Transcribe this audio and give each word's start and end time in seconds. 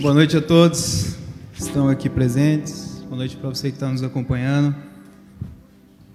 Boa 0.00 0.14
noite 0.14 0.36
a 0.36 0.40
todos 0.40 1.16
que 1.52 1.60
estão 1.60 1.88
aqui 1.88 2.08
presentes. 2.08 3.02
Boa 3.08 3.16
noite 3.16 3.36
para 3.36 3.48
você 3.48 3.68
que 3.68 3.74
está 3.74 3.88
nos 3.88 4.00
acompanhando. 4.04 4.72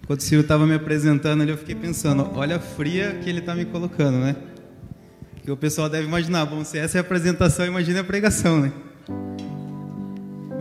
Enquanto 0.01 0.21
o 0.21 0.23
Ciro 0.23 0.39
estava 0.39 0.65
me 0.65 0.73
apresentando 0.73 1.41
ali, 1.41 1.51
eu 1.51 1.57
fiquei 1.57 1.75
pensando, 1.75 2.29
olha 2.33 2.55
a 2.55 2.59
fria 2.61 3.19
que 3.21 3.29
ele 3.29 3.39
está 3.39 3.53
me 3.53 3.65
colocando, 3.65 4.19
né? 4.19 4.37
Que 5.43 5.51
o 5.51 5.57
pessoal 5.57 5.89
deve 5.89 6.07
imaginar, 6.07 6.45
bom, 6.45 6.63
se 6.63 6.77
essa 6.77 6.97
é 6.97 6.99
a 6.99 7.01
apresentação, 7.01 7.65
imagine 7.65 7.99
a 7.99 8.05
pregação, 8.05 8.61
né? 8.61 8.71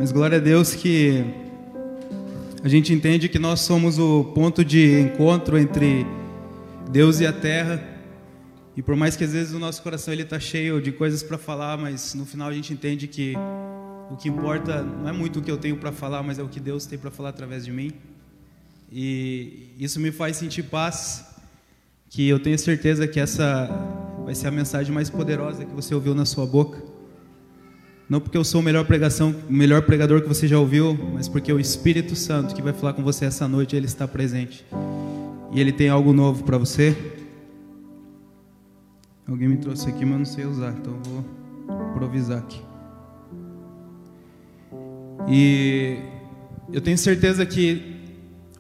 Mas 0.01 0.11
glória 0.11 0.39
a 0.39 0.41
Deus 0.41 0.75
que 0.75 1.25
a 2.65 2.69
gente 2.69 2.93
entende 2.93 3.29
que 3.29 3.39
nós 3.39 3.61
somos 3.61 4.01
o 4.01 4.33
ponto 4.35 4.65
de 4.65 5.01
encontro 5.01 5.57
entre 5.57 6.05
Deus 6.91 7.21
e 7.21 7.27
a 7.27 7.33
terra. 7.33 7.92
E 8.77 8.83
por 8.83 8.97
mais 8.97 9.17
que 9.17 9.25
às 9.25 9.33
vezes 9.33 9.53
o 9.53 9.59
nosso 9.59 9.83
coração 9.83 10.13
ele 10.15 10.23
está 10.23 10.41
cheio 10.41 10.81
de 10.81 10.93
coisas 10.93 11.23
para 11.23 11.37
falar, 11.37 11.77
mas 11.77 12.15
no 12.15 12.25
final 12.25 12.49
a 12.49 12.53
gente 12.55 12.73
entende 12.73 13.07
que 13.07 13.35
o 14.11 14.17
que 14.17 14.29
importa 14.29 14.83
não 14.83 15.09
é 15.09 15.13
muito 15.13 15.41
o 15.41 15.43
que 15.43 15.51
eu 15.51 15.59
tenho 15.59 15.77
para 15.77 15.93
falar, 15.93 16.23
mas 16.23 16.39
é 16.39 16.43
o 16.43 16.49
que 16.49 16.61
Deus 16.61 16.87
tem 16.87 16.99
para 16.99 17.11
falar 17.11 17.29
através 17.31 17.65
de 17.65 17.73
mim. 17.73 17.93
E 18.91 19.75
isso 19.79 20.01
me 20.01 20.11
faz 20.11 20.37
sentir 20.37 20.65
paz, 20.65 21.25
que 22.09 22.29
eu 22.29 22.39
tenho 22.39 22.59
certeza 22.59 23.07
que 23.07 23.19
essa 23.19 23.69
vai 24.25 24.35
ser 24.35 24.49
a 24.49 24.51
mensagem 24.51 24.93
mais 24.93 25.09
poderosa 25.09 25.65
que 25.65 25.75
você 25.75 25.95
ouviu 25.95 26.15
na 26.15 26.25
sua 26.25 26.47
boca. 26.47 26.83
Não 28.09 28.21
porque 28.21 28.37
eu 28.37 28.45
sou 28.45 28.61
o 28.61 28.65
melhor 28.65 28.85
pregação, 28.85 29.35
melhor 29.49 29.83
pregador 29.83 30.21
que 30.21 30.29
você 30.29 30.47
já 30.47 30.59
ouviu, 30.59 30.93
mas 31.15 31.29
porque 31.29 31.51
o 31.51 31.59
Espírito 31.59 32.15
Santo 32.15 32.55
que 32.55 32.61
vai 32.61 32.75
falar 32.75 32.93
com 32.93 33.03
você 33.03 33.25
essa 33.25 33.49
noite, 33.49 33.75
ele 33.75 33.87
está 33.87 34.07
presente. 34.07 34.65
E 35.53 35.61
ele 35.61 35.73
tem 35.73 35.89
algo 35.89 36.13
novo 36.13 36.45
para 36.45 36.59
você. 36.59 36.95
Alguém 39.33 39.49
me 39.49 39.57
trouxe 39.57 39.89
aqui, 39.89 40.05
mas 40.05 40.19
não 40.19 40.25
sei 40.27 40.45
usar, 40.45 40.75
então 40.79 40.93
vou 41.05 41.25
improvisar 41.95 42.37
aqui. 42.37 42.61
E 45.27 45.97
eu 46.71 46.83
tenho 46.83 46.99
certeza 46.99 47.47
que 47.47 47.97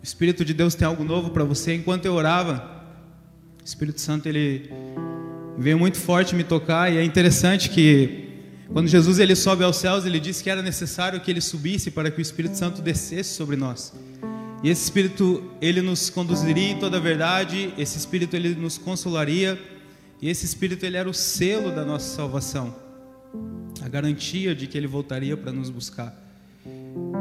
o 0.00 0.02
Espírito 0.02 0.42
de 0.46 0.54
Deus 0.54 0.74
tem 0.74 0.88
algo 0.88 1.04
novo 1.04 1.28
para 1.28 1.44
você. 1.44 1.74
Enquanto 1.74 2.06
eu 2.06 2.14
orava, 2.14 2.86
o 3.60 3.62
Espírito 3.62 4.00
Santo 4.00 4.26
ele 4.30 4.72
veio 5.58 5.78
muito 5.78 5.98
forte 5.98 6.34
me 6.34 6.42
tocar 6.42 6.90
e 6.90 6.96
é 6.96 7.04
interessante 7.04 7.68
que 7.68 8.30
quando 8.72 8.88
Jesus 8.88 9.18
ele 9.18 9.36
sobe 9.36 9.62
aos 9.64 9.76
céus, 9.76 10.06
ele 10.06 10.18
disse 10.18 10.42
que 10.42 10.48
era 10.48 10.62
necessário 10.62 11.20
que 11.20 11.30
ele 11.30 11.42
subisse 11.42 11.90
para 11.90 12.10
que 12.10 12.18
o 12.18 12.22
Espírito 12.22 12.56
Santo 12.56 12.80
descesse 12.80 13.34
sobre 13.34 13.56
nós. 13.56 13.92
E 14.62 14.70
esse 14.70 14.84
Espírito 14.84 15.52
ele 15.60 15.82
nos 15.82 16.08
conduziria 16.08 16.70
em 16.70 16.78
toda 16.78 16.96
a 16.96 17.00
verdade, 17.00 17.74
esse 17.76 17.98
Espírito 17.98 18.34
ele 18.34 18.54
nos 18.54 18.78
consolaria, 18.78 19.60
e 20.22 20.28
esse 20.28 20.46
Espírito 20.46 20.86
ele 20.86 20.96
era 20.96 21.10
o 21.10 21.12
selo 21.12 21.72
da 21.72 21.84
nossa 21.84 22.14
salvação, 22.14 22.72
a 23.84 23.88
garantia 23.88 24.54
de 24.54 24.68
que 24.68 24.78
ele 24.78 24.86
voltaria 24.86 25.36
para 25.36 25.50
nos 25.50 25.68
buscar. 25.68 26.16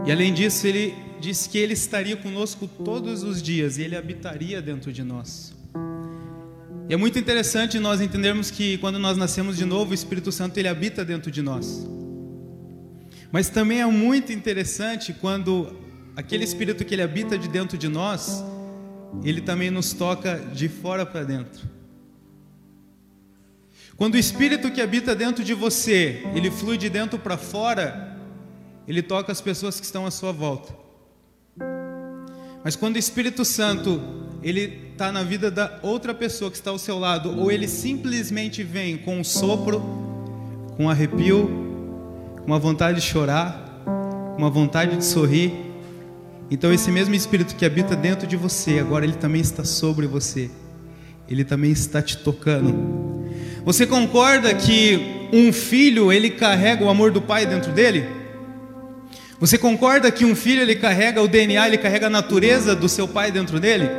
E 0.05 0.11
além 0.11 0.31
disso, 0.31 0.67
ele 0.67 0.93
disse 1.19 1.49
que 1.49 1.57
ele 1.57 1.73
estaria 1.73 2.15
conosco 2.15 2.67
todos 2.67 3.23
os 3.23 3.41
dias 3.41 3.79
e 3.79 3.81
ele 3.81 3.95
habitaria 3.95 4.61
dentro 4.61 4.93
de 4.93 5.01
nós. 5.01 5.51
E 6.87 6.93
é 6.93 6.97
muito 6.97 7.17
interessante 7.17 7.79
nós 7.79 8.01
entendermos 8.01 8.51
que 8.51 8.77
quando 8.77 8.99
nós 8.99 9.17
nascemos 9.17 9.57
de 9.57 9.65
novo, 9.65 9.91
o 9.91 9.93
Espírito 9.95 10.31
Santo 10.31 10.59
ele 10.59 10.67
habita 10.67 11.03
dentro 11.03 11.31
de 11.31 11.41
nós. 11.41 11.87
Mas 13.31 13.49
também 13.49 13.81
é 13.81 13.85
muito 13.87 14.31
interessante 14.31 15.11
quando 15.11 15.75
aquele 16.15 16.43
Espírito 16.43 16.85
que 16.85 16.93
ele 16.93 17.01
habita 17.01 17.35
de 17.35 17.47
dentro 17.47 17.79
de 17.79 17.87
nós, 17.87 18.43
ele 19.23 19.41
também 19.41 19.71
nos 19.71 19.91
toca 19.91 20.37
de 20.53 20.69
fora 20.69 21.03
para 21.03 21.23
dentro. 21.23 21.80
Quando 24.01 24.15
o 24.15 24.17
Espírito 24.17 24.71
que 24.71 24.81
habita 24.81 25.13
dentro 25.13 25.43
de 25.43 25.53
você, 25.53 26.23
ele 26.33 26.49
flui 26.49 26.75
de 26.75 26.89
dentro 26.89 27.19
para 27.19 27.37
fora, 27.37 28.17
ele 28.87 28.99
toca 29.03 29.31
as 29.31 29.39
pessoas 29.39 29.79
que 29.79 29.85
estão 29.85 30.07
à 30.07 30.09
sua 30.09 30.31
volta. 30.31 30.73
Mas 32.63 32.75
quando 32.75 32.95
o 32.95 32.97
Espírito 32.97 33.45
Santo 33.45 34.01
ele 34.41 34.89
está 34.91 35.11
na 35.11 35.21
vida 35.21 35.51
da 35.51 35.77
outra 35.83 36.15
pessoa 36.15 36.49
que 36.49 36.57
está 36.57 36.71
ao 36.71 36.79
seu 36.79 36.97
lado, 36.97 37.39
ou 37.39 37.51
ele 37.51 37.67
simplesmente 37.67 38.63
vem 38.63 38.97
com 38.97 39.19
um 39.19 39.23
sopro, 39.23 39.79
com 40.75 40.85
um 40.85 40.89
arrepio, 40.89 41.47
com 42.39 42.47
uma 42.47 42.57
vontade 42.57 42.99
de 42.99 43.05
chorar, 43.05 43.83
uma 44.35 44.49
vontade 44.49 44.97
de 44.97 45.05
sorrir. 45.05 45.53
Então 46.49 46.73
esse 46.73 46.89
mesmo 46.89 47.13
Espírito 47.13 47.55
que 47.55 47.63
habita 47.63 47.95
dentro 47.95 48.25
de 48.25 48.35
você, 48.35 48.79
agora 48.79 49.05
ele 49.05 49.13
também 49.13 49.41
está 49.41 49.63
sobre 49.63 50.07
você. 50.07 50.49
Ele 51.31 51.45
também 51.45 51.71
está 51.71 52.01
te 52.01 52.17
tocando. 52.17 53.23
Você 53.63 53.87
concorda 53.87 54.53
que 54.53 55.29
um 55.31 55.53
filho 55.53 56.11
ele 56.11 56.29
carrega 56.29 56.83
o 56.83 56.89
amor 56.89 57.09
do 57.11 57.21
pai 57.21 57.45
dentro 57.45 57.71
dele? 57.71 58.05
Você 59.39 59.57
concorda 59.57 60.11
que 60.11 60.25
um 60.25 60.35
filho 60.35 60.61
ele 60.61 60.75
carrega 60.75 61.21
o 61.21 61.29
DNA, 61.29 61.67
ele 61.67 61.77
carrega 61.77 62.07
a 62.07 62.09
natureza 62.09 62.75
do 62.75 62.89
seu 62.89 63.07
pai 63.07 63.31
dentro 63.31 63.61
dele? 63.61 63.89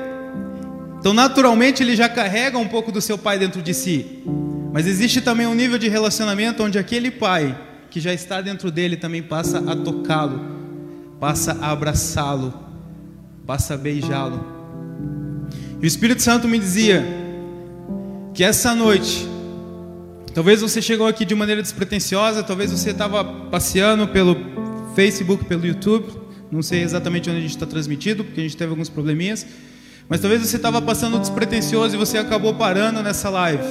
Então, 1.01 1.15
naturalmente, 1.15 1.83
ele 1.83 1.97
já 1.97 2.07
carrega 2.07 2.59
um 2.59 2.69
pouco 2.69 2.93
do 2.93 3.01
seu 3.01 3.17
pai 3.17 3.39
dentro 3.39 3.63
de 3.63 3.73
si. 3.73 4.23
Mas 4.71 4.87
existe 4.87 5.23
também 5.23 5.47
um 5.47 5.55
nível 5.55 5.79
de 5.79 5.89
relacionamento 5.89 6.63
onde 6.63 6.79
aquele 6.79 7.11
pai 7.11 7.59
que 7.91 7.99
já 7.99 8.13
está 8.13 8.43
dentro 8.43 8.71
dele 8.71 8.97
também 8.97 9.23
passa 9.23 9.59
a 9.59 9.75
tocá-lo, 9.75 10.41
passa 11.19 11.57
a 11.61 11.71
abraçá-lo, 11.71 12.53
passa 13.47 13.73
a 13.75 13.77
beijá-lo. 13.79 14.45
E 15.81 15.85
o 15.85 15.87
Espírito 15.87 16.23
Santo 16.23 16.47
me 16.47 16.59
dizia 16.59 17.22
que 18.35 18.43
essa 18.43 18.75
noite, 18.75 19.29
talvez 20.35 20.61
você 20.61 20.81
chegou 20.81 21.07
aqui 21.07 21.25
de 21.25 21.35
maneira 21.35 21.61
despretensiosa, 21.61 22.43
talvez 22.43 22.71
você 22.71 22.91
estava 22.91 23.23
passeando 23.25 24.09
pelo 24.09 24.37
Facebook, 24.95 25.45
pelo 25.45 25.67
YouTube, 25.67 26.07
não 26.51 26.63
sei 26.63 26.83
exatamente 26.83 27.29
onde 27.29 27.39
a 27.39 27.43
gente 27.43 27.51
está 27.51 27.67
transmitido, 27.67 28.25
porque 28.25 28.41
a 28.41 28.43
gente 28.43 28.57
teve 28.57 28.71
alguns 28.71 28.89
probleminhas. 28.89 29.47
Mas 30.09 30.21
talvez 30.21 30.43
você 30.43 30.57
estava 30.57 30.81
passando 30.81 31.19
despretensioso 31.19 31.95
e 31.95 31.99
você 31.99 32.19
acabou 32.19 32.55
parando 32.55 33.03
nessa 33.03 33.29
live. 33.31 33.65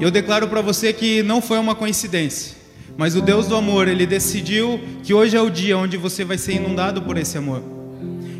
Eu 0.00 0.10
declaro 0.10 0.48
para 0.48 0.60
você 0.60 0.92
que 0.92 1.22
não 1.22 1.40
foi 1.40 1.58
uma 1.58 1.74
coincidência. 1.74 2.56
Mas 2.98 3.14
o 3.14 3.20
Deus 3.20 3.46
do 3.46 3.56
amor, 3.56 3.88
ele 3.88 4.06
decidiu 4.06 4.80
que 5.02 5.12
hoje 5.12 5.36
é 5.36 5.40
o 5.40 5.50
dia 5.50 5.76
onde 5.76 5.96
você 5.96 6.24
vai 6.24 6.38
ser 6.38 6.54
inundado 6.54 7.02
por 7.02 7.16
esse 7.16 7.36
amor. 7.36 7.75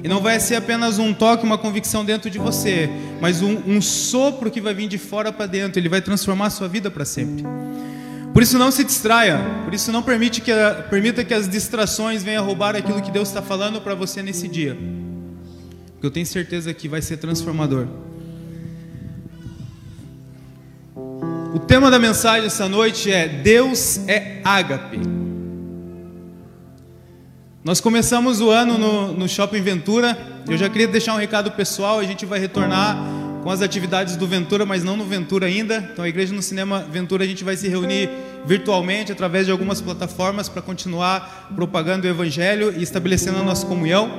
E 0.06 0.08
não 0.08 0.20
vai 0.20 0.38
ser 0.38 0.54
apenas 0.54 0.98
um 0.98 1.12
toque, 1.12 1.44
uma 1.44 1.58
convicção 1.58 2.04
dentro 2.04 2.30
de 2.30 2.38
você, 2.38 2.88
mas 3.20 3.42
um, 3.42 3.60
um 3.66 3.82
sopro 3.82 4.50
que 4.50 4.60
vai 4.60 4.72
vir 4.72 4.88
de 4.88 4.98
fora 4.98 5.32
para 5.32 5.46
dentro. 5.46 5.80
Ele 5.80 5.88
vai 5.88 6.00
transformar 6.00 6.46
a 6.46 6.50
sua 6.50 6.68
vida 6.68 6.90
para 6.90 7.04
sempre. 7.04 7.44
Por 8.32 8.42
isso 8.42 8.58
não 8.58 8.70
se 8.70 8.84
distraia. 8.84 9.38
Por 9.64 9.74
isso 9.74 9.90
não 9.90 10.02
permite 10.02 10.40
que, 10.40 10.52
permita 10.88 11.24
que 11.24 11.34
as 11.34 11.48
distrações 11.48 12.22
venham 12.22 12.44
roubar 12.44 12.76
aquilo 12.76 13.02
que 13.02 13.10
Deus 13.10 13.28
está 13.28 13.42
falando 13.42 13.80
para 13.80 13.94
você 13.94 14.22
nesse 14.22 14.48
dia 14.48 14.76
porque 15.96 16.06
eu 16.06 16.10
tenho 16.10 16.26
certeza 16.26 16.72
que 16.74 16.88
vai 16.88 17.00
ser 17.00 17.16
transformador. 17.16 17.86
O 21.54 21.58
tema 21.58 21.90
da 21.90 21.98
mensagem 21.98 22.46
essa 22.46 22.68
noite 22.68 23.10
é 23.10 23.26
Deus 23.26 23.98
é 24.06 24.40
ágape. 24.44 25.15
Nós 27.66 27.80
começamos 27.80 28.40
o 28.40 28.48
ano 28.48 28.78
no, 28.78 29.12
no 29.12 29.28
Shopping 29.28 29.60
Ventura. 29.60 30.16
Eu 30.48 30.56
já 30.56 30.68
queria 30.68 30.86
deixar 30.86 31.14
um 31.14 31.16
recado 31.16 31.50
pessoal. 31.50 31.98
A 31.98 32.04
gente 32.04 32.24
vai 32.24 32.38
retornar 32.38 32.96
com 33.42 33.50
as 33.50 33.60
atividades 33.60 34.14
do 34.14 34.24
Ventura, 34.24 34.64
mas 34.64 34.84
não 34.84 34.96
no 34.96 35.04
Ventura 35.04 35.46
ainda. 35.46 35.78
Então, 35.92 36.04
a 36.04 36.08
Igreja 36.08 36.32
no 36.32 36.40
Cinema 36.40 36.86
Ventura, 36.88 37.24
a 37.24 37.26
gente 37.26 37.42
vai 37.42 37.56
se 37.56 37.66
reunir 37.66 38.08
virtualmente 38.46 39.10
através 39.10 39.46
de 39.46 39.50
algumas 39.50 39.80
plataformas 39.80 40.48
para 40.48 40.62
continuar 40.62 41.50
propagando 41.56 42.06
o 42.06 42.08
Evangelho 42.08 42.72
e 42.72 42.84
estabelecendo 42.84 43.40
a 43.40 43.42
nossa 43.42 43.66
comunhão. 43.66 44.12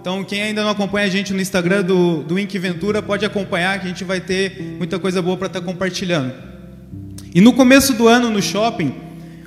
Então, 0.00 0.24
quem 0.24 0.40
ainda 0.40 0.62
não 0.62 0.70
acompanha 0.70 1.06
a 1.06 1.10
gente 1.10 1.34
no 1.34 1.42
Instagram 1.42 1.82
do, 1.82 2.22
do 2.22 2.38
Ink 2.38 2.58
Ventura, 2.58 3.02
pode 3.02 3.26
acompanhar, 3.26 3.80
que 3.80 3.84
a 3.84 3.88
gente 3.90 4.02
vai 4.02 4.18
ter 4.18 4.58
muita 4.78 4.98
coisa 4.98 5.20
boa 5.20 5.36
para 5.36 5.48
estar 5.48 5.60
tá 5.60 5.66
compartilhando. 5.66 6.32
E 7.34 7.42
no 7.42 7.52
começo 7.52 7.92
do 7.92 8.08
ano, 8.08 8.30
no 8.30 8.40
shopping, 8.40 8.94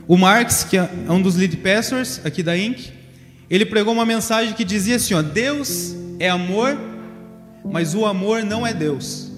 o 0.07 0.15
Marx, 0.15 0.63
que 0.63 0.77
é 0.77 0.87
um 1.09 1.19
dos 1.19 1.35
lead 1.35 1.57
pastors 1.57 2.21
aqui 2.23 2.43
da 2.43 2.55
Ink, 2.55 2.96
ele 3.49 3.65
pregou 3.65 3.93
uma 3.93 4.05
mensagem 4.05 4.53
que 4.53 4.63
dizia 4.63 4.97
assim: 4.97 5.13
ó, 5.13 5.21
Deus 5.21 5.95
é 6.19 6.29
amor, 6.29 6.77
mas 7.63 7.95
o 7.95 8.05
amor 8.05 8.43
não 8.43 8.65
é 8.65 8.73
Deus. 8.73 9.31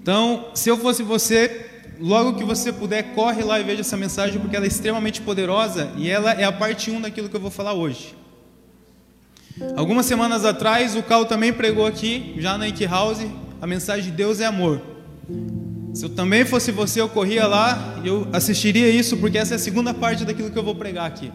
Então, 0.00 0.46
se 0.54 0.68
eu 0.68 0.78
fosse 0.78 1.02
você, 1.02 1.66
logo 2.00 2.34
que 2.34 2.44
você 2.44 2.72
puder, 2.72 3.14
corre 3.14 3.42
lá 3.42 3.60
e 3.60 3.62
veja 3.62 3.82
essa 3.82 3.96
mensagem, 3.96 4.40
porque 4.40 4.56
ela 4.56 4.64
é 4.64 4.68
extremamente 4.68 5.20
poderosa 5.20 5.92
e 5.96 6.08
ela 6.08 6.32
é 6.32 6.44
a 6.44 6.52
parte 6.52 6.90
1 6.90 7.02
daquilo 7.02 7.28
que 7.28 7.36
eu 7.36 7.40
vou 7.40 7.50
falar 7.50 7.74
hoje. 7.74 8.16
Algumas 9.76 10.06
semanas 10.06 10.44
atrás, 10.44 10.96
o 10.96 11.02
Cal 11.02 11.26
também 11.26 11.52
pregou 11.52 11.86
aqui, 11.86 12.34
já 12.38 12.56
na 12.56 12.66
Ike 12.66 12.86
House, 12.86 13.26
a 13.60 13.66
mensagem 13.66 14.06
de 14.06 14.10
Deus 14.10 14.40
é 14.40 14.46
amor. 14.46 14.80
Se 15.92 16.04
eu 16.04 16.08
também 16.08 16.46
fosse 16.46 16.72
você, 16.72 17.00
eu 17.00 17.08
corria 17.08 17.46
lá 17.46 18.00
e 18.02 18.08
eu 18.08 18.26
assistiria 18.32 18.88
isso, 18.88 19.18
porque 19.18 19.36
essa 19.36 19.54
é 19.54 19.56
a 19.56 19.58
segunda 19.58 19.92
parte 19.92 20.24
daquilo 20.24 20.50
que 20.50 20.58
eu 20.58 20.62
vou 20.62 20.74
pregar 20.74 21.06
aqui. 21.06 21.30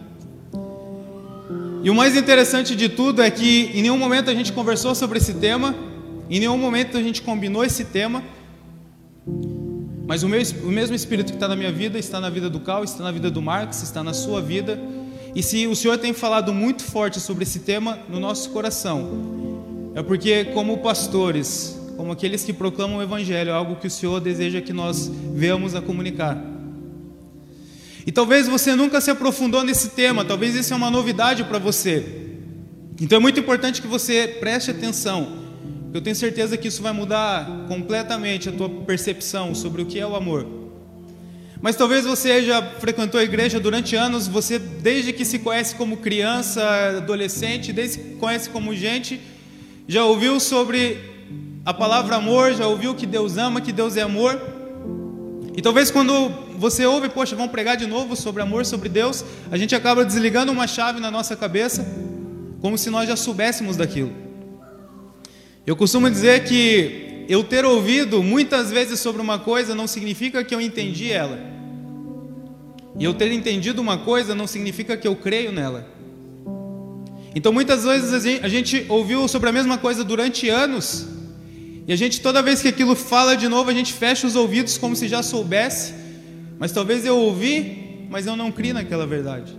E 1.86 1.90
o 1.90 1.94
mais 1.94 2.16
interessante 2.16 2.74
de 2.74 2.88
tudo 2.88 3.22
é 3.22 3.30
que 3.30 3.70
em 3.72 3.80
nenhum 3.80 3.96
momento 3.96 4.28
a 4.28 4.34
gente 4.34 4.52
conversou 4.52 4.92
sobre 4.92 5.18
esse 5.18 5.34
tema, 5.34 5.72
em 6.28 6.40
nenhum 6.40 6.58
momento 6.58 6.98
a 6.98 7.00
gente 7.00 7.22
combinou 7.22 7.64
esse 7.64 7.84
tema, 7.84 8.24
Mas 10.04 10.24
o, 10.24 10.28
meu, 10.28 10.42
o 10.64 10.66
mesmo 10.66 10.96
Espírito 10.96 11.28
que 11.28 11.36
está 11.36 11.46
na 11.46 11.54
minha 11.54 11.70
vida 11.70 11.96
está 11.96 12.20
na 12.20 12.28
vida 12.28 12.50
do 12.50 12.58
Cal, 12.58 12.82
está 12.82 13.04
na 13.04 13.12
vida 13.12 13.30
do 13.30 13.40
Marcos, 13.40 13.84
está 13.84 14.02
na 14.02 14.12
sua 14.12 14.42
vida. 14.42 14.80
E 15.32 15.44
se 15.44 15.68
o 15.68 15.76
Senhor 15.76 15.96
tem 15.96 16.12
falado 16.12 16.52
muito 16.52 16.82
forte 16.82 17.20
sobre 17.20 17.44
esse 17.44 17.60
tema 17.60 18.00
no 18.08 18.18
nosso 18.18 18.50
coração, 18.50 19.92
é 19.94 20.02
porque, 20.02 20.46
como 20.46 20.78
pastores, 20.78 21.80
como 21.96 22.10
aqueles 22.10 22.42
que 22.42 22.52
proclamam 22.52 22.98
o 22.98 23.02
Evangelho, 23.02 23.50
é 23.50 23.52
algo 23.52 23.76
que 23.76 23.86
o 23.86 23.90
Senhor 23.90 24.18
deseja 24.18 24.60
que 24.60 24.72
nós 24.72 25.08
venhamos 25.32 25.76
a 25.76 25.80
comunicar. 25.80 26.55
E 28.06 28.12
talvez 28.12 28.46
você 28.46 28.76
nunca 28.76 29.00
se 29.00 29.10
aprofundou 29.10 29.64
nesse 29.64 29.90
tema, 29.90 30.24
talvez 30.24 30.54
isso 30.54 30.72
é 30.72 30.76
uma 30.76 30.90
novidade 30.90 31.42
para 31.42 31.58
você. 31.58 32.26
Então 33.00 33.18
é 33.18 33.20
muito 33.20 33.40
importante 33.40 33.82
que 33.82 33.88
você 33.88 34.28
preste 34.38 34.70
atenção. 34.70 35.44
Eu 35.92 36.00
tenho 36.00 36.14
certeza 36.14 36.56
que 36.56 36.68
isso 36.68 36.80
vai 36.82 36.92
mudar 36.92 37.66
completamente 37.66 38.48
a 38.48 38.52
tua 38.52 38.68
percepção 38.68 39.56
sobre 39.56 39.82
o 39.82 39.86
que 39.86 39.98
é 39.98 40.06
o 40.06 40.14
amor. 40.14 40.46
Mas 41.60 41.74
talvez 41.74 42.04
você 42.04 42.44
já 42.44 42.62
frequentou 42.62 43.18
a 43.18 43.24
igreja 43.24 43.58
durante 43.58 43.96
anos, 43.96 44.28
você 44.28 44.56
desde 44.56 45.12
que 45.12 45.24
se 45.24 45.40
conhece 45.40 45.74
como 45.74 45.96
criança, 45.96 46.62
adolescente, 46.98 47.72
desde 47.72 47.98
que 47.98 48.14
conhece 48.16 48.50
como 48.50 48.74
gente, 48.74 49.20
já 49.88 50.04
ouviu 50.04 50.38
sobre 50.38 50.98
a 51.64 51.74
palavra 51.74 52.16
amor, 52.16 52.54
já 52.54 52.68
ouviu 52.68 52.94
que 52.94 53.06
Deus 53.06 53.36
ama, 53.36 53.60
que 53.60 53.72
Deus 53.72 53.96
é 53.96 54.02
amor. 54.02 54.40
E 55.56 55.62
talvez 55.62 55.90
quando 55.90 56.45
você 56.58 56.86
ouve, 56.86 57.08
poxa, 57.08 57.36
vamos 57.36 57.50
pregar 57.50 57.76
de 57.76 57.86
novo 57.86 58.16
sobre 58.16 58.42
amor, 58.42 58.64
sobre 58.66 58.88
Deus, 58.88 59.24
a 59.50 59.56
gente 59.56 59.74
acaba 59.74 60.04
desligando 60.04 60.50
uma 60.52 60.66
chave 60.66 61.00
na 61.00 61.10
nossa 61.10 61.36
cabeça, 61.36 61.86
como 62.60 62.76
se 62.76 62.90
nós 62.90 63.08
já 63.08 63.16
soubéssemos 63.16 63.76
daquilo. 63.76 64.12
Eu 65.66 65.76
costumo 65.76 66.10
dizer 66.10 66.44
que 66.44 67.24
eu 67.28 67.42
ter 67.42 67.64
ouvido 67.64 68.22
muitas 68.22 68.70
vezes 68.70 69.00
sobre 69.00 69.20
uma 69.20 69.38
coisa 69.38 69.74
não 69.74 69.86
significa 69.86 70.44
que 70.44 70.54
eu 70.54 70.60
entendi 70.60 71.10
ela. 71.10 71.38
E 72.98 73.04
eu 73.04 73.12
ter 73.12 73.30
entendido 73.32 73.82
uma 73.82 73.98
coisa 73.98 74.34
não 74.34 74.46
significa 74.46 74.96
que 74.96 75.06
eu 75.06 75.16
creio 75.16 75.52
nela. 75.52 75.86
Então 77.34 77.52
muitas 77.52 77.84
vezes 77.84 78.40
a 78.42 78.48
gente 78.48 78.86
ouviu 78.88 79.28
sobre 79.28 79.48
a 79.48 79.52
mesma 79.52 79.76
coisa 79.76 80.02
durante 80.02 80.48
anos, 80.48 81.06
e 81.86 81.92
a 81.92 81.96
gente 81.96 82.20
toda 82.20 82.42
vez 82.42 82.62
que 82.62 82.68
aquilo 82.68 82.96
fala 82.96 83.36
de 83.36 83.46
novo, 83.46 83.70
a 83.70 83.74
gente 83.74 83.92
fecha 83.92 84.26
os 84.26 84.34
ouvidos 84.34 84.78
como 84.78 84.96
se 84.96 85.06
já 85.06 85.22
soubesse, 85.22 85.94
mas 86.58 86.72
talvez 86.72 87.04
eu 87.04 87.16
ouvi, 87.16 88.06
mas 88.10 88.26
eu 88.26 88.36
não 88.36 88.50
criei 88.50 88.72
naquela 88.72 89.06
verdade. 89.06 89.56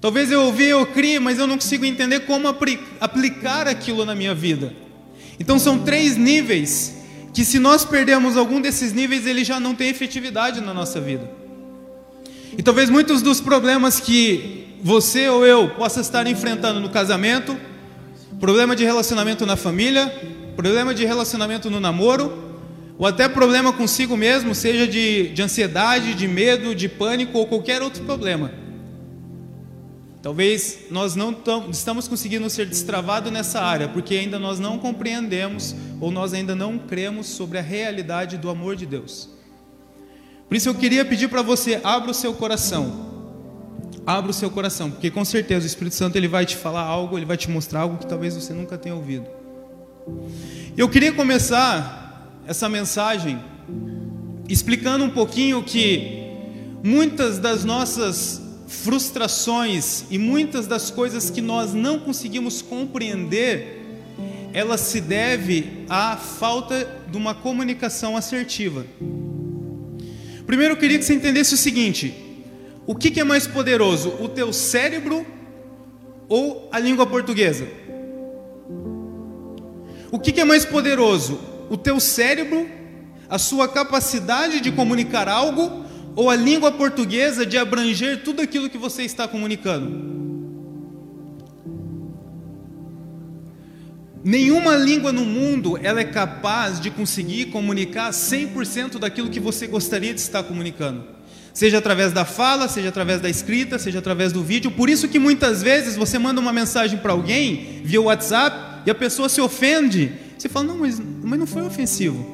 Talvez 0.00 0.30
eu 0.30 0.42
ouvi, 0.42 0.66
eu 0.66 0.86
criei, 0.86 1.18
mas 1.18 1.38
eu 1.38 1.46
não 1.46 1.56
consigo 1.56 1.84
entender 1.84 2.20
como 2.20 2.46
aplicar 3.00 3.66
aquilo 3.66 4.04
na 4.04 4.14
minha 4.14 4.34
vida. 4.34 4.72
Então 5.40 5.58
são 5.58 5.78
três 5.80 6.16
níveis 6.16 6.96
que 7.34 7.44
se 7.44 7.58
nós 7.58 7.84
perdemos 7.84 8.36
algum 8.36 8.60
desses 8.60 8.92
níveis, 8.92 9.26
ele 9.26 9.44
já 9.44 9.58
não 9.58 9.74
tem 9.74 9.88
efetividade 9.88 10.60
na 10.60 10.72
nossa 10.72 11.00
vida. 11.00 11.30
E 12.56 12.62
talvez 12.62 12.90
muitos 12.90 13.22
dos 13.22 13.40
problemas 13.40 14.00
que 14.00 14.66
você 14.82 15.28
ou 15.28 15.44
eu 15.44 15.70
possa 15.70 16.00
estar 16.00 16.26
enfrentando 16.26 16.80
no 16.80 16.88
casamento, 16.88 17.56
problema 18.40 18.74
de 18.74 18.84
relacionamento 18.84 19.44
na 19.44 19.56
família, 19.56 20.06
problema 20.56 20.94
de 20.94 21.04
relacionamento 21.04 21.70
no 21.70 21.80
namoro, 21.80 22.47
ou 22.98 23.06
até 23.06 23.28
problema 23.28 23.72
consigo 23.72 24.16
mesmo, 24.16 24.54
seja 24.54 24.86
de, 24.86 25.28
de 25.28 25.40
ansiedade, 25.40 26.14
de 26.14 26.28
medo, 26.28 26.74
de 26.74 26.88
pânico 26.88 27.38
ou 27.38 27.46
qualquer 27.46 27.80
outro 27.80 28.02
problema 28.04 28.68
Talvez 30.20 30.80
nós 30.90 31.14
não 31.14 31.34
estamos 31.70 32.08
conseguindo 32.08 32.50
ser 32.50 32.66
destravados 32.66 33.30
nessa 33.32 33.60
área, 33.60 33.88
porque 33.88 34.14
ainda 34.16 34.38
nós 34.38 34.58
não 34.58 34.78
compreendemos 34.78 35.74
ou 36.00 36.10
nós 36.10 36.34
ainda 36.34 36.56
não 36.56 36.76
cremos 36.76 37.28
sobre 37.28 37.56
a 37.56 37.62
realidade 37.62 38.36
do 38.36 38.50
amor 38.50 38.74
de 38.74 38.84
Deus. 38.84 39.30
Por 40.48 40.56
isso 40.56 40.68
eu 40.68 40.74
queria 40.74 41.04
pedir 41.04 41.28
para 41.28 41.40
você, 41.40 41.80
abra 41.84 42.10
o 42.10 42.14
seu 42.14 42.34
coração. 42.34 43.06
Abra 44.04 44.30
o 44.30 44.34
seu 44.34 44.50
coração, 44.50 44.90
porque 44.90 45.10
com 45.10 45.24
certeza 45.24 45.64
o 45.64 45.66
Espírito 45.66 45.94
Santo 45.94 46.16
ele 46.16 46.28
vai 46.28 46.44
te 46.44 46.56
falar 46.56 46.82
algo, 46.82 47.16
ele 47.16 47.26
vai 47.26 47.36
te 47.36 47.48
mostrar 47.48 47.80
algo 47.80 47.98
que 47.98 48.06
talvez 48.06 48.34
você 48.34 48.52
nunca 48.52 48.76
tenha 48.76 48.94
ouvido. 48.94 49.26
Eu 50.76 50.88
queria 50.88 51.12
começar 51.12 52.07
essa 52.48 52.66
mensagem 52.66 53.38
explicando 54.48 55.04
um 55.04 55.10
pouquinho 55.10 55.62
que 55.62 56.24
muitas 56.82 57.38
das 57.38 57.62
nossas 57.62 58.40
frustrações 58.66 60.04
e 60.10 60.16
muitas 60.16 60.66
das 60.66 60.90
coisas 60.90 61.28
que 61.28 61.42
nós 61.42 61.74
não 61.74 61.98
conseguimos 61.98 62.62
compreender, 62.62 63.82
ela 64.54 64.78
se 64.78 64.98
deve 64.98 65.84
à 65.90 66.16
falta 66.16 67.02
de 67.10 67.18
uma 67.18 67.34
comunicação 67.34 68.16
assertiva. 68.16 68.86
Primeiro 70.46 70.72
eu 70.72 70.78
queria 70.78 70.98
que 70.98 71.04
você 71.04 71.12
entendesse 71.12 71.52
o 71.52 71.58
seguinte: 71.58 72.14
o 72.86 72.94
que, 72.94 73.20
é 73.20 73.24
mais 73.24 73.46
poderoso, 73.46 74.08
o 74.20 74.26
teu 74.26 74.54
cérebro 74.54 75.26
ou 76.26 76.66
a 76.72 76.78
língua 76.78 77.06
portuguesa? 77.06 77.68
O 80.10 80.18
que 80.18 80.40
é 80.40 80.44
mais 80.46 80.64
poderoso, 80.64 81.57
o 81.68 81.76
teu 81.76 82.00
cérebro, 82.00 82.68
a 83.28 83.38
sua 83.38 83.68
capacidade 83.68 84.60
de 84.60 84.72
comunicar 84.72 85.28
algo 85.28 85.84
ou 86.16 86.30
a 86.30 86.36
língua 86.36 86.72
portuguesa 86.72 87.46
de 87.46 87.56
abranger 87.56 88.22
tudo 88.22 88.42
aquilo 88.42 88.68
que 88.68 88.78
você 88.78 89.02
está 89.02 89.28
comunicando. 89.28 90.18
Nenhuma 94.24 94.76
língua 94.76 95.12
no 95.12 95.24
mundo 95.24 95.78
ela 95.80 96.00
é 96.00 96.04
capaz 96.04 96.80
de 96.80 96.90
conseguir 96.90 97.46
comunicar 97.46 98.10
100% 98.10 98.98
daquilo 98.98 99.30
que 99.30 99.38
você 99.38 99.66
gostaria 99.66 100.12
de 100.12 100.20
estar 100.20 100.42
comunicando. 100.42 101.04
Seja 101.54 101.78
através 101.78 102.12
da 102.12 102.24
fala, 102.24 102.68
seja 102.68 102.88
através 102.88 103.20
da 103.20 103.28
escrita, 103.28 103.78
seja 103.78 103.98
através 103.98 104.32
do 104.32 104.42
vídeo. 104.42 104.70
Por 104.70 104.88
isso 104.88 105.08
que 105.08 105.18
muitas 105.18 105.62
vezes 105.62 105.96
você 105.96 106.18
manda 106.18 106.40
uma 106.40 106.52
mensagem 106.52 106.98
para 106.98 107.12
alguém 107.12 107.80
via 107.84 108.00
WhatsApp 108.00 108.77
e 108.88 108.90
a 108.90 108.94
pessoa 108.94 109.28
se 109.28 109.38
ofende. 109.38 110.12
Você 110.38 110.48
fala, 110.48 110.68
não, 110.68 110.78
mas, 110.78 110.98
mas 111.22 111.38
não 111.38 111.46
foi 111.46 111.60
ofensivo. 111.60 112.24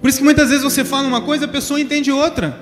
Por 0.00 0.08
isso 0.08 0.18
que 0.18 0.24
muitas 0.24 0.50
vezes 0.50 0.62
você 0.62 0.84
fala 0.84 1.08
uma 1.08 1.20
coisa, 1.20 1.46
a 1.46 1.48
pessoa 1.48 1.80
entende 1.80 2.12
outra. 2.12 2.56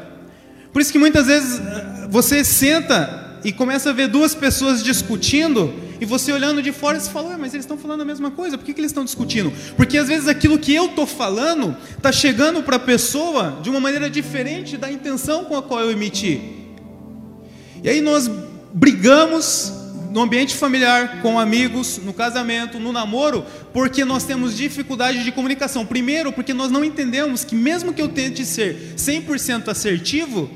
Por 0.73 0.81
isso 0.81 0.91
que 0.91 0.99
muitas 0.99 1.27
vezes 1.27 1.61
eh, 1.61 2.09
você 2.09 2.43
senta 2.43 3.39
e 3.45 3.53
começa 3.53 3.91
a 3.91 3.93
ver 3.93 4.09
duas 4.09 4.35
pessoas 4.35 4.83
discutindo 4.83 5.75
e 6.01 6.07
você 6.07 6.33
olhando 6.33 6.63
de 6.63 6.73
fora 6.73 6.99
você 6.99 7.11
fala, 7.11 7.37
mas 7.37 7.53
eles 7.53 7.65
estão 7.65 7.77
falando 7.77 8.01
a 8.01 8.05
mesma 8.07 8.31
coisa, 8.31 8.57
por 8.57 8.65
que, 8.65 8.73
que 8.73 8.81
eles 8.81 8.93
estão 8.93 9.05
discutindo? 9.05 9.53
Porque 9.77 9.99
às 9.99 10.09
vezes 10.09 10.27
aquilo 10.27 10.59
que 10.59 10.75
eu 10.75 10.87
estou 10.87 11.07
falando 11.07 11.77
está 11.95 12.11
chegando 12.11 12.63
para 12.63 12.77
a 12.77 12.81
pessoa 12.81 13.59
de 13.63 13.69
uma 13.69 13.79
maneira 13.79 14.09
diferente 14.09 14.79
da 14.79 14.91
intenção 14.91 15.45
com 15.45 15.55
a 15.55 15.63
qual 15.63 15.81
eu 15.81 15.91
emiti. 15.91 16.41
E 17.85 17.91
aí 17.91 18.01
nós 18.01 18.31
brigamos 18.73 19.82
no 20.13 20.21
ambiente 20.21 20.55
familiar, 20.55 21.23
com 21.23 21.41
amigos, 21.41 21.99
no 22.05 22.13
casamento, 22.13 22.79
no 22.79 22.93
namoro, 22.93 23.47
porque 23.73 24.05
nós 24.05 24.25
temos 24.25 24.55
dificuldade 24.55 25.25
de 25.25 25.33
comunicação. 25.33 25.87
Primeiro, 25.87 26.31
porque 26.31 26.53
nós 26.53 26.71
não 26.71 26.85
entendemos 26.85 27.45
que, 27.45 27.55
mesmo 27.55 27.95
que 27.95 28.03
eu 28.03 28.09
tente 28.09 28.45
ser 28.45 28.95
100% 28.97 29.69
assertivo, 29.69 30.51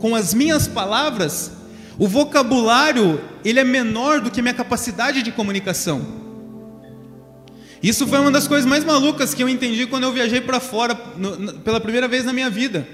com 0.00 0.16
as 0.16 0.34
minhas 0.34 0.66
palavras, 0.66 1.52
o 1.96 2.08
vocabulário 2.08 3.20
ele 3.44 3.60
é 3.60 3.64
menor 3.64 4.20
do 4.20 4.32
que 4.32 4.42
minha 4.42 4.52
capacidade 4.52 5.22
de 5.22 5.30
comunicação. 5.30 6.20
Isso 7.80 8.04
foi 8.06 8.18
uma 8.18 8.32
das 8.32 8.48
coisas 8.48 8.68
mais 8.68 8.84
malucas 8.84 9.32
que 9.32 9.44
eu 9.44 9.48
entendi 9.48 9.86
quando 9.86 10.04
eu 10.04 10.12
viajei 10.12 10.40
para 10.40 10.58
fora 10.58 11.00
no, 11.16 11.54
pela 11.60 11.80
primeira 11.80 12.08
vez 12.08 12.24
na 12.24 12.32
minha 12.32 12.50
vida. 12.50 12.86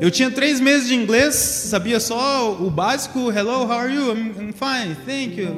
Eu 0.00 0.12
tinha 0.12 0.30
três 0.30 0.60
meses 0.60 0.86
de 0.86 0.94
inglês, 0.94 1.34
sabia 1.34 1.98
só 1.98 2.52
o 2.52 2.70
básico, 2.70 3.32
hello, 3.32 3.64
how 3.64 3.72
are 3.72 3.92
you? 3.92 4.12
I'm, 4.12 4.52
fine, 4.52 4.94
thank 5.04 5.40
you. 5.40 5.56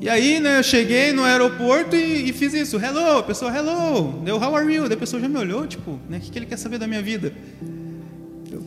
E 0.00 0.08
aí, 0.08 0.40
né, 0.40 0.58
eu 0.58 0.62
cheguei 0.64 1.12
no 1.12 1.22
aeroporto 1.22 1.94
e, 1.94 2.28
e 2.28 2.32
fiz 2.32 2.52
isso, 2.52 2.76
hello, 2.76 3.18
a 3.18 3.22
pessoa, 3.22 3.54
hello, 3.56 4.20
deu 4.24 4.36
how 4.36 4.56
are 4.56 4.74
you? 4.74 4.88
Daí 4.88 4.96
a 4.96 4.98
pessoa 4.98 5.22
já 5.22 5.28
me 5.28 5.38
olhou, 5.38 5.64
tipo, 5.64 6.00
né, 6.08 6.18
o 6.18 6.20
que, 6.20 6.36
ele 6.36 6.46
quer 6.46 6.56
saber 6.56 6.78
da 6.78 6.88
minha 6.88 7.00
vida? 7.00 7.32
Eu, 8.50 8.64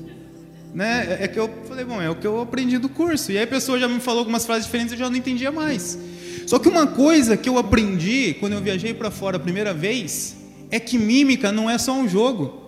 né, 0.74 1.18
é, 1.20 1.26
é 1.26 1.28
que 1.28 1.38
eu 1.38 1.50
falei, 1.68 1.84
bom, 1.84 2.02
é 2.02 2.10
o 2.10 2.16
que 2.16 2.26
eu 2.26 2.40
aprendi 2.40 2.78
do 2.78 2.88
curso. 2.88 3.34
E 3.34 3.38
aí 3.38 3.44
a 3.44 3.48
pessoa 3.48 3.78
já 3.78 3.90
me 3.90 4.00
falou 4.00 4.20
algumas 4.20 4.46
frases 4.46 4.64
diferentes 4.64 4.94
e 4.94 4.96
eu 4.96 5.00
já 5.00 5.10
não 5.10 5.18
entendia 5.18 5.52
mais. 5.52 6.00
Só 6.48 6.58
que 6.58 6.70
uma 6.70 6.88
coisa 6.88 7.36
que 7.36 7.50
eu 7.50 7.58
aprendi 7.58 8.36
quando 8.40 8.54
eu 8.54 8.62
viajei 8.62 8.94
para 8.94 9.12
fora 9.12 9.36
a 9.36 9.40
primeira 9.40 9.74
vez 9.74 10.38
é 10.72 10.80
que 10.80 10.98
mímica 10.98 11.52
não 11.52 11.70
é 11.70 11.78
só 11.78 11.94
um 11.94 12.08
jogo. 12.08 12.63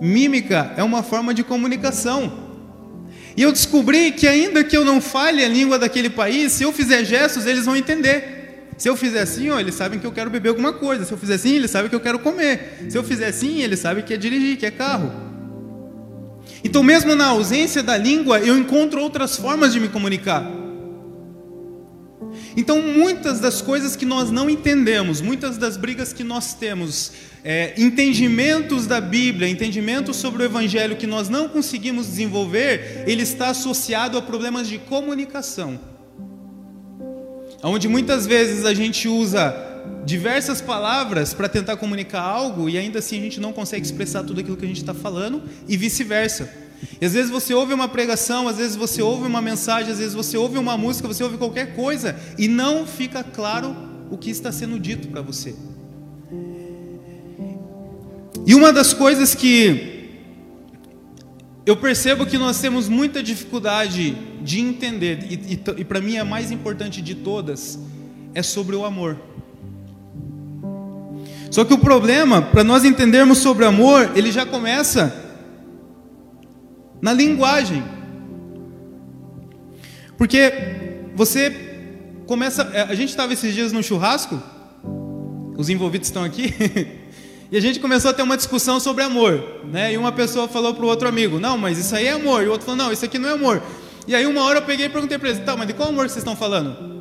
Mímica 0.00 0.72
é 0.76 0.82
uma 0.82 1.02
forma 1.02 1.34
de 1.34 1.42
comunicação. 1.42 2.46
E 3.36 3.42
eu 3.42 3.52
descobri 3.52 4.12
que, 4.12 4.26
ainda 4.26 4.64
que 4.64 4.76
eu 4.76 4.84
não 4.84 5.00
fale 5.00 5.44
a 5.44 5.48
língua 5.48 5.78
daquele 5.78 6.10
país, 6.10 6.52
se 6.52 6.64
eu 6.64 6.72
fizer 6.72 7.04
gestos, 7.04 7.46
eles 7.46 7.64
vão 7.64 7.76
entender. 7.76 8.66
Se 8.76 8.88
eu 8.88 8.96
fizer 8.96 9.20
assim, 9.20 9.50
ó, 9.50 9.58
eles 9.58 9.74
sabem 9.74 9.98
que 9.98 10.06
eu 10.06 10.12
quero 10.12 10.30
beber 10.30 10.50
alguma 10.50 10.72
coisa. 10.72 11.04
Se 11.04 11.12
eu 11.12 11.18
fizer 11.18 11.34
assim, 11.34 11.56
eles 11.56 11.70
sabem 11.70 11.88
que 11.88 11.94
eu 11.94 12.00
quero 12.00 12.18
comer. 12.18 12.86
Se 12.88 12.96
eu 12.96 13.04
fizer 13.04 13.28
assim, 13.28 13.62
eles 13.62 13.80
sabem 13.80 14.04
que 14.04 14.14
é 14.14 14.16
dirigir, 14.16 14.56
que 14.56 14.66
é 14.66 14.70
carro. 14.70 15.12
Então, 16.62 16.82
mesmo 16.82 17.14
na 17.14 17.26
ausência 17.26 17.82
da 17.82 17.96
língua, 17.96 18.40
eu 18.40 18.56
encontro 18.58 19.00
outras 19.00 19.36
formas 19.36 19.72
de 19.72 19.80
me 19.80 19.88
comunicar. 19.88 20.48
Então, 22.58 22.82
muitas 22.82 23.38
das 23.38 23.62
coisas 23.62 23.94
que 23.94 24.04
nós 24.04 24.32
não 24.32 24.50
entendemos, 24.50 25.20
muitas 25.20 25.56
das 25.56 25.76
brigas 25.76 26.12
que 26.12 26.24
nós 26.24 26.54
temos, 26.54 27.12
é, 27.44 27.72
entendimentos 27.76 28.84
da 28.84 29.00
Bíblia, 29.00 29.48
entendimentos 29.48 30.16
sobre 30.16 30.42
o 30.42 30.44
Evangelho 30.44 30.96
que 30.96 31.06
nós 31.06 31.28
não 31.28 31.48
conseguimos 31.48 32.08
desenvolver, 32.08 33.04
ele 33.06 33.22
está 33.22 33.50
associado 33.50 34.18
a 34.18 34.22
problemas 34.22 34.68
de 34.68 34.76
comunicação. 34.76 35.78
Onde 37.62 37.86
muitas 37.86 38.26
vezes 38.26 38.64
a 38.64 38.74
gente 38.74 39.06
usa 39.06 39.54
diversas 40.04 40.60
palavras 40.60 41.32
para 41.32 41.48
tentar 41.48 41.76
comunicar 41.76 42.22
algo 42.22 42.68
e 42.68 42.76
ainda 42.76 42.98
assim 42.98 43.20
a 43.20 43.22
gente 43.22 43.38
não 43.38 43.52
consegue 43.52 43.86
expressar 43.86 44.24
tudo 44.24 44.40
aquilo 44.40 44.56
que 44.56 44.64
a 44.64 44.68
gente 44.68 44.80
está 44.80 44.92
falando 44.92 45.44
e 45.68 45.76
vice-versa. 45.76 46.67
E 47.00 47.06
às 47.06 47.12
vezes 47.12 47.30
você 47.30 47.54
ouve 47.54 47.72
uma 47.72 47.88
pregação, 47.88 48.48
às 48.48 48.56
vezes 48.56 48.76
você 48.76 49.02
ouve 49.02 49.26
uma 49.26 49.40
mensagem, 49.40 49.92
às 49.92 49.98
vezes 49.98 50.14
você 50.14 50.36
ouve 50.36 50.58
uma 50.58 50.76
música, 50.76 51.08
você 51.08 51.22
ouve 51.22 51.36
qualquer 51.36 51.74
coisa 51.74 52.16
e 52.36 52.48
não 52.48 52.86
fica 52.86 53.22
claro 53.22 53.76
o 54.10 54.16
que 54.16 54.30
está 54.30 54.50
sendo 54.50 54.78
dito 54.78 55.08
para 55.08 55.20
você. 55.20 55.54
E 58.46 58.54
uma 58.54 58.72
das 58.72 58.94
coisas 58.94 59.34
que 59.34 59.98
eu 61.66 61.76
percebo 61.76 62.24
que 62.24 62.38
nós 62.38 62.60
temos 62.60 62.88
muita 62.88 63.22
dificuldade 63.22 64.16
de 64.42 64.58
entender, 64.58 65.26
e, 65.28 65.34
e, 65.54 65.80
e 65.80 65.84
para 65.84 66.00
mim 66.00 66.16
a 66.16 66.24
mais 66.24 66.50
importante 66.50 67.02
de 67.02 67.14
todas, 67.14 67.78
é 68.34 68.42
sobre 68.42 68.74
o 68.74 68.86
amor. 68.86 69.20
Só 71.50 71.64
que 71.64 71.74
o 71.74 71.78
problema, 71.78 72.40
para 72.40 72.64
nós 72.64 72.84
entendermos 72.84 73.38
sobre 73.38 73.64
amor, 73.64 74.12
ele 74.14 74.32
já 74.32 74.46
começa 74.46 75.27
na 77.00 77.12
linguagem. 77.12 77.82
Porque 80.16 80.52
você 81.14 81.50
começa. 82.26 82.62
É, 82.72 82.82
a 82.82 82.94
gente 82.94 83.10
estava 83.10 83.32
esses 83.32 83.54
dias 83.54 83.72
no 83.72 83.82
churrasco, 83.82 84.40
os 85.56 85.68
envolvidos 85.68 86.08
estão 86.08 86.24
aqui, 86.24 86.54
e 87.50 87.56
a 87.56 87.60
gente 87.60 87.80
começou 87.80 88.10
a 88.10 88.14
ter 88.14 88.22
uma 88.22 88.36
discussão 88.36 88.78
sobre 88.80 89.02
amor. 89.02 89.62
Né? 89.64 89.94
E 89.94 89.96
uma 89.96 90.12
pessoa 90.12 90.48
falou 90.48 90.74
para 90.74 90.84
o 90.84 90.88
outro 90.88 91.08
amigo: 91.08 91.38
Não, 91.38 91.56
mas 91.56 91.78
isso 91.78 91.94
aí 91.94 92.06
é 92.06 92.12
amor. 92.12 92.42
E 92.42 92.46
o 92.46 92.50
outro 92.50 92.66
falou: 92.66 92.84
Não, 92.84 92.92
isso 92.92 93.04
aqui 93.04 93.18
não 93.18 93.28
é 93.28 93.32
amor. 93.32 93.62
E 94.06 94.14
aí 94.14 94.26
uma 94.26 94.42
hora 94.42 94.58
eu 94.58 94.62
peguei 94.62 94.86
e 94.86 94.88
perguntei 94.88 95.18
para 95.18 95.30
eles: 95.30 95.44
Tá, 95.44 95.56
mas 95.56 95.66
de 95.66 95.74
qual 95.74 95.88
amor 95.88 96.08
vocês 96.08 96.18
estão 96.18 96.36
falando? 96.36 96.98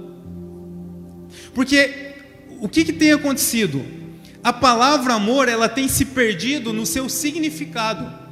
Porque 1.53 2.13
o 2.59 2.69
que, 2.69 2.85
que 2.85 2.93
tem 2.93 3.11
acontecido? 3.11 3.83
A 4.43 4.53
palavra 4.53 5.13
amor 5.13 5.49
ela 5.49 5.67
tem 5.67 5.87
se 5.87 6.05
perdido 6.05 6.71
no 6.71 6.85
seu 6.85 7.09
significado. 7.09 8.26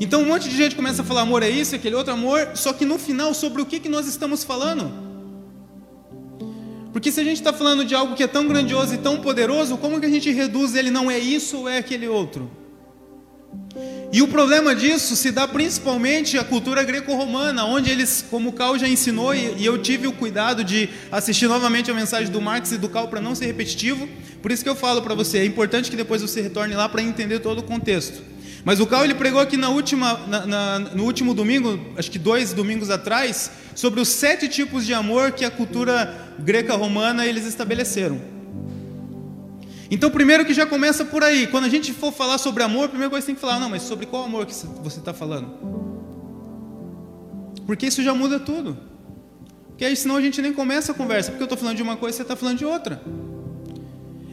Então 0.00 0.22
um 0.22 0.26
monte 0.26 0.48
de 0.48 0.56
gente 0.56 0.74
começa 0.74 1.02
a 1.02 1.04
falar 1.04 1.22
amor 1.22 1.42
é 1.42 1.50
isso, 1.50 1.74
aquele 1.74 1.94
outro 1.94 2.12
amor, 2.12 2.50
só 2.54 2.72
que 2.72 2.84
no 2.84 2.98
final 2.98 3.34
sobre 3.34 3.62
o 3.62 3.66
que, 3.66 3.78
que 3.80 3.88
nós 3.88 4.06
estamos 4.06 4.42
falando? 4.42 4.92
Porque 6.92 7.10
se 7.10 7.20
a 7.20 7.24
gente 7.24 7.38
está 7.38 7.52
falando 7.52 7.84
de 7.84 7.94
algo 7.94 8.14
que 8.14 8.22
é 8.22 8.26
tão 8.26 8.46
grandioso 8.46 8.94
e 8.94 8.98
tão 8.98 9.20
poderoso, 9.20 9.76
como 9.76 9.98
que 10.00 10.06
a 10.06 10.08
gente 10.08 10.30
reduz 10.30 10.74
ele 10.74 10.90
não 10.90 11.10
é 11.10 11.18
isso 11.18 11.58
ou 11.58 11.68
é 11.68 11.78
aquele 11.78 12.06
outro? 12.06 12.50
E 14.12 14.22
o 14.22 14.28
problema 14.28 14.76
disso 14.76 15.16
se 15.16 15.32
dá 15.32 15.48
principalmente 15.48 16.38
à 16.38 16.44
cultura 16.44 16.84
greco-romana, 16.84 17.64
onde 17.64 17.90
eles, 17.90 18.24
como 18.30 18.50
o 18.50 18.52
Cal 18.52 18.78
já 18.78 18.86
ensinou, 18.86 19.34
e 19.34 19.64
eu 19.64 19.76
tive 19.76 20.06
o 20.06 20.12
cuidado 20.12 20.62
de 20.62 20.88
assistir 21.10 21.48
novamente 21.48 21.90
a 21.90 21.94
mensagem 21.94 22.30
do 22.30 22.40
Marx 22.40 22.70
e 22.70 22.78
do 22.78 22.88
Cal 22.88 23.08
para 23.08 23.20
não 23.20 23.34
ser 23.34 23.46
repetitivo, 23.46 24.08
por 24.40 24.52
isso 24.52 24.62
que 24.62 24.68
eu 24.68 24.76
falo 24.76 25.02
para 25.02 25.16
você, 25.16 25.38
é 25.38 25.44
importante 25.44 25.90
que 25.90 25.96
depois 25.96 26.22
você 26.22 26.40
retorne 26.40 26.74
lá 26.74 26.88
para 26.88 27.02
entender 27.02 27.40
todo 27.40 27.58
o 27.58 27.62
contexto. 27.64 28.22
Mas 28.64 28.80
o 28.80 28.86
Cal 28.86 29.04
ele 29.04 29.14
pregou 29.14 29.40
aqui 29.40 29.56
na 29.56 29.68
última, 29.68 30.18
na, 30.26 30.46
na, 30.46 30.78
no 30.78 31.04
último 31.04 31.34
domingo, 31.34 31.78
acho 31.98 32.10
que 32.10 32.18
dois 32.18 32.54
domingos 32.54 32.88
atrás, 32.88 33.50
sobre 33.74 34.00
os 34.00 34.08
sete 34.08 34.48
tipos 34.48 34.86
de 34.86 34.94
amor 34.94 35.32
que 35.32 35.44
a 35.44 35.50
cultura 35.50 36.34
greca-romana 36.38 37.26
eles 37.26 37.44
estabeleceram. 37.44 38.20
Então, 39.90 40.10
primeiro 40.10 40.46
que 40.46 40.54
já 40.54 40.66
começa 40.66 41.04
por 41.04 41.22
aí. 41.22 41.46
Quando 41.46 41.64
a 41.64 41.68
gente 41.68 41.92
for 41.92 42.10
falar 42.10 42.38
sobre 42.38 42.62
amor, 42.62 42.86
a 42.86 42.88
primeira 42.88 43.10
coisa 43.10 43.26
tem 43.26 43.34
que 43.34 43.40
falar, 43.40 43.60
não, 43.60 43.68
mas 43.68 43.82
sobre 43.82 44.06
qual 44.06 44.24
amor 44.24 44.46
que 44.46 44.54
você 44.54 44.98
está 44.98 45.12
falando? 45.12 45.50
Porque 47.66 47.86
isso 47.86 48.02
já 48.02 48.14
muda 48.14 48.40
tudo. 48.40 48.78
Porque 49.68 49.84
aí 49.84 49.94
senão 49.94 50.16
a 50.16 50.20
gente 50.22 50.40
nem 50.40 50.52
começa 50.52 50.92
a 50.92 50.94
conversa, 50.94 51.30
porque 51.30 51.42
eu 51.42 51.46
estou 51.46 51.58
falando 51.58 51.76
de 51.76 51.82
uma 51.82 51.96
coisa 51.96 52.16
e 52.16 52.18
você 52.18 52.22
está 52.22 52.34
falando 52.34 52.58
de 52.58 52.64
outra. 52.64 53.02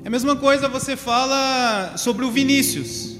É 0.03 0.07
a 0.07 0.09
mesma 0.09 0.35
coisa 0.35 0.69
você 0.69 0.95
fala 0.95 1.97
sobre 1.97 2.25
o 2.25 2.31
Vinícius. 2.31 3.10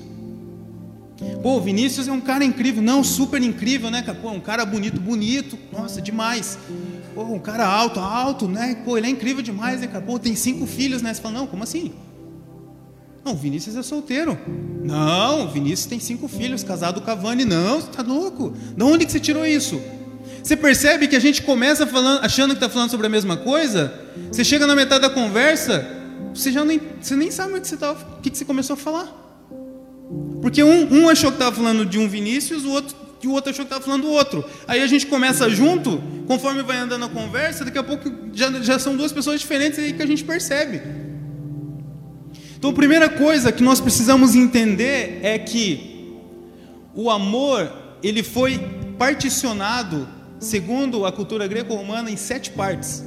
Pô, 1.42 1.58
o 1.58 1.62
Vinícius 1.62 2.08
é 2.08 2.12
um 2.12 2.22
cara 2.22 2.44
incrível, 2.44 2.82
não, 2.82 3.04
super 3.04 3.42
incrível, 3.42 3.90
né? 3.90 4.04
Pô, 4.22 4.30
um 4.30 4.40
cara 4.40 4.66
bonito, 4.66 5.00
bonito, 5.00 5.58
nossa, 5.72 6.02
demais. 6.02 6.58
Pô, 7.16 7.24
um 7.24 7.40
cara 7.40 7.66
alto, 7.66 8.00
alto, 8.00 8.48
né? 8.48 8.82
Pô, 8.86 8.98
ele 8.98 9.08
é 9.08 9.10
incrível 9.10 9.42
demais, 9.42 9.82
né, 9.82 9.88
cara? 9.88 10.04
Pô, 10.04 10.20
tem 10.20 10.36
cinco 10.36 10.66
filhos, 10.66 11.02
né? 11.02 11.14
Você 11.14 11.22
fala, 11.22 11.40
não, 11.40 11.48
como 11.48 11.64
assim? 11.64 11.92
Não, 13.24 13.34
o 13.34 13.36
Vinícius 13.36 13.76
é 13.76 13.84
solteiro. 13.84 14.38
Não, 14.84 15.46
o 15.46 15.50
Vinícius 15.50 15.86
tem 15.86 16.00
cinco 16.00 16.28
filhos, 16.28 16.64
casado 16.64 17.02
com 17.02 17.12
a 17.12 17.16
Vani. 17.16 17.46
Não, 17.46 17.80
você 17.80 17.88
tá 17.88 18.02
louco? 18.02 18.54
De 18.76 18.84
onde 18.84 19.06
que 19.06 19.12
você 19.12 19.20
tirou 19.20 19.46
isso? 19.46 19.80
Você 20.44 20.58
percebe 20.58 21.08
que 21.08 21.16
a 21.16 21.20
gente 21.20 21.44
começa 21.44 21.86
falando, 21.86 22.24
achando 22.24 22.52
que 22.52 22.58
está 22.58 22.70
falando 22.70 22.90
sobre 22.90 23.06
a 23.06 23.10
mesma 23.10 23.38
coisa? 23.38 23.94
Você 24.32 24.44
chega 24.44 24.66
na 24.66 24.76
metade 24.76 25.02
da 25.02 25.10
conversa, 25.10 25.88
você 26.34 26.52
já 26.52 26.66
nem, 26.66 26.82
você 27.00 27.16
nem 27.16 27.30
sabe 27.30 27.54
o 27.54 27.62
que 27.62 27.68
você, 27.68 27.78
tá, 27.78 27.92
o 27.92 28.22
que 28.22 28.36
você 28.36 28.44
começou 28.44 28.74
a 28.74 28.78
falar. 28.78 29.21
Porque 30.42 30.64
um, 30.64 30.92
um 30.94 31.10
achou 31.10 31.30
que 31.30 31.36
estava 31.36 31.56
falando 31.56 31.86
de 31.86 32.00
um 32.00 32.08
Vinícius, 32.08 32.66
o 32.66 32.72
outro, 32.72 32.96
o 33.24 33.32
outro 33.32 33.52
achou 33.52 33.64
que 33.64 33.72
estava 33.72 33.84
falando 33.84 34.04
do 34.04 34.10
outro. 34.10 34.44
Aí 34.68 34.82
a 34.82 34.88
gente 34.88 35.06
começa 35.06 35.50
junto, 35.50 36.02
conforme 36.28 36.64
vai 36.64 36.78
andando 36.78 37.06
a 37.06 37.10
conversa, 37.10 37.64
daqui 37.64 37.78
a 37.78 37.84
pouco 37.84 38.12
já, 38.34 38.50
já 38.62 38.80
são 38.80 38.96
duas 38.96 39.12
pessoas 39.12 39.40
diferentes 39.40 39.78
aí 39.78 39.94
que 39.94 40.02
a 40.02 40.08
gente 40.08 40.24
percebe. 40.24 40.82
Então 42.58 42.72
a 42.72 42.74
primeira 42.74 43.10
coisa 43.10 43.52
que 43.52 43.64
nós 43.64 43.80
precisamos 43.80 44.36
entender 44.36 45.20
é 45.24 45.38
que 45.38 46.16
o 46.94 47.10
amor 47.10 47.72
ele 48.04 48.24
foi 48.24 48.60
particionado, 48.98 50.08
segundo 50.40 51.06
a 51.06 51.12
cultura 51.12 51.48
greco-romana, 51.48 52.10
em 52.10 52.18
sete 52.18 52.52
partes. 52.52 53.04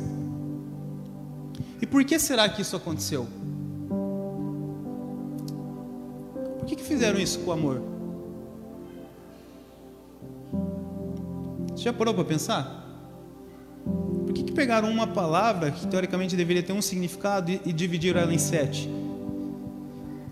E 1.80 1.86
por 1.86 2.04
que 2.04 2.18
será 2.18 2.48
que 2.48 2.62
isso 2.62 2.76
aconteceu? 2.76 3.28
Fizeram 6.84 7.18
isso 7.18 7.40
com 7.40 7.50
o 7.50 7.52
amor? 7.52 7.82
Você 11.70 11.84
já 11.84 11.92
parou 11.92 12.14
para 12.14 12.24
pensar? 12.24 12.82
Por 14.24 14.32
que, 14.32 14.44
que 14.44 14.52
pegaram 14.52 14.88
uma 14.88 15.06
palavra 15.06 15.70
que 15.70 15.86
teoricamente 15.86 16.36
deveria 16.36 16.62
ter 16.62 16.72
um 16.72 16.82
significado 16.82 17.50
e, 17.50 17.60
e 17.66 17.72
dividiram 17.72 18.20
ela 18.20 18.32
em 18.32 18.38
sete? 18.38 18.88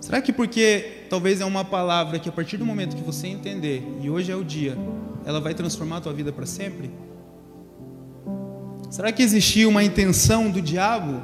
Será 0.00 0.20
que 0.20 0.32
porque 0.32 1.04
talvez 1.08 1.40
é 1.40 1.44
uma 1.44 1.64
palavra 1.64 2.18
que 2.18 2.28
a 2.28 2.32
partir 2.32 2.56
do 2.56 2.66
momento 2.66 2.96
que 2.96 3.02
você 3.02 3.28
entender, 3.28 3.82
e 4.00 4.10
hoje 4.10 4.32
é 4.32 4.36
o 4.36 4.44
dia, 4.44 4.76
ela 5.24 5.40
vai 5.40 5.54
transformar 5.54 5.98
a 5.98 6.00
tua 6.00 6.12
vida 6.12 6.32
para 6.32 6.46
sempre? 6.46 6.90
Será 8.90 9.12
que 9.12 9.22
existia 9.22 9.68
uma 9.68 9.82
intenção 9.82 10.50
do 10.50 10.60
diabo 10.60 11.22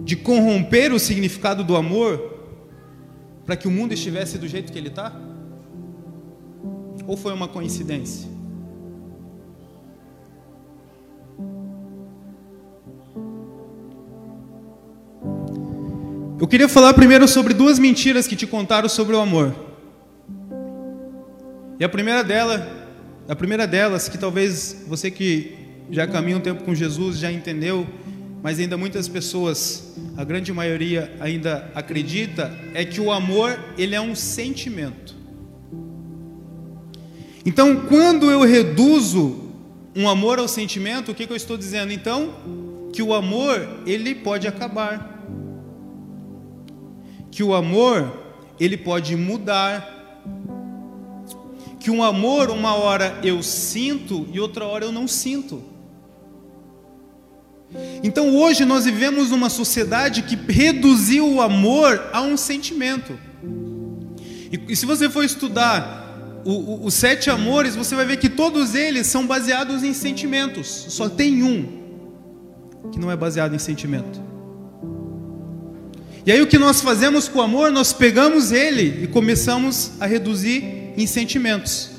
de 0.00 0.16
corromper 0.16 0.92
o 0.92 0.98
significado 0.98 1.62
do 1.62 1.76
amor 1.76 2.37
para 3.48 3.56
que 3.56 3.66
o 3.66 3.70
mundo 3.70 3.94
estivesse 3.94 4.36
do 4.36 4.46
jeito 4.46 4.70
que 4.70 4.76
ele 4.76 4.88
está? 4.88 5.10
Ou 7.06 7.16
foi 7.16 7.32
uma 7.32 7.48
coincidência? 7.48 8.28
Eu 16.38 16.46
queria 16.46 16.68
falar 16.68 16.92
primeiro 16.92 17.26
sobre 17.26 17.54
duas 17.54 17.78
mentiras 17.78 18.26
que 18.26 18.36
te 18.36 18.46
contaram 18.46 18.86
sobre 18.86 19.16
o 19.16 19.18
amor. 19.18 19.54
E 21.80 21.84
a 21.86 21.88
primeira 21.88 22.22
dela, 22.22 22.86
a 23.26 23.34
primeira 23.34 23.66
delas, 23.66 24.10
que 24.10 24.18
talvez 24.18 24.84
você 24.86 25.10
que 25.10 25.56
já 25.90 26.06
caminha 26.06 26.36
um 26.36 26.40
tempo 26.40 26.64
com 26.64 26.74
Jesus 26.74 27.16
já 27.16 27.32
entendeu, 27.32 27.86
mas 28.42 28.58
ainda 28.58 28.76
muitas 28.76 29.08
pessoas, 29.08 29.94
a 30.16 30.24
grande 30.24 30.52
maioria 30.52 31.14
ainda 31.20 31.70
acredita, 31.74 32.56
é 32.74 32.84
que 32.84 33.00
o 33.00 33.10
amor 33.10 33.58
ele 33.76 33.94
é 33.94 34.00
um 34.00 34.14
sentimento. 34.14 35.16
Então, 37.44 37.86
quando 37.86 38.30
eu 38.30 38.42
reduzo 38.42 39.48
um 39.96 40.08
amor 40.08 40.38
ao 40.38 40.46
sentimento, 40.46 41.10
o 41.10 41.14
que, 41.14 41.26
que 41.26 41.32
eu 41.32 41.36
estou 41.36 41.56
dizendo? 41.56 41.92
Então, 41.92 42.34
que 42.92 43.02
o 43.02 43.12
amor 43.12 43.66
ele 43.86 44.14
pode 44.14 44.46
acabar, 44.46 45.24
que 47.30 47.42
o 47.42 47.54
amor 47.54 48.12
ele 48.60 48.76
pode 48.76 49.16
mudar, 49.16 49.96
que 51.80 51.90
um 51.90 52.02
amor 52.02 52.50
uma 52.50 52.74
hora 52.74 53.18
eu 53.22 53.42
sinto 53.42 54.26
e 54.32 54.38
outra 54.40 54.64
hora 54.64 54.84
eu 54.84 54.92
não 54.92 55.08
sinto. 55.08 55.77
Então 58.02 58.36
hoje 58.36 58.64
nós 58.64 58.84
vivemos 58.84 59.30
numa 59.30 59.50
sociedade 59.50 60.22
que 60.22 60.36
reduziu 60.50 61.28
o 61.28 61.40
amor 61.40 62.08
a 62.12 62.22
um 62.22 62.36
sentimento. 62.36 63.18
E, 64.50 64.72
e 64.72 64.76
se 64.76 64.86
você 64.86 65.10
for 65.10 65.24
estudar 65.24 66.06
os 66.44 66.94
sete 66.94 67.28
amores, 67.28 67.76
você 67.76 67.94
vai 67.94 68.06
ver 68.06 68.16
que 68.16 68.28
todos 68.28 68.74
eles 68.74 69.06
são 69.06 69.26
baseados 69.26 69.82
em 69.82 69.92
sentimentos. 69.92 70.86
Só 70.88 71.08
tem 71.08 71.42
um 71.42 71.78
que 72.90 72.98
não 72.98 73.10
é 73.10 73.16
baseado 73.16 73.54
em 73.54 73.58
sentimento. 73.58 74.28
E 76.24 76.32
aí 76.32 76.40
o 76.40 76.46
que 76.46 76.58
nós 76.58 76.80
fazemos 76.80 77.28
com 77.28 77.38
o 77.38 77.42
amor, 77.42 77.70
nós 77.70 77.92
pegamos 77.92 78.52
ele 78.52 79.04
e 79.04 79.06
começamos 79.06 79.92
a 80.00 80.06
reduzir 80.06 80.92
em 80.96 81.06
sentimentos. 81.06 81.90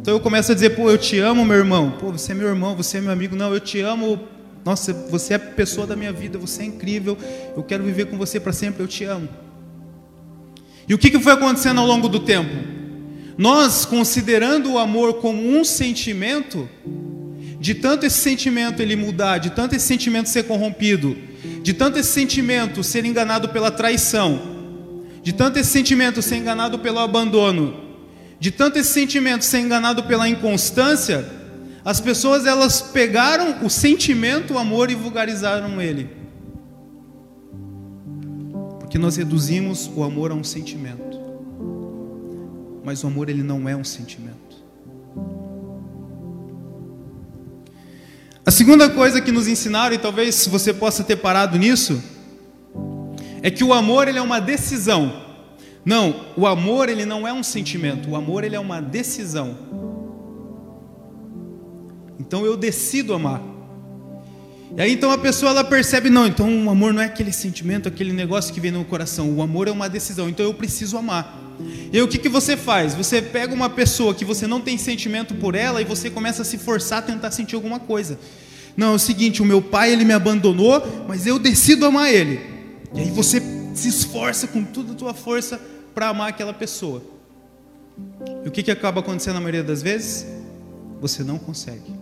Então 0.00 0.14
eu 0.14 0.20
começo 0.20 0.52
a 0.52 0.54
dizer, 0.54 0.70
pô, 0.70 0.90
eu 0.90 0.98
te 0.98 1.18
amo, 1.18 1.44
meu 1.44 1.56
irmão. 1.56 1.96
Pô, 1.98 2.12
você 2.12 2.32
é 2.32 2.34
meu 2.34 2.48
irmão, 2.48 2.76
você 2.76 2.98
é 2.98 3.00
meu 3.00 3.10
amigo. 3.10 3.34
Não, 3.34 3.52
eu 3.52 3.60
te 3.60 3.80
amo. 3.80 4.20
Nossa, 4.66 4.92
você 4.92 5.34
é 5.34 5.36
a 5.36 5.38
pessoa 5.38 5.86
da 5.86 5.94
minha 5.94 6.12
vida, 6.12 6.36
você 6.36 6.62
é 6.62 6.66
incrível. 6.66 7.16
Eu 7.56 7.62
quero 7.62 7.84
viver 7.84 8.06
com 8.06 8.18
você 8.18 8.40
para 8.40 8.52
sempre, 8.52 8.82
eu 8.82 8.88
te 8.88 9.04
amo. 9.04 9.28
E 10.88 10.92
o 10.92 10.98
que, 10.98 11.08
que 11.08 11.20
foi 11.20 11.34
acontecendo 11.34 11.80
ao 11.80 11.86
longo 11.86 12.08
do 12.08 12.18
tempo? 12.18 12.50
Nós, 13.38 13.84
considerando 13.84 14.72
o 14.72 14.78
amor 14.78 15.20
como 15.20 15.40
um 15.40 15.62
sentimento, 15.62 16.68
de 17.60 17.74
tanto 17.74 18.06
esse 18.06 18.18
sentimento 18.18 18.82
ele 18.82 18.96
mudar, 18.96 19.38
de 19.38 19.50
tanto 19.50 19.76
esse 19.76 19.86
sentimento 19.86 20.28
ser 20.28 20.42
corrompido, 20.42 21.16
de 21.62 21.72
tanto 21.72 22.00
esse 22.00 22.10
sentimento 22.10 22.82
ser 22.82 23.04
enganado 23.04 23.50
pela 23.50 23.70
traição, 23.70 24.42
de 25.22 25.32
tanto 25.32 25.60
esse 25.60 25.70
sentimento 25.70 26.20
ser 26.20 26.38
enganado 26.38 26.80
pelo 26.80 26.98
abandono, 26.98 27.84
de 28.40 28.50
tanto 28.50 28.80
esse 28.80 28.92
sentimento 28.92 29.44
ser 29.44 29.60
enganado 29.60 30.02
pela 30.02 30.28
inconstância, 30.28 31.35
as 31.86 32.00
pessoas 32.00 32.44
elas 32.44 32.80
pegaram 32.80 33.64
o 33.64 33.70
sentimento, 33.70 34.54
o 34.54 34.58
amor 34.58 34.90
e 34.90 34.96
vulgarizaram 34.96 35.80
ele. 35.80 36.10
Porque 38.80 38.98
nós 38.98 39.14
reduzimos 39.14 39.88
o 39.94 40.02
amor 40.02 40.32
a 40.32 40.34
um 40.34 40.42
sentimento. 40.42 41.16
Mas 42.84 43.04
o 43.04 43.06
amor 43.06 43.28
ele 43.28 43.44
não 43.44 43.68
é 43.68 43.76
um 43.76 43.84
sentimento. 43.84 44.36
A 48.44 48.50
segunda 48.50 48.90
coisa 48.90 49.20
que 49.20 49.30
nos 49.30 49.46
ensinaram, 49.46 49.94
e 49.94 49.98
talvez 49.98 50.44
você 50.48 50.74
possa 50.74 51.04
ter 51.04 51.14
parado 51.14 51.56
nisso, 51.56 52.02
é 53.40 53.48
que 53.48 53.62
o 53.62 53.72
amor 53.72 54.08
ele 54.08 54.18
é 54.18 54.22
uma 54.22 54.40
decisão. 54.40 55.22
Não, 55.84 56.32
o 56.36 56.48
amor 56.48 56.88
ele 56.88 57.06
não 57.06 57.28
é 57.28 57.32
um 57.32 57.44
sentimento, 57.44 58.10
o 58.10 58.16
amor 58.16 58.42
ele 58.42 58.56
é 58.56 58.60
uma 58.60 58.82
decisão. 58.82 59.85
Então 62.26 62.44
eu 62.44 62.56
decido 62.56 63.14
amar. 63.14 63.42
E 64.76 64.80
aí 64.80 64.92
então 64.92 65.10
a 65.10 65.18
pessoa 65.18 65.52
ela 65.52 65.64
percebe, 65.64 66.10
não, 66.10 66.26
então 66.26 66.66
o 66.66 66.70
amor 66.70 66.92
não 66.92 67.00
é 67.00 67.06
aquele 67.06 67.32
sentimento, 67.32 67.88
aquele 67.88 68.12
negócio 68.12 68.52
que 68.52 68.60
vem 68.60 68.70
no 68.70 68.84
coração. 68.84 69.30
O 69.32 69.40
amor 69.40 69.68
é 69.68 69.70
uma 69.70 69.88
decisão, 69.88 70.28
então 70.28 70.44
eu 70.44 70.52
preciso 70.52 70.98
amar. 70.98 71.40
E 71.92 71.96
aí 71.96 72.02
o 72.02 72.08
que, 72.08 72.18
que 72.18 72.28
você 72.28 72.56
faz? 72.56 72.94
Você 72.94 73.22
pega 73.22 73.54
uma 73.54 73.70
pessoa 73.70 74.14
que 74.14 74.24
você 74.24 74.46
não 74.46 74.60
tem 74.60 74.76
sentimento 74.76 75.34
por 75.34 75.54
ela 75.54 75.80
e 75.80 75.84
você 75.84 76.10
começa 76.10 76.42
a 76.42 76.44
se 76.44 76.58
forçar 76.58 76.98
a 76.98 77.02
tentar 77.02 77.30
sentir 77.30 77.54
alguma 77.54 77.78
coisa. 77.78 78.18
Não, 78.76 78.92
é 78.92 78.94
o 78.96 78.98
seguinte, 78.98 79.40
o 79.40 79.44
meu 79.44 79.62
pai 79.62 79.92
ele 79.92 80.04
me 80.04 80.12
abandonou, 80.12 81.06
mas 81.08 81.26
eu 81.26 81.38
decido 81.38 81.86
amar 81.86 82.12
ele. 82.12 82.40
E 82.94 83.00
aí 83.00 83.10
você 83.10 83.40
se 83.74 83.88
esforça 83.88 84.46
com 84.46 84.62
toda 84.62 84.92
a 84.92 84.94
tua 84.94 85.14
força 85.14 85.58
para 85.94 86.08
amar 86.08 86.28
aquela 86.28 86.52
pessoa. 86.52 87.02
E 88.44 88.48
o 88.48 88.50
que, 88.50 88.62
que 88.62 88.70
acaba 88.70 89.00
acontecendo 89.00 89.34
na 89.34 89.40
maioria 89.40 89.64
das 89.64 89.82
vezes? 89.82 90.26
Você 91.00 91.24
não 91.24 91.38
consegue. 91.38 91.95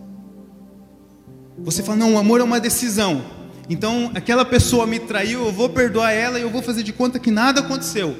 Você 1.59 1.81
fala, 1.81 1.97
não, 1.97 2.15
o 2.15 2.17
amor 2.17 2.41
é 2.41 2.43
uma 2.43 2.59
decisão. 2.59 3.23
Então, 3.69 4.11
aquela 4.13 4.45
pessoa 4.45 4.85
me 4.85 4.99
traiu, 4.99 5.45
eu 5.45 5.51
vou 5.51 5.69
perdoar 5.69 6.11
ela 6.11 6.37
e 6.37 6.41
eu 6.41 6.49
vou 6.49 6.61
fazer 6.61 6.83
de 6.83 6.93
conta 6.93 7.17
que 7.17 7.31
nada 7.31 7.61
aconteceu. 7.61 8.15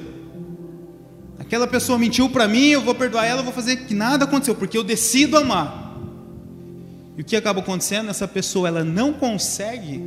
Aquela 1.38 1.66
pessoa 1.66 1.98
mentiu 1.98 2.28
para 2.28 2.48
mim, 2.48 2.68
eu 2.68 2.80
vou 2.80 2.94
perdoar 2.94 3.24
ela, 3.24 3.40
eu 3.40 3.44
vou 3.44 3.52
fazer 3.52 3.76
que 3.76 3.94
nada 3.94 4.24
aconteceu, 4.24 4.54
porque 4.54 4.76
eu 4.76 4.82
decido 4.82 5.36
amar. 5.36 5.96
E 7.16 7.20
o 7.20 7.24
que 7.24 7.36
acaba 7.36 7.60
acontecendo? 7.60 8.10
Essa 8.10 8.26
pessoa 8.26 8.66
ela 8.66 8.82
não 8.82 9.12
consegue 9.12 10.02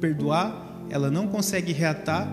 perdoar, 0.00 0.84
ela 0.88 1.10
não 1.10 1.26
consegue 1.26 1.72
reatar, 1.72 2.28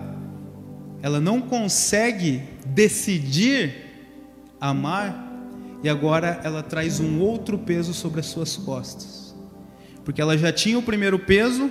ela 1.02 1.20
não 1.20 1.40
consegue 1.40 2.42
decidir 2.66 3.74
amar, 4.60 5.24
e 5.82 5.88
agora 5.88 6.40
ela 6.44 6.62
traz 6.62 7.00
um 7.00 7.20
outro 7.20 7.58
peso 7.58 7.92
sobre 7.92 8.20
as 8.20 8.26
suas 8.26 8.56
costas. 8.56 9.25
Porque 10.06 10.22
ela 10.22 10.38
já 10.38 10.50
tinha 10.50 10.78
o 10.78 10.82
primeiro 10.82 11.18
peso, 11.18 11.70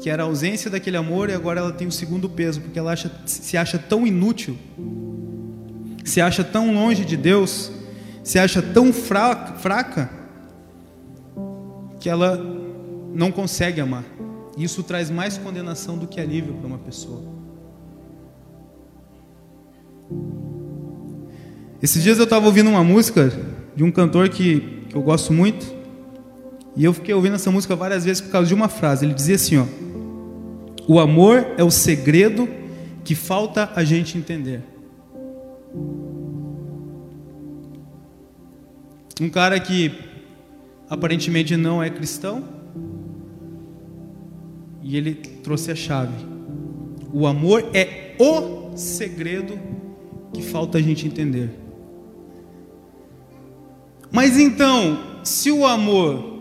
que 0.00 0.08
era 0.08 0.22
a 0.22 0.26
ausência 0.26 0.70
daquele 0.70 0.96
amor, 0.96 1.28
e 1.28 1.32
agora 1.32 1.58
ela 1.58 1.72
tem 1.72 1.88
o 1.88 1.92
segundo 1.92 2.28
peso, 2.28 2.60
porque 2.60 2.78
ela 2.78 2.92
acha, 2.92 3.10
se 3.26 3.56
acha 3.56 3.76
tão 3.76 4.06
inútil 4.06 4.56
se 6.04 6.20
acha 6.20 6.42
tão 6.42 6.74
longe 6.74 7.04
de 7.04 7.16
Deus, 7.16 7.70
se 8.22 8.38
acha 8.38 8.60
tão 8.60 8.92
fraca, 8.92 9.54
fraca 9.54 10.10
que 11.98 12.08
ela 12.08 12.36
não 13.14 13.30
consegue 13.30 13.80
amar. 13.80 14.04
Isso 14.56 14.82
traz 14.82 15.10
mais 15.10 15.38
condenação 15.38 15.96
do 15.96 16.06
que 16.06 16.20
alívio 16.20 16.54
para 16.54 16.66
uma 16.66 16.78
pessoa. 16.78 17.22
Esses 21.80 22.02
dias 22.02 22.18
eu 22.18 22.24
estava 22.24 22.46
ouvindo 22.46 22.70
uma 22.70 22.84
música 22.84 23.32
de 23.74 23.82
um 23.82 23.90
cantor 23.90 24.28
que, 24.28 24.84
que 24.88 24.94
eu 24.94 25.02
gosto 25.02 25.32
muito, 25.32 25.64
e 26.76 26.84
eu 26.84 26.92
fiquei 26.92 27.14
ouvindo 27.14 27.34
essa 27.34 27.50
música 27.50 27.76
várias 27.76 28.04
vezes 28.04 28.20
por 28.20 28.30
causa 28.30 28.48
de 28.48 28.54
uma 28.54 28.68
frase. 28.68 29.04
Ele 29.04 29.14
dizia 29.14 29.34
assim: 29.34 29.58
ó, 29.58 29.66
O 30.88 30.98
amor 30.98 31.46
é 31.56 31.64
o 31.64 31.70
segredo 31.70 32.48
que 33.04 33.14
falta 33.14 33.70
a 33.74 33.84
gente 33.84 34.16
entender. 34.16 34.62
Um 39.20 39.28
cara 39.28 39.60
que 39.60 39.92
aparentemente 40.88 41.56
não 41.56 41.82
é 41.82 41.90
cristão, 41.90 42.44
e 44.82 44.96
ele 44.96 45.14
trouxe 45.14 45.70
a 45.70 45.74
chave. 45.74 46.26
O 47.12 47.26
amor 47.26 47.68
é 47.72 48.14
o 48.18 48.76
segredo 48.76 49.58
que 50.32 50.42
falta 50.42 50.78
a 50.78 50.82
gente 50.82 51.06
entender. 51.06 51.50
Mas 54.10 54.38
então, 54.38 55.20
se 55.22 55.50
o 55.50 55.66
amor 55.66 56.31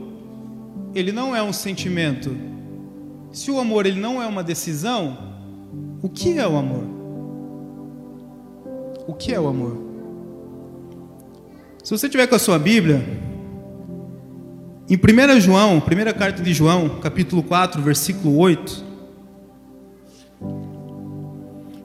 ele 0.94 1.12
não 1.12 1.36
é 1.36 1.42
um 1.42 1.54
sentimento, 1.54 2.36
se 3.32 3.50
o 3.50 3.60
amor 3.60 3.86
ele 3.86 4.00
não 4.00 4.22
é 4.22 4.28
uma 4.28 4.44
decisão, 4.44 5.18
o 6.02 6.10
que 6.10 6.38
é 6.38 6.48
o 6.48 6.58
amor? 6.58 6.84
O 9.08 9.14
que 9.14 9.34
é 9.34 9.40
o 9.40 9.48
amor? 9.48 9.78
Se 11.84 11.92
você 11.92 12.08
tiver 12.08 12.28
com 12.28 12.36
a 12.36 12.40
sua 12.40 12.60
Bíblia, 12.60 13.02
em 14.90 14.96
1 14.96 15.40
João, 15.40 15.80
primeira 15.80 16.14
carta 16.14 16.44
de 16.44 16.54
João, 16.54 17.00
capítulo 17.00 17.42
4, 17.42 17.82
versículo 17.82 18.38
8, 18.38 18.86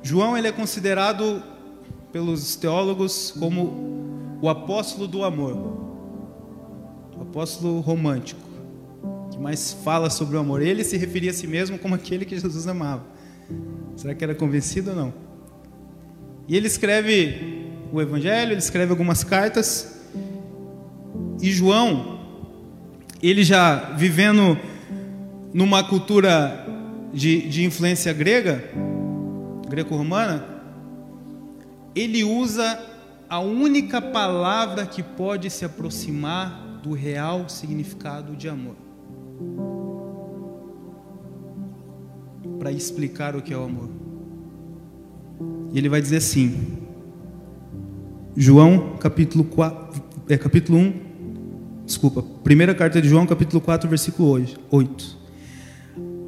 João 0.02 0.36
ele 0.36 0.48
é 0.48 0.52
considerado 0.52 1.42
pelos 2.12 2.56
teólogos 2.56 3.34
como 3.38 4.38
o 4.40 4.48
apóstolo 4.48 5.06
do 5.06 5.24
amor, 5.24 5.56
o 7.16 7.22
apóstolo 7.22 7.80
romântico, 7.80 8.45
que 9.36 9.42
mais 9.42 9.72
fala 9.84 10.08
sobre 10.08 10.36
o 10.36 10.40
amor. 10.40 10.62
Ele 10.62 10.82
se 10.82 10.96
referia 10.96 11.30
a 11.30 11.34
si 11.34 11.46
mesmo 11.46 11.78
como 11.78 11.94
aquele 11.94 12.24
que 12.24 12.38
Jesus 12.38 12.66
amava. 12.66 13.04
Será 13.94 14.14
que 14.14 14.24
era 14.24 14.34
convencido 14.34 14.90
ou 14.90 14.96
não? 14.96 15.14
E 16.48 16.56
ele 16.56 16.66
escreve 16.66 17.66
o 17.92 18.00
Evangelho, 18.00 18.52
ele 18.52 18.58
escreve 18.58 18.90
algumas 18.90 19.22
cartas. 19.22 20.00
E 21.40 21.50
João, 21.52 22.18
ele 23.22 23.44
já 23.44 23.92
vivendo 23.92 24.58
numa 25.52 25.84
cultura 25.84 26.66
de, 27.12 27.48
de 27.48 27.64
influência 27.64 28.12
grega, 28.12 28.64
greco-romana, 29.68 30.44
ele 31.94 32.24
usa 32.24 32.78
a 33.28 33.40
única 33.40 34.00
palavra 34.00 34.86
que 34.86 35.02
pode 35.02 35.50
se 35.50 35.64
aproximar 35.64 36.80
do 36.82 36.92
real 36.92 37.48
significado 37.48 38.36
de 38.36 38.48
amor. 38.48 38.85
Para 42.58 42.72
explicar 42.72 43.36
o 43.36 43.42
que 43.42 43.52
é 43.52 43.56
o 43.56 43.64
amor. 43.64 43.88
E 45.72 45.78
ele 45.78 45.88
vai 45.88 46.00
dizer 46.00 46.16
assim, 46.16 46.78
João 48.36 48.96
capítulo 48.98 49.44
4, 49.44 50.02
é, 50.28 50.36
capítulo 50.36 50.78
1, 50.78 50.94
desculpa, 51.84 52.22
primeira 52.42 52.74
carta 52.74 53.00
de 53.00 53.08
João, 53.08 53.26
capítulo 53.26 53.60
4, 53.60 53.88
versículo 53.88 54.46
8. 54.70 55.18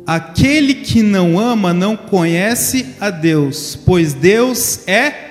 Aquele 0.07 0.75
que 0.75 1.03
não 1.03 1.39
ama 1.39 1.75
não 1.75 1.97
conhece 1.97 2.95
a 2.99 3.11
Deus, 3.11 3.77
pois 3.77 4.15
Deus 4.15 4.87
é 4.89 5.29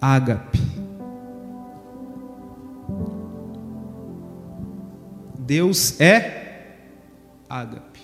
ágape. 0.00 0.65
Deus 5.46 6.00
é 6.00 6.74
ágape. 7.48 8.00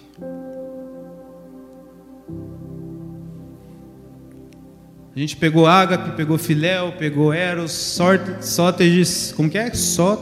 A 5.15 5.19
gente 5.19 5.37
pegou 5.37 5.67
Ágape, 5.67 6.13
pegou 6.17 6.39
Filéu, 6.39 6.93
pegou 6.93 7.35
Eros, 7.35 7.99
Sóteges, 8.41 9.35
como 9.37 9.51
que 9.51 9.59
é? 9.59 9.75
Só, 9.75 10.19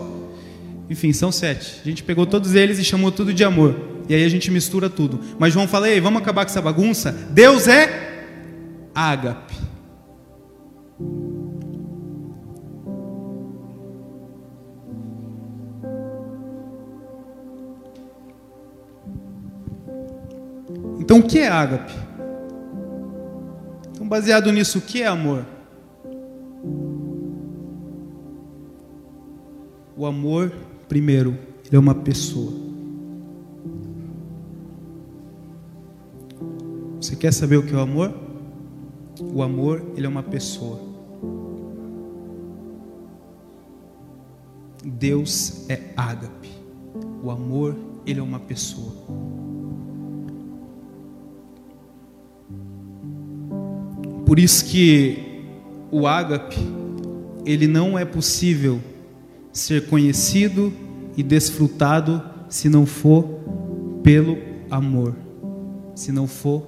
enfim, 0.88 1.12
são 1.12 1.30
sete. 1.30 1.80
A 1.84 1.88
gente 1.88 2.02
pegou 2.02 2.26
todos 2.26 2.56
eles 2.56 2.78
e 2.78 2.84
chamou 2.84 3.12
tudo 3.12 3.32
de 3.32 3.44
amor. 3.44 3.76
e 4.08 4.14
aí 4.14 4.24
a 4.24 4.28
gente 4.28 4.50
mistura 4.50 4.90
tudo. 4.90 5.20
Mas 5.38 5.52
João 5.52 5.68
fala, 5.68 5.88
ei, 5.88 6.00
vamos 6.00 6.20
acabar 6.20 6.44
com 6.44 6.50
essa 6.50 6.60
bagunça? 6.60 7.12
Deus 7.30 7.68
é 7.68 8.26
ágape. 8.92 9.69
Então, 21.10 21.18
o 21.18 21.26
que 21.26 21.40
é 21.40 21.48
ágape? 21.48 21.92
Então, 23.90 24.06
baseado 24.06 24.52
nisso, 24.52 24.78
o 24.78 24.80
que 24.80 25.02
é 25.02 25.08
amor? 25.08 25.44
O 29.96 30.06
amor, 30.06 30.52
primeiro, 30.88 31.36
ele 31.66 31.74
é 31.74 31.78
uma 31.80 31.96
pessoa. 31.96 32.52
Você 37.00 37.16
quer 37.16 37.32
saber 37.32 37.56
o 37.56 37.66
que 37.66 37.74
é 37.74 37.76
o 37.76 37.80
amor? 37.80 38.14
O 39.34 39.42
amor, 39.42 39.82
ele 39.96 40.06
é 40.06 40.08
uma 40.08 40.22
pessoa. 40.22 40.78
Deus 44.84 45.68
é 45.68 45.92
ágape. 45.96 46.52
O 47.20 47.32
amor, 47.32 47.74
ele 48.06 48.20
é 48.20 48.22
uma 48.22 48.38
pessoa. 48.38 49.39
Por 54.30 54.38
isso 54.38 54.64
que 54.66 55.42
o 55.90 56.06
ágape, 56.06 56.56
ele 57.44 57.66
não 57.66 57.98
é 57.98 58.04
possível 58.04 58.80
ser 59.52 59.88
conhecido 59.88 60.72
e 61.16 61.22
desfrutado 61.24 62.22
se 62.48 62.68
não 62.68 62.86
for 62.86 63.24
pelo 64.04 64.38
amor, 64.70 65.16
se 65.96 66.12
não 66.12 66.28
for 66.28 66.60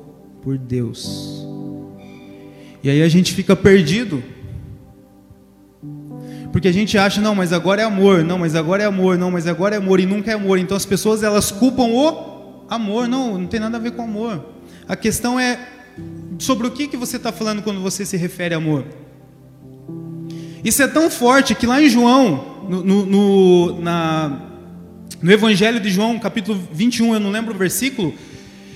por 0.42 0.58
Deus. 0.58 1.46
E 2.82 2.90
aí 2.90 3.00
a 3.00 3.08
gente 3.08 3.32
fica 3.32 3.54
perdido. 3.54 4.20
Porque 6.50 6.66
a 6.66 6.72
gente 6.72 6.98
acha, 6.98 7.20
não, 7.20 7.36
mas 7.36 7.52
agora 7.52 7.80
é 7.80 7.84
amor, 7.84 8.24
não, 8.24 8.38
mas 8.38 8.56
agora 8.56 8.82
é 8.82 8.86
amor, 8.86 9.16
não, 9.16 9.30
mas 9.30 9.46
agora 9.46 9.76
é 9.76 9.78
amor 9.78 10.00
e 10.00 10.04
nunca 10.04 10.32
é 10.32 10.34
amor. 10.34 10.58
Então 10.58 10.76
as 10.76 10.84
pessoas 10.84 11.22
elas 11.22 11.52
culpam 11.52 11.84
o 11.84 12.66
amor, 12.68 13.06
não, 13.06 13.38
não 13.38 13.46
tem 13.46 13.60
nada 13.60 13.76
a 13.76 13.80
ver 13.80 13.92
com 13.92 14.02
amor. 14.02 14.44
A 14.88 14.96
questão 14.96 15.38
é 15.38 15.68
sobre 16.42 16.66
o 16.66 16.70
que, 16.70 16.88
que 16.88 16.96
você 16.96 17.16
está 17.16 17.30
falando 17.30 17.62
quando 17.62 17.80
você 17.80 18.04
se 18.04 18.16
refere 18.16 18.54
a 18.54 18.58
amor. 18.58 18.84
Isso 20.64 20.82
é 20.82 20.88
tão 20.88 21.10
forte 21.10 21.54
que 21.54 21.66
lá 21.66 21.80
em 21.80 21.88
João, 21.88 22.66
no, 22.68 22.84
no, 22.84 23.06
no, 23.06 23.80
na, 23.80 24.40
no 25.20 25.32
Evangelho 25.32 25.80
de 25.80 25.90
João, 25.90 26.18
capítulo 26.18 26.60
21, 26.72 27.14
eu 27.14 27.20
não 27.20 27.30
lembro 27.30 27.54
o 27.54 27.58
versículo, 27.58 28.12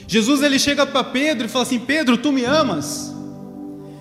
Jesus 0.08 0.42
ele 0.42 0.58
chega 0.58 0.86
para 0.86 1.02
Pedro 1.02 1.46
e 1.46 1.48
fala 1.48 1.64
assim: 1.64 1.78
Pedro, 1.78 2.16
tu 2.16 2.32
me 2.32 2.44
amas? 2.44 3.12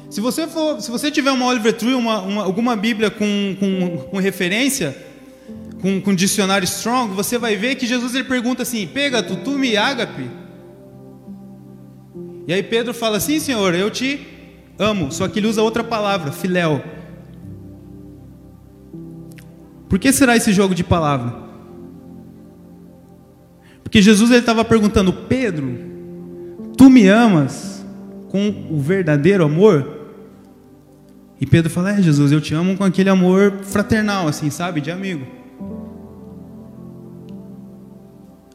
Se 0.09 0.21
você, 0.21 0.47
for, 0.47 0.79
se 0.79 0.89
você 0.91 1.09
tiver 1.09 1.31
uma 1.31 1.47
Oliver 1.47 1.73
Tree, 1.73 1.93
uma, 1.93 2.21
uma, 2.21 2.43
alguma 2.43 2.75
Bíblia 2.75 3.09
com, 3.09 3.55
com, 3.59 3.97
com 4.11 4.17
referência, 4.17 4.95
com, 5.81 5.99
com 5.99 6.13
dicionário 6.13 6.65
Strong, 6.65 7.13
você 7.13 7.37
vai 7.37 7.55
ver 7.55 7.75
que 7.75 7.87
Jesus 7.87 8.13
ele 8.13 8.23
pergunta 8.23 8.61
assim: 8.61 8.85
Pega, 8.87 9.23
tu, 9.23 9.35
tu 9.37 9.57
me 9.57 9.75
ágape? 9.75 10.44
E 12.47 12.53
aí 12.53 12.61
Pedro 12.61 12.93
fala 12.93 13.17
assim, 13.17 13.39
Senhor, 13.39 13.73
eu 13.73 13.89
te 13.89 14.27
amo. 14.77 15.11
Só 15.11 15.27
que 15.27 15.39
ele 15.39 15.47
usa 15.47 15.61
outra 15.61 15.83
palavra, 15.83 16.31
filéu. 16.31 16.81
Por 19.89 19.99
que 19.99 20.11
será 20.11 20.35
esse 20.35 20.51
jogo 20.51 20.75
de 20.75 20.83
palavra? 20.83 21.43
Porque 23.83 24.01
Jesus 24.01 24.31
estava 24.31 24.65
perguntando, 24.65 25.13
Pedro, 25.13 25.73
tu 26.77 26.89
me 26.89 27.07
amas 27.07 27.85
com 28.29 28.67
o 28.69 28.79
verdadeiro 28.79 29.45
amor? 29.45 30.11
E 31.39 31.45
Pedro 31.45 31.69
fala, 31.69 31.91
é 31.91 32.01
Jesus, 32.01 32.31
eu 32.31 32.41
te 32.41 32.53
amo 32.53 32.77
com 32.77 32.83
aquele 32.83 33.09
amor 33.09 33.59
fraternal, 33.63 34.27
assim, 34.27 34.49
sabe, 34.49 34.81
de 34.81 34.91
amigo. 34.91 35.25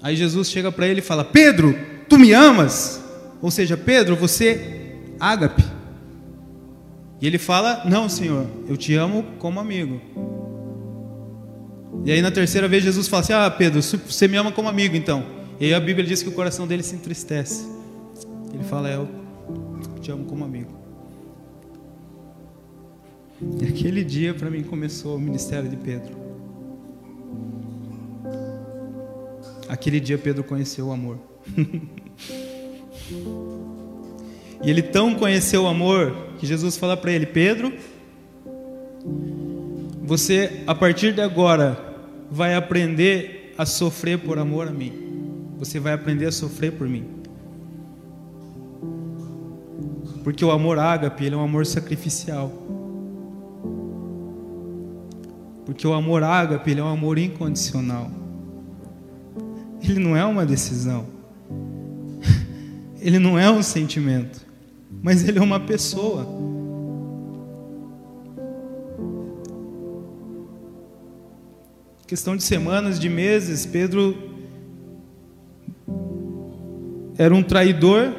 Aí 0.02 0.16
Jesus 0.16 0.50
chega 0.50 0.72
para 0.72 0.86
ele 0.86 1.00
e 1.00 1.02
fala, 1.02 1.24
Pedro, 1.24 1.76
tu 2.08 2.18
me 2.18 2.32
amas? 2.32 3.02
Ou 3.42 3.50
seja, 3.50 3.76
Pedro, 3.76 4.16
você 4.16 4.96
ágape. 5.18 5.64
E 7.20 7.26
ele 7.26 7.38
fala: 7.38 7.84
Não, 7.84 8.08
Senhor, 8.08 8.46
eu 8.66 8.76
te 8.76 8.94
amo 8.94 9.24
como 9.38 9.60
amigo. 9.60 10.00
E 12.04 12.10
aí 12.10 12.22
na 12.22 12.30
terceira 12.30 12.66
vez 12.66 12.82
Jesus 12.82 13.08
fala 13.08 13.22
assim: 13.22 13.32
Ah, 13.32 13.50
Pedro, 13.50 13.82
você 13.82 14.26
me 14.26 14.36
ama 14.36 14.50
como 14.50 14.68
amigo 14.68 14.96
então. 14.96 15.24
E 15.58 15.66
aí 15.66 15.74
a 15.74 15.80
Bíblia 15.80 16.06
diz 16.06 16.22
que 16.22 16.28
o 16.28 16.32
coração 16.32 16.66
dele 16.66 16.82
se 16.82 16.94
entristece. 16.94 17.66
Ele 18.52 18.64
fala: 18.64 18.88
é, 18.88 18.96
Eu 18.96 19.08
te 20.00 20.10
amo 20.10 20.24
como 20.24 20.44
amigo. 20.44 20.80
E 23.60 23.66
aquele 23.66 24.04
dia 24.04 24.34
para 24.34 24.50
mim 24.50 24.62
começou 24.62 25.16
o 25.16 25.18
ministério 25.18 25.68
de 25.68 25.76
Pedro. 25.76 26.18
Aquele 29.68 30.00
dia 30.00 30.18
Pedro 30.18 30.42
conheceu 30.42 30.88
o 30.88 30.92
amor. 30.92 31.18
E 34.62 34.68
ele 34.70 34.82
tão 34.82 35.14
conheceu 35.14 35.64
o 35.64 35.66
amor 35.66 36.14
que 36.38 36.46
Jesus 36.46 36.76
fala 36.76 36.96
para 36.96 37.12
ele: 37.12 37.26
Pedro, 37.26 37.72
você 40.02 40.62
a 40.66 40.74
partir 40.74 41.14
de 41.14 41.20
agora 41.20 41.78
vai 42.30 42.54
aprender 42.54 43.54
a 43.56 43.64
sofrer 43.64 44.18
por 44.18 44.38
amor 44.38 44.68
a 44.68 44.70
mim. 44.70 44.92
Você 45.58 45.78
vai 45.78 45.92
aprender 45.92 46.26
a 46.26 46.32
sofrer 46.32 46.72
por 46.72 46.88
mim. 46.88 47.04
Porque 50.22 50.44
o 50.44 50.50
amor 50.50 50.78
ágape, 50.78 51.24
ele 51.24 51.34
é 51.34 51.38
um 51.38 51.42
amor 51.42 51.64
sacrificial. 51.64 52.52
Porque 55.64 55.86
o 55.86 55.92
amor 55.92 56.22
ágape, 56.22 56.70
ele 56.70 56.80
é 56.80 56.84
um 56.84 56.88
amor 56.88 57.18
incondicional. 57.18 58.10
Ele 59.82 59.98
não 59.98 60.16
é 60.16 60.24
uma 60.24 60.44
decisão 60.44 61.19
ele 63.00 63.18
não 63.18 63.38
é 63.38 63.50
um 63.50 63.62
sentimento, 63.62 64.46
mas 65.02 65.26
ele 65.26 65.38
é 65.38 65.42
uma 65.42 65.58
pessoa. 65.58 66.26
Questão 72.06 72.36
de 72.36 72.42
semanas, 72.42 72.98
de 72.98 73.08
meses, 73.08 73.64
Pedro 73.64 74.16
era 77.16 77.34
um 77.34 77.42
traidor 77.42 78.12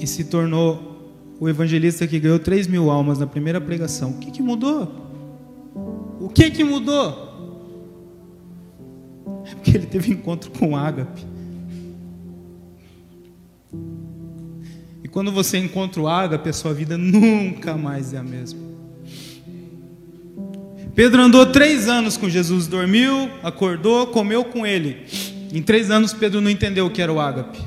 e 0.00 0.06
se 0.06 0.24
tornou 0.24 1.14
o 1.40 1.48
evangelista 1.48 2.06
que 2.06 2.18
ganhou 2.18 2.38
3 2.38 2.66
mil 2.66 2.90
almas 2.90 3.18
na 3.18 3.26
primeira 3.26 3.60
pregação. 3.60 4.10
O 4.10 4.18
que, 4.18 4.30
que 4.30 4.42
mudou? 4.42 4.92
O 6.20 6.28
que, 6.28 6.50
que 6.50 6.62
mudou? 6.62 7.26
É 9.46 9.54
porque 9.54 9.70
ele 9.76 9.86
teve 9.86 10.12
encontro 10.12 10.50
com 10.50 10.76
Ágape. 10.76 11.35
Quando 15.16 15.32
você 15.32 15.56
encontra 15.56 15.98
o 15.98 16.06
ágape, 16.06 16.50
a 16.50 16.52
sua 16.52 16.74
vida 16.74 16.98
nunca 16.98 17.74
mais 17.74 18.12
é 18.12 18.18
a 18.18 18.22
mesma. 18.22 18.60
Pedro 20.94 21.22
andou 21.22 21.46
três 21.46 21.88
anos 21.88 22.18
com 22.18 22.28
Jesus, 22.28 22.66
dormiu, 22.66 23.30
acordou, 23.42 24.08
comeu 24.08 24.44
com 24.44 24.66
ele. 24.66 25.06
Em 25.54 25.62
três 25.62 25.90
anos, 25.90 26.12
Pedro 26.12 26.42
não 26.42 26.50
entendeu 26.50 26.84
o 26.84 26.90
que 26.90 27.00
era 27.00 27.10
o 27.10 27.18
ágape. 27.18 27.58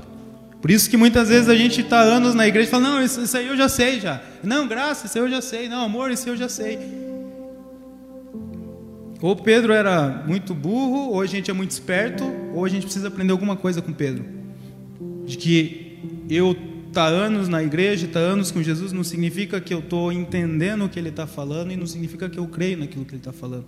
Por 0.62 0.70
isso 0.70 0.88
que 0.92 0.96
muitas 0.96 1.30
vezes 1.30 1.50
a 1.50 1.56
gente 1.56 1.82
está 1.82 2.02
anos 2.02 2.36
na 2.36 2.48
igreja 2.48 2.68
e 2.68 2.70
fala: 2.70 2.88
Não, 2.88 3.04
isso, 3.04 3.20
isso 3.20 3.36
aí 3.36 3.48
eu 3.48 3.58
já 3.58 3.68
sei 3.68 4.00
já. 4.00 4.22
Não, 4.44 4.68
graça, 4.68 5.08
isso 5.08 5.18
aí 5.18 5.24
eu 5.24 5.32
já 5.32 5.42
sei. 5.42 5.68
Não, 5.68 5.84
amor, 5.86 6.12
isso 6.12 6.26
aí 6.28 6.34
eu 6.36 6.38
já 6.38 6.50
sei. 6.50 6.78
Ou 9.24 9.36
Pedro 9.36 9.74
era 9.74 10.24
muito 10.28 10.54
burro, 10.54 11.14
ou 11.14 11.20
a 11.20 11.26
gente 11.26 11.50
é 11.50 11.54
muito 11.56 11.72
esperto, 11.72 12.32
ou 12.54 12.64
a 12.64 12.70
gente 12.70 12.84
precisa 12.84 13.08
aprender 13.08 13.32
alguma 13.32 13.56
coisa 13.56 13.82
com 13.82 13.92
Pedro. 13.92 14.24
De 15.26 15.36
que 15.36 15.98
eu 16.30 16.56
tá 16.94 17.06
anos 17.06 17.48
na 17.48 17.64
igreja, 17.64 18.08
tá 18.08 18.20
anos 18.20 18.52
com 18.52 18.62
Jesus, 18.62 18.92
não 18.92 19.04
significa 19.04 19.62
que 19.62 19.74
eu 19.74 19.80
estou 19.80 20.12
entendendo 20.12 20.86
o 20.86 20.90
que 20.90 21.00
Ele 21.00 21.10
está 21.10 21.28
falando 21.28 21.72
e 21.72 21.78
não 21.78 21.88
significa 21.88 22.30
que 22.30 22.38
eu 22.38 22.48
creio 22.48 22.78
naquilo 22.78 23.06
que 23.06 23.12
Ele 23.12 23.20
está 23.20 23.32
falando. 23.32 23.66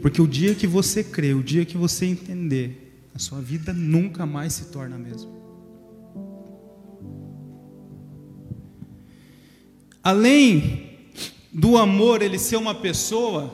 Porque 0.00 0.20
o 0.20 0.26
dia 0.26 0.54
que 0.54 0.66
você 0.66 1.04
crê, 1.04 1.34
o 1.34 1.42
dia 1.42 1.64
que 1.64 1.76
você 1.76 2.06
entender, 2.06 3.00
a 3.14 3.18
sua 3.18 3.40
vida 3.40 3.72
nunca 3.72 4.26
mais 4.26 4.52
se 4.52 4.66
torna 4.66 4.96
a 4.96 4.98
mesma. 4.98 5.30
Além 10.02 10.90
do 11.52 11.76
amor 11.76 12.22
ele 12.22 12.38
ser 12.38 12.56
uma 12.56 12.74
pessoa, 12.74 13.52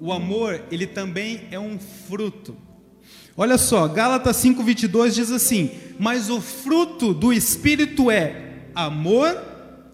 o 0.00 0.12
amor 0.12 0.62
ele 0.70 0.86
também 0.86 1.42
é 1.50 1.60
um 1.60 1.78
fruto. 1.78 2.56
Olha 3.36 3.56
só, 3.56 3.88
Gálatas 3.88 4.36
5:22 4.36 5.14
diz 5.14 5.30
assim: 5.30 5.70
"Mas 5.98 6.28
o 6.28 6.40
fruto 6.40 7.14
do 7.14 7.32
espírito 7.32 8.10
é 8.10 8.66
amor, 8.74 9.36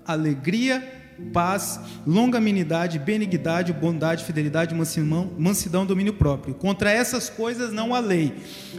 alegria, 0.04 0.98
paz, 1.32 1.80
longanimidade, 2.06 2.98
benignidade, 2.98 3.72
bondade, 3.72 4.24
fidelidade, 4.24 4.74
mansidão, 4.74 5.32
mansidão, 5.38 5.84
domínio 5.84 6.14
próprio. 6.14 6.54
Contra 6.54 6.90
essas 6.90 7.28
coisas 7.28 7.72
não 7.72 7.94
há 7.94 8.00
lei, 8.00 8.34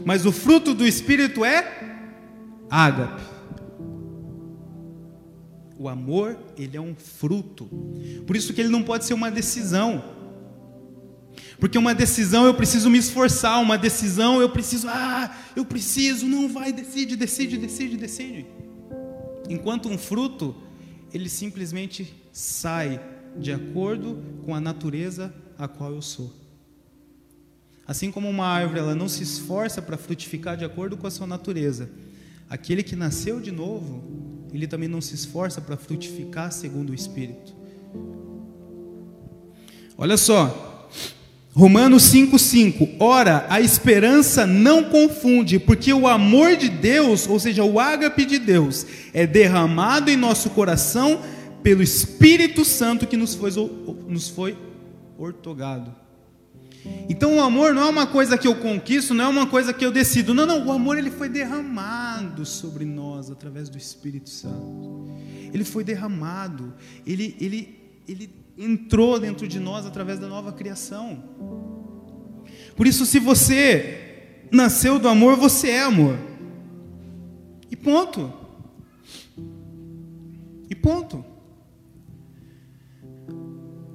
mas 0.06 0.26
o 0.26 0.32
fruto 0.32 0.74
do 0.74 0.86
Espírito 0.86 1.44
é 1.44 1.66
ágape. 2.70 3.22
O 5.78 5.88
amor, 5.88 6.38
ele 6.58 6.76
é 6.76 6.82
um 6.82 6.94
fruto. 6.94 7.66
Por 8.28 8.36
isso 8.36 8.54
que 8.54 8.60
ele 8.60 8.70
não 8.70 8.84
pode 8.84 9.06
ser 9.06 9.14
uma 9.14 9.32
decisão. 9.32 10.04
Porque 11.60 11.78
uma 11.78 11.94
decisão 11.94 12.46
eu 12.46 12.54
preciso 12.54 12.90
me 12.90 12.98
esforçar, 12.98 13.62
uma 13.62 13.78
decisão 13.78 14.40
eu 14.40 14.50
preciso, 14.50 14.88
ah, 14.88 15.30
eu 15.56 15.66
preciso, 15.66 16.26
não 16.26 16.48
vai, 16.48 16.72
decide, 16.72 17.18
decide, 17.18 17.58
decide, 17.58 17.98
decide. 17.98 18.46
Enquanto 19.50 19.90
um 19.90 19.98
fruto, 19.98 20.56
ele 21.14 21.28
simplesmente 21.28 22.16
sai 22.32 23.02
de 23.38 23.52
acordo 23.52 24.24
com 24.46 24.56
a 24.56 24.62
natureza 24.62 25.34
a 25.58 25.68
qual 25.68 25.94
eu 25.94 26.02
sou. 26.02 26.34
Assim 27.86 28.12
como 28.12 28.30
uma 28.30 28.46
árvore, 28.46 28.80
ela 28.80 28.96
não 28.96 29.10
se 29.10 29.24
esforça 29.24 29.82
para 29.82 29.98
frutificar 29.98 30.56
de 30.56 30.64
acordo 30.64 30.96
com 30.96 31.08
a 31.08 31.12
sua 31.12 31.26
natureza. 31.26 31.90
Aquele 32.48 32.84
que 32.84 32.96
nasceu 32.96 33.42
de 33.42 33.52
novo, 33.52 34.48
ele 34.54 34.68
também 34.68 34.88
não 34.88 35.02
se 35.02 35.16
esforça 35.16 35.60
para 35.60 35.76
frutificar 35.76 36.52
segundo 36.52 36.92
o 36.92 36.96
Espírito. 36.96 37.54
Olha 39.98 40.16
só, 40.18 40.69
Romanos 41.60 42.04
5,5: 42.04 42.96
Ora, 43.02 43.46
a 43.50 43.60
esperança 43.60 44.48
não 44.48 44.86
confunde, 44.86 45.60
porque 45.60 45.92
o 45.92 46.08
amor 46.08 46.56
de 46.56 46.70
Deus, 46.70 47.28
ou 47.28 47.38
seja, 47.38 47.66
o 47.66 47.78
ágape 47.78 48.24
de 48.24 48.40
Deus, 48.40 48.86
é 49.14 49.28
derramado 49.28 50.10
em 50.10 50.16
nosso 50.16 50.52
coração 50.52 51.22
pelo 51.62 51.84
Espírito 51.84 52.64
Santo 52.64 53.06
que 53.06 53.18
nos 53.18 53.36
foi, 53.36 53.52
nos 54.08 54.30
foi 54.30 54.58
ortogado. 55.18 55.94
Então 57.10 57.36
o 57.36 57.42
amor 57.42 57.74
não 57.74 57.82
é 57.82 57.90
uma 57.90 58.08
coisa 58.08 58.38
que 58.38 58.48
eu 58.48 58.56
conquisto, 58.56 59.14
não 59.14 59.26
é 59.26 59.28
uma 59.28 59.46
coisa 59.46 59.74
que 59.74 59.86
eu 59.86 59.92
decido. 59.92 60.34
Não, 60.34 60.46
não, 60.46 60.66
o 60.66 60.72
amor 60.72 60.98
ele 60.98 61.12
foi 61.12 61.28
derramado 61.28 62.46
sobre 62.46 62.86
nós 62.86 63.30
através 63.30 63.68
do 63.68 63.78
Espírito 63.78 64.30
Santo. 64.30 65.10
Ele 65.54 65.66
foi 65.66 65.84
derramado, 65.84 66.74
ele, 67.06 67.36
ele, 67.38 67.78
ele 68.08 68.30
entrou 68.60 69.18
dentro 69.18 69.48
de 69.48 69.58
nós 69.58 69.86
através 69.86 70.20
da 70.20 70.28
nova 70.28 70.52
criação. 70.52 71.24
Por 72.76 72.86
isso, 72.86 73.06
se 73.06 73.18
você 73.18 74.42
nasceu 74.52 75.00
do 75.00 75.08
amor, 75.08 75.38
você 75.38 75.70
é 75.70 75.82
amor. 75.82 76.18
E 77.72 77.76
ponto. 77.76 78.34
E 80.70 80.76
ponto. 80.76 81.24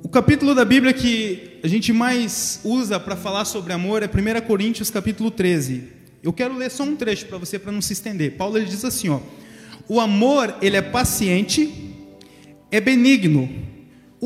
O 0.03 0.09
capítulo 0.09 0.55
da 0.55 0.65
Bíblia 0.65 0.95
que 0.95 1.61
a 1.63 1.69
gente 1.69 1.93
mais 1.93 2.61
usa 2.65 2.99
para 2.99 3.17
falar 3.17 3.45
sobre 3.45 3.75
amor 3.75 4.03
é 4.03 4.07
1 4.07 4.47
Coríntios 4.47 4.89
capítulo 4.89 5.31
13. 5.31 5.93
Eu 6.23 6.33
quero 6.33 6.57
ler 6.57 6.71
só 6.71 6.85
um 6.85 6.97
trecho 6.97 7.27
para 7.27 7.37
você 7.37 7.59
para 7.59 7.71
não 7.71 7.83
se 7.83 7.93
estender. 7.93 8.39
Paulo 8.39 8.57
ele 8.57 8.67
diz 8.67 8.83
assim, 8.83 9.11
ó: 9.11 9.21
O 9.87 10.01
amor, 10.01 10.57
ele 10.63 10.77
é 10.77 10.83
paciente, 10.83 11.95
é 12.71 12.81
benigno, 12.81 13.74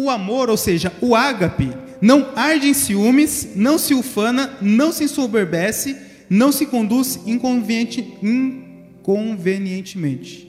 o 0.01 0.11
amor, 0.11 0.49
ou 0.49 0.57
seja, 0.57 0.93
o 1.01 1.17
ágape, 1.17 1.73
não 2.01 2.29
arde 2.37 2.69
em 2.69 2.75
ciúmes, 2.75 3.49
não 3.57 3.77
se 3.77 3.95
ufana, 3.95 4.57
não 4.63 4.93
se 4.93 5.03
ensoberbece, 5.03 5.97
não 6.31 6.53
se 6.53 6.67
conduz 6.67 7.19
inconveniente, 7.27 8.17
inconvenientemente. 8.23 10.47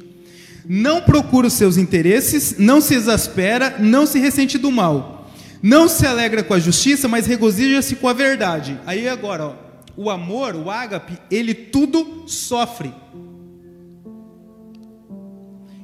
Não 0.67 1.01
procura 1.01 1.47
os 1.47 1.53
seus 1.53 1.77
interesses, 1.77 2.59
não 2.59 2.79
se 2.79 2.93
exaspera, 2.93 3.77
não 3.79 4.05
se 4.05 4.19
ressente 4.19 4.59
do 4.59 4.71
mal. 4.71 5.31
Não 5.63 5.87
se 5.87 6.05
alegra 6.05 6.43
com 6.43 6.53
a 6.53 6.59
justiça, 6.59 7.07
mas 7.07 7.25
regozija-se 7.25 7.95
com 7.95 8.07
a 8.07 8.13
verdade. 8.13 8.79
Aí 8.85 9.09
agora, 9.09 9.47
ó, 9.47 9.55
o 9.97 10.11
amor, 10.11 10.55
o 10.55 10.69
ágape, 10.69 11.17
ele 11.31 11.55
tudo 11.55 12.25
sofre. 12.27 12.93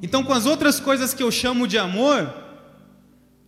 Então, 0.03 0.23
com 0.23 0.33
as 0.33 0.45
outras 0.45 0.79
coisas 0.79 1.15
que 1.15 1.23
eu 1.23 1.31
chamo 1.31 1.67
de 1.67 1.79
amor, 1.79 2.44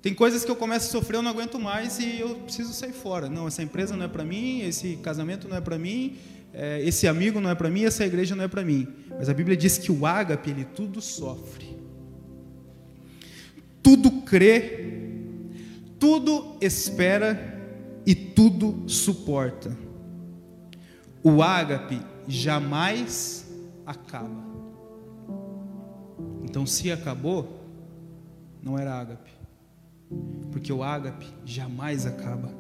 tem 0.07 0.13
coisas 0.13 0.45
que 0.45 0.49
eu 0.49 0.55
começo 0.55 0.87
a 0.87 0.89
sofrer, 0.89 1.17
eu 1.17 1.21
não 1.21 1.31
aguento 1.31 1.59
mais 1.59 1.99
e 1.99 2.21
eu 2.21 2.35
preciso 2.35 2.71
sair 2.71 2.93
fora. 2.93 3.27
Não, 3.27 3.45
essa 3.45 3.61
empresa 3.61 3.93
não 3.93 4.05
é 4.05 4.07
para 4.07 4.23
mim, 4.23 4.61
esse 4.61 4.95
casamento 5.03 5.49
não 5.49 5.57
é 5.57 5.59
para 5.59 5.77
mim, 5.77 6.15
é, 6.53 6.81
esse 6.81 7.09
amigo 7.09 7.41
não 7.41 7.49
é 7.49 7.55
para 7.55 7.69
mim, 7.69 7.83
essa 7.83 8.05
igreja 8.05 8.33
não 8.33 8.45
é 8.45 8.47
para 8.47 8.63
mim. 8.63 8.87
Mas 9.09 9.27
a 9.27 9.33
Bíblia 9.33 9.57
diz 9.57 9.77
que 9.77 9.91
o 9.91 10.05
ágape, 10.05 10.49
ele 10.49 10.63
tudo 10.63 11.01
sofre, 11.01 11.77
tudo 13.83 14.09
crê, 14.21 15.01
tudo 15.99 16.55
espera 16.61 17.61
e 18.05 18.15
tudo 18.15 18.89
suporta. 18.89 19.77
O 21.21 21.43
ágape 21.43 21.99
jamais 22.29 23.45
acaba. 23.85 24.47
Então, 26.45 26.65
se 26.65 26.93
acabou, 26.93 27.61
não 28.63 28.79
era 28.79 28.93
ágape 28.93 29.36
porque 30.51 30.71
o 30.71 30.83
ágape 30.83 31.27
jamais 31.45 32.05
acaba. 32.05 32.51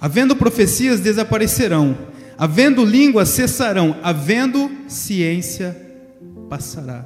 Havendo 0.00 0.36
profecias, 0.36 1.00
desaparecerão, 1.00 1.96
havendo 2.36 2.84
línguas, 2.84 3.28
cessarão, 3.28 3.96
havendo 4.02 4.70
ciência, 4.88 5.76
passará. 6.48 7.04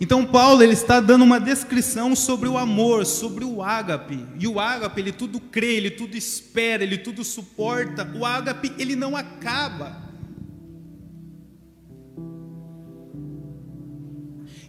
Então 0.00 0.26
Paulo 0.26 0.64
ele 0.64 0.72
está 0.72 0.98
dando 0.98 1.22
uma 1.22 1.38
descrição 1.38 2.16
sobre 2.16 2.48
o 2.48 2.58
amor, 2.58 3.06
sobre 3.06 3.44
o 3.44 3.62
ágape. 3.62 4.26
E 4.36 4.48
o 4.48 4.58
ágape 4.58 5.00
ele 5.00 5.12
tudo 5.12 5.38
crê, 5.38 5.76
ele 5.76 5.90
tudo 5.90 6.16
espera, 6.16 6.82
ele 6.82 6.98
tudo 6.98 7.22
suporta. 7.22 8.10
O 8.16 8.26
ágape 8.26 8.72
ele 8.78 8.96
não 8.96 9.16
acaba. 9.16 10.11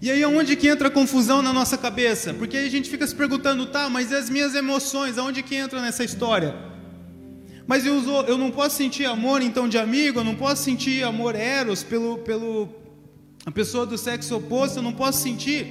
E 0.04 0.12
aí 0.12 0.22
aonde 0.22 0.58
que 0.58 0.68
entra 0.68 0.90
a 0.90 0.92
confusão 0.92 1.42
na 1.42 1.54
nossa 1.54 1.78
cabeça? 1.78 2.34
Porque 2.34 2.58
aí 2.58 2.68
a 2.68 2.70
gente 2.70 2.90
fica 2.90 3.08
se 3.08 3.16
perguntando, 3.16 3.66
tá, 3.66 3.90
mas 3.90 4.12
e 4.12 4.16
as 4.16 4.30
minhas 4.30 4.54
emoções, 4.54 5.18
aonde 5.18 5.42
que 5.42 5.56
entra 5.56 5.80
nessa 5.80 6.04
história? 6.04 6.54
Mas 7.66 7.86
eu, 7.86 8.04
eu 8.28 8.38
não 8.38 8.52
posso 8.52 8.76
sentir 8.76 9.06
amor 9.06 9.42
então 9.42 9.66
de 9.66 9.78
amigo, 9.78 10.20
eu 10.20 10.24
não 10.26 10.36
posso 10.36 10.62
sentir 10.62 11.06
amor 11.06 11.36
eros 11.36 11.84
pelo, 11.84 12.18
pelo 12.18 12.68
a 13.46 13.52
pessoa 13.52 13.86
do 13.86 13.98
sexo 13.98 14.36
oposto, 14.36 14.80
eu 14.80 14.84
não 14.84 14.92
posso 14.92 15.22
sentir. 15.22 15.68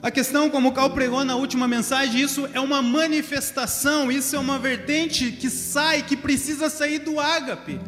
A 0.00 0.12
questão, 0.12 0.48
como 0.48 0.68
o 0.68 0.72
Cal 0.72 0.90
pregou 0.90 1.24
na 1.24 1.34
última 1.34 1.66
mensagem, 1.66 2.20
isso 2.20 2.48
é 2.54 2.60
uma 2.60 2.80
manifestação, 2.80 4.12
isso 4.12 4.36
é 4.36 4.38
uma 4.38 4.60
vertente 4.60 5.32
que 5.32 5.50
sai, 5.50 6.04
que 6.04 6.16
precisa 6.16 6.70
sair 6.70 7.00
do 7.00 7.18
ágape. 7.18 7.80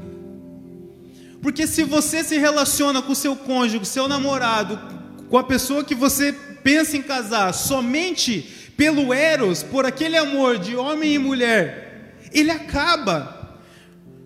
Porque 1.41 1.69
se 1.69 1.85
você 1.85 2.25
se 2.25 2.37
relaciona 2.37 3.01
com 3.01 3.13
o 3.13 3.15
seu 3.15 3.37
cônjuge, 3.37 3.87
seu 3.87 4.09
namorado, 4.09 4.99
com 5.31 5.39
a 5.39 5.45
pessoa 5.45 5.85
que 5.85 5.95
você 5.95 6.33
pensa 6.33 6.97
em 6.97 7.03
casar 7.03 7.55
somente 7.55 8.73
pelo 8.77 9.15
eros, 9.15 9.63
por 9.63 9.87
aquele 9.87 10.17
amor 10.17 10.59
de 10.59 10.75
homem 10.75 11.15
e 11.15 11.19
mulher, 11.19 12.19
ele 12.33 12.51
acaba. 12.51 13.61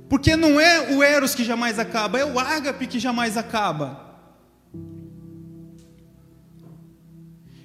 Porque 0.08 0.34
não 0.34 0.58
é 0.58 0.94
o 0.94 1.02
eros 1.02 1.34
que 1.34 1.44
jamais 1.44 1.78
acaba, 1.78 2.18
é 2.18 2.24
o 2.24 2.38
ágape 2.38 2.86
que 2.86 2.98
jamais 2.98 3.36
acaba. 3.36 4.02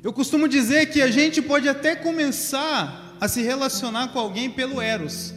Eu 0.03 0.11
costumo 0.11 0.47
dizer 0.47 0.87
que 0.87 1.01
a 1.01 1.09
gente 1.09 1.41
pode 1.41 1.69
até 1.69 1.95
começar 1.95 3.15
a 3.21 3.27
se 3.27 3.41
relacionar 3.41 4.09
com 4.09 4.19
alguém 4.19 4.49
pelo 4.49 4.81
eros, 4.81 5.33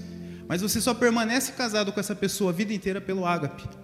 mas 0.48 0.60
você 0.60 0.80
só 0.80 0.92
permanece 0.92 1.52
casado 1.52 1.92
com 1.92 2.00
essa 2.00 2.16
pessoa 2.16 2.50
a 2.50 2.54
vida 2.54 2.72
inteira 2.72 3.00
pelo 3.00 3.24
ágape. 3.24 3.81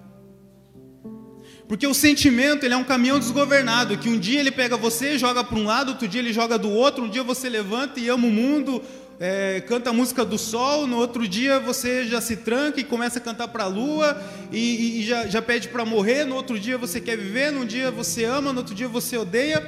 Porque 1.69 1.87
o 1.87 1.93
sentimento 1.93 2.65
ele 2.65 2.73
é 2.73 2.77
um 2.77 2.83
caminhão 2.83 3.19
desgovernado, 3.19 3.99
que 3.99 4.09
um 4.09 4.19
dia 4.19 4.41
ele 4.41 4.51
pega 4.51 4.75
você, 4.75 5.19
joga 5.19 5.45
para 5.45 5.59
um 5.59 5.65
lado, 5.65 5.91
outro 5.91 6.09
dia 6.09 6.23
ele 6.23 6.33
joga 6.33 6.59
do 6.59 6.71
outro, 6.71 7.05
um 7.05 7.11
dia 7.11 7.23
você 7.23 7.47
levanta 7.47 8.01
e 8.01 8.09
ama 8.09 8.27
o 8.27 8.31
mundo, 8.31 8.83
é, 9.21 9.61
canta 9.69 9.91
a 9.91 9.93
música 9.93 10.25
do 10.25 10.39
sol, 10.39 10.87
no 10.87 10.97
outro 10.97 11.29
dia 11.29 11.61
você 11.61 12.07
já 12.07 12.23
se 12.23 12.39
tranca 12.39 12.81
e 12.81 12.85
começa 12.85 13.19
a 13.19 13.23
cantar 13.23 13.49
para 13.49 13.65
a 13.65 13.67
lua 13.67 14.19
e, 14.51 15.01
e, 15.01 15.03
já, 15.05 15.27
já 15.27 15.43
pede 15.43 15.69
para 15.69 15.85
morrer, 15.85 16.25
no 16.25 16.37
outro 16.37 16.59
dia 16.59 16.79
você 16.79 17.03
quer 17.03 17.19
viver, 17.19 17.53
num 17.53 17.67
dia 17.67 17.91
você 17.91 18.25
ama, 18.25 18.51
no 18.51 18.61
outro 18.61 18.75
dia 18.75 18.89
você 18.89 19.19
odeia. 19.19 19.61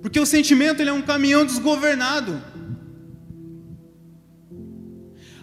Porque 0.00 0.20
o 0.20 0.26
sentimento 0.26 0.80
ele 0.80 0.90
é 0.90 0.92
um 0.92 1.02
caminhão 1.02 1.44
desgovernado. 1.44 2.40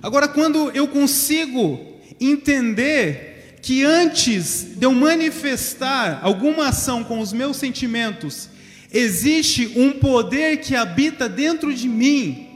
Agora, 0.02 0.30
quando 0.30 0.72
eu 0.72 0.88
consigo 0.88 1.78
entender 2.22 3.29
que 3.62 3.84
antes 3.84 4.68
de 4.76 4.86
eu 4.86 4.94
manifestar 4.94 6.20
alguma 6.24 6.70
ação 6.70 7.04
com 7.04 7.20
os 7.20 7.34
meus 7.34 7.58
sentimentos, 7.58 8.50
existe 8.92 9.74
um 9.76 9.94
poder 9.94 10.58
que 10.58 10.76
habita 10.76 11.28
dentro 11.28 11.74
de 11.74 11.88
mim, 11.88 12.48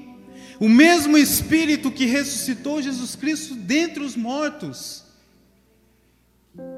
o 0.60 0.70
mesmo 0.70 1.18
Espírito 1.18 1.92
que 1.92 2.06
ressuscitou 2.06 2.82
Jesus 2.82 3.16
Cristo 3.16 3.56
dentre 3.56 4.04
os 4.04 4.16
mortos, 4.16 5.04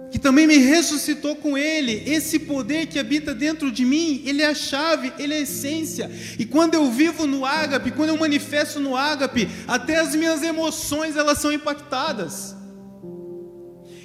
que 0.10 0.18
também 0.18 0.48
me 0.48 0.58
ressuscitou 0.58 1.36
com 1.36 1.58
Ele. 1.58 2.04
Esse 2.06 2.40
poder 2.40 2.88
que 2.88 2.98
habita 2.98 3.36
dentro 3.36 3.70
de 3.72 3.84
mim, 3.84 4.24
Ele 4.26 4.42
é 4.42 4.48
a 4.48 4.56
chave, 4.56 5.12
Ele 5.20 5.34
é 5.34 5.38
a 5.38 5.42
essência. 5.42 6.10
E 6.40 6.46
quando 6.46 6.74
eu 6.74 6.90
vivo 6.90 7.28
no 7.28 7.46
ágape, 7.46 7.92
quando 7.92 8.10
eu 8.10 8.18
manifesto 8.18 8.80
no 8.80 8.96
ágape, 8.96 9.50
até 9.68 10.00
as 10.00 10.16
minhas 10.16 10.42
emoções 10.42 11.18
elas 11.18 11.40
são 11.40 11.52
impactadas. 11.52 12.55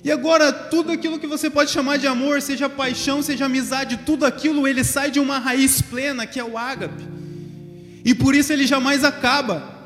E 0.02 0.10
agora, 0.10 0.50
tudo 0.52 0.92
aquilo 0.92 1.18
que 1.18 1.26
você 1.26 1.50
pode 1.50 1.70
chamar 1.70 1.98
de 1.98 2.06
amor, 2.06 2.40
seja 2.40 2.68
paixão, 2.68 3.22
seja 3.22 3.44
amizade, 3.44 4.00
tudo 4.06 4.24
aquilo, 4.24 4.66
ele 4.66 4.82
sai 4.82 5.10
de 5.10 5.20
uma 5.20 5.38
raiz 5.38 5.82
plena, 5.82 6.26
que 6.26 6.40
é 6.40 6.44
o 6.44 6.56
ágape. 6.56 7.06
E 8.02 8.14
por 8.14 8.34
isso 8.34 8.52
ele 8.52 8.66
jamais 8.66 9.04
acaba. 9.04 9.78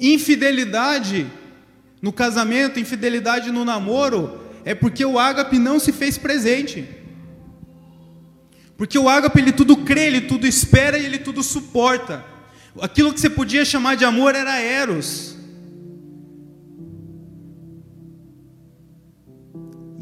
Infidelidade 0.00 1.26
no 2.02 2.12
casamento, 2.12 2.80
infidelidade 2.80 3.52
no 3.52 3.64
namoro, 3.64 4.40
é 4.64 4.74
porque 4.74 5.04
o 5.04 5.18
ágape 5.18 5.58
não 5.58 5.78
se 5.78 5.92
fez 5.92 6.18
presente. 6.18 6.86
Porque 8.76 8.98
o 8.98 9.08
ágape 9.08 9.40
ele 9.40 9.52
tudo 9.52 9.76
crê, 9.76 10.06
ele 10.06 10.22
tudo 10.22 10.46
espera 10.46 10.98
e 10.98 11.04
ele 11.04 11.18
tudo 11.18 11.42
suporta. 11.42 12.24
Aquilo 12.80 13.12
que 13.12 13.20
você 13.20 13.30
podia 13.30 13.64
chamar 13.64 13.96
de 13.96 14.04
amor 14.04 14.34
era 14.34 14.60
eros. 14.60 15.37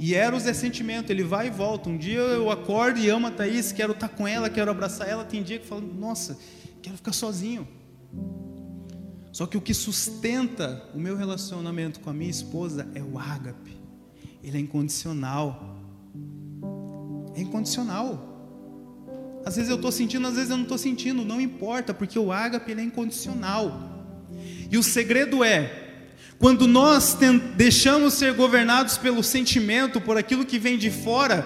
E 0.07 0.14
Eros 0.14 0.47
é 0.47 0.55
sentimento, 0.55 1.11
ele 1.11 1.25
vai 1.25 1.49
e 1.49 1.51
volta. 1.51 1.90
Um 1.90 1.99
dia 1.99 2.21
eu 2.21 2.49
acordo 2.49 3.01
e 3.01 3.11
amo 3.11 3.27
a 3.27 3.31
Thaís, 3.33 3.73
quero 3.73 3.90
estar 3.90 4.09
com 4.09 4.25
ela, 4.25 4.49
quero 4.49 4.71
abraçar 4.71 5.09
ela. 5.09 5.25
Tem 5.25 5.42
dia 5.42 5.59
que 5.59 5.64
eu 5.64 5.69
falo, 5.69 5.83
nossa, 5.83 6.38
quero 6.81 6.97
ficar 6.97 7.12
sozinho. 7.12 7.66
Só 9.33 9.47
que 9.47 9.57
o 9.57 9.61
que 9.61 9.75
sustenta 9.75 10.88
o 10.95 10.99
meu 11.01 11.16
relacionamento 11.16 11.99
com 11.99 12.09
a 12.09 12.12
minha 12.12 12.31
esposa 12.31 12.87
é 12.95 13.03
o 13.03 13.19
ágape. 13.19 13.77
Ele 14.45 14.59
é 14.59 14.61
incondicional. 14.61 15.77
É 17.35 17.40
incondicional. 17.40 18.62
Às 19.45 19.57
vezes 19.57 19.69
eu 19.69 19.75
estou 19.75 19.90
sentindo, 19.90 20.25
às 20.29 20.35
vezes 20.37 20.51
eu 20.51 20.57
não 20.57 20.62
estou 20.62 20.79
sentindo, 20.79 21.25
não 21.25 21.40
importa, 21.40 21.92
porque 21.92 22.16
o 22.16 22.31
ágape 22.31 22.71
ele 22.71 22.81
é 22.81 22.85
incondicional. 22.85 23.73
E 24.71 24.79
o 24.79 24.85
segredo 24.85 25.42
é, 25.42 25.86
quando 26.38 26.66
nós 26.66 27.16
deixamos 27.57 28.14
ser 28.14 28.35
governados 28.35 28.99
pelo 28.99 29.22
sentimento, 29.22 30.01
por 30.01 30.18
aquilo 30.18 30.44
que 30.44 30.59
vem 30.59 30.77
de 30.77 30.90
fora, 30.90 31.44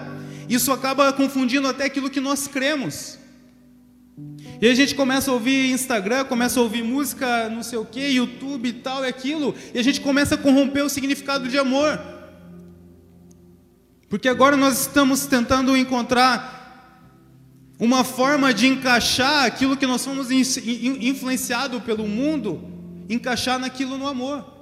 isso 0.49 0.71
acaba 0.71 1.13
confundindo 1.13 1.67
até 1.67 1.85
aquilo 1.85 2.09
que 2.09 2.19
nós 2.19 2.47
cremos. 2.47 3.17
E 4.61 4.67
a 4.67 4.75
gente 4.75 4.93
começa 4.93 5.31
a 5.31 5.33
ouvir 5.33 5.71
Instagram, 5.71 6.25
começa 6.25 6.59
a 6.59 6.63
ouvir 6.63 6.83
música, 6.83 7.49
não 7.49 7.63
sei 7.63 7.79
o 7.79 7.85
que, 7.85 8.01
YouTube 8.01 8.67
e 8.69 8.73
tal 8.73 9.03
e 9.03 9.07
aquilo, 9.07 9.55
e 9.73 9.79
a 9.79 9.83
gente 9.83 10.01
começa 10.01 10.35
a 10.35 10.37
corromper 10.37 10.83
o 10.83 10.89
significado 10.89 11.47
de 11.47 11.57
amor. 11.57 11.99
Porque 14.09 14.27
agora 14.27 14.57
nós 14.57 14.81
estamos 14.81 15.25
tentando 15.25 15.75
encontrar 15.75 16.59
uma 17.79 18.03
forma 18.03 18.53
de 18.53 18.67
encaixar 18.67 19.45
aquilo 19.45 19.77
que 19.77 19.87
nós 19.87 20.01
somos 20.01 20.29
influenciado 20.29 21.81
pelo 21.81 22.05
mundo, 22.05 22.61
encaixar 23.09 23.57
naquilo 23.57 23.97
no 23.97 24.05
amor. 24.05 24.60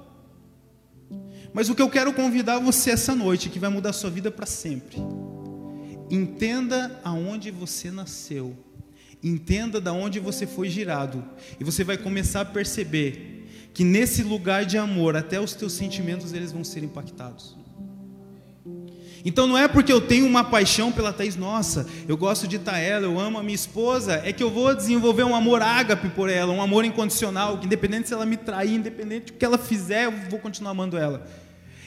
Mas 1.52 1.68
o 1.68 1.74
que 1.74 1.82
eu 1.82 1.90
quero 1.90 2.12
convidar 2.12 2.58
você 2.58 2.90
essa 2.90 3.14
noite, 3.14 3.48
que 3.48 3.58
vai 3.58 3.70
mudar 3.70 3.90
a 3.90 3.94
sua 3.94 4.10
vida 4.10 4.30
para 4.30 4.46
sempre. 4.46 4.96
Entenda 6.10 7.00
aonde 7.04 7.50
você 7.50 7.90
nasceu. 7.90 8.56
Entenda 9.22 9.80
da 9.80 9.92
onde 9.92 10.18
você 10.18 10.46
foi 10.46 10.68
girado 10.70 11.22
e 11.58 11.64
você 11.64 11.84
vai 11.84 11.98
começar 11.98 12.40
a 12.40 12.44
perceber 12.44 13.46
que 13.74 13.84
nesse 13.84 14.22
lugar 14.22 14.64
de 14.64 14.78
amor 14.78 15.16
até 15.16 15.38
os 15.38 15.54
teus 15.54 15.74
sentimentos 15.74 16.32
eles 16.32 16.52
vão 16.52 16.64
ser 16.64 16.82
impactados. 16.82 17.56
Então 19.24 19.46
não 19.46 19.56
é 19.56 19.68
porque 19.68 19.92
eu 19.92 20.00
tenho 20.00 20.26
uma 20.26 20.42
paixão 20.42 20.90
pela 20.90 21.12
Thaís, 21.12 21.36
nossa, 21.36 21.86
eu 22.08 22.16
gosto 22.16 22.48
de 22.48 22.58
ela, 22.66 23.04
eu 23.04 23.20
amo 23.20 23.38
a 23.38 23.42
minha 23.42 23.54
esposa, 23.54 24.22
é 24.24 24.32
que 24.32 24.42
eu 24.42 24.50
vou 24.50 24.74
desenvolver 24.74 25.24
um 25.24 25.34
amor 25.34 25.60
ágape 25.60 26.08
por 26.10 26.30
ela, 26.30 26.52
um 26.52 26.62
amor 26.62 26.84
incondicional, 26.84 27.58
que 27.58 27.66
independente 27.66 28.08
se 28.08 28.14
ela 28.14 28.24
me 28.24 28.36
trair, 28.36 28.74
independente 28.74 29.26
do 29.26 29.32
que 29.34 29.44
ela 29.44 29.58
fizer, 29.58 30.06
eu 30.06 30.12
vou 30.30 30.38
continuar 30.38 30.70
amando 30.70 30.96
ela. 30.96 31.26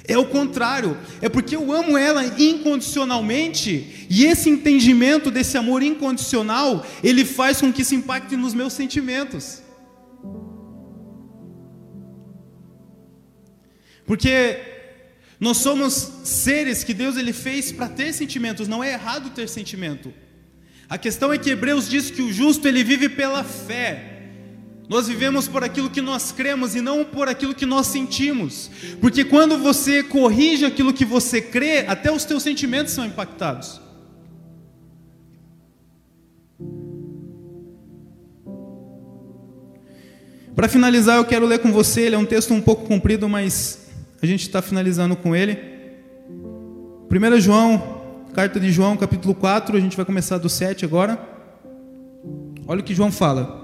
É 0.06 0.18
o 0.18 0.26
contrário, 0.26 0.98
é 1.22 1.30
porque 1.30 1.56
eu 1.56 1.72
amo 1.72 1.98
ela 1.98 2.24
incondicionalmente, 2.26 4.06
e 4.10 4.26
esse 4.26 4.50
entendimento 4.50 5.32
desse 5.32 5.58
amor 5.58 5.82
incondicional, 5.82 6.86
ele 7.04 7.26
faz 7.26 7.62
com 7.62 7.72
que 7.72 7.84
se 7.84 7.96
impacte 7.96 8.36
nos 8.36 8.54
meus 8.54 8.74
sentimentos. 8.74 9.62
Porque 14.06 14.73
nós 15.44 15.58
somos 15.58 16.10
seres 16.24 16.86
que 16.86 16.94
Deus 16.94 17.18
ele 17.18 17.34
fez 17.34 17.70
para 17.70 17.90
ter 17.90 18.14
sentimentos, 18.14 18.66
não 18.66 18.82
é 18.82 18.94
errado 18.94 19.30
ter 19.32 19.50
sentimento. 19.50 20.14
A 20.88 20.98
questão 20.98 21.34
é 21.34 21.38
que 21.38 21.50
Hebreus 21.50 21.90
diz 21.90 22.10
que 22.10 22.22
o 22.22 22.32
justo 22.32 22.66
ele 22.66 22.82
vive 22.82 23.10
pela 23.10 23.44
fé. 23.44 24.22
Nós 24.88 25.06
vivemos 25.06 25.46
por 25.46 25.62
aquilo 25.62 25.90
que 25.90 26.00
nós 26.00 26.32
cremos 26.32 26.76
e 26.76 26.82
não 26.82 27.04
por 27.04 27.28
aquilo 27.28 27.54
que 27.54 27.66
nós 27.66 27.88
sentimos. 27.88 28.72
Porque 29.02 29.26
quando 29.26 29.58
você 29.58 30.02
corrige 30.02 30.64
aquilo 30.64 30.94
que 30.94 31.04
você 31.04 31.42
crê, 31.42 31.80
até 31.88 32.10
os 32.10 32.24
teus 32.24 32.42
sentimentos 32.42 32.94
são 32.94 33.06
impactados. 33.06 33.82
Para 40.56 40.70
finalizar, 40.70 41.18
eu 41.18 41.26
quero 41.26 41.46
ler 41.46 41.60
com 41.60 41.72
você. 41.74 42.04
Ele 42.04 42.16
é 42.16 42.18
um 42.18 42.26
texto 42.26 42.54
um 42.54 42.62
pouco 42.62 42.88
comprido, 42.88 43.28
mas 43.28 43.83
a 44.24 44.26
gente 44.26 44.44
está 44.44 44.62
finalizando 44.62 45.18
com 45.18 45.36
ele. 45.36 45.60
1 47.12 47.42
João, 47.42 48.24
carta 48.34 48.58
de 48.58 48.72
João, 48.72 48.96
capítulo 48.96 49.36
4, 49.36 49.76
a 49.76 49.80
gente 49.82 49.98
vai 49.98 50.06
começar 50.06 50.38
do 50.38 50.48
7 50.48 50.86
agora. 50.86 51.20
Olha 52.66 52.80
o 52.80 52.84
que 52.84 52.96
João 52.96 53.12
fala. 53.12 53.62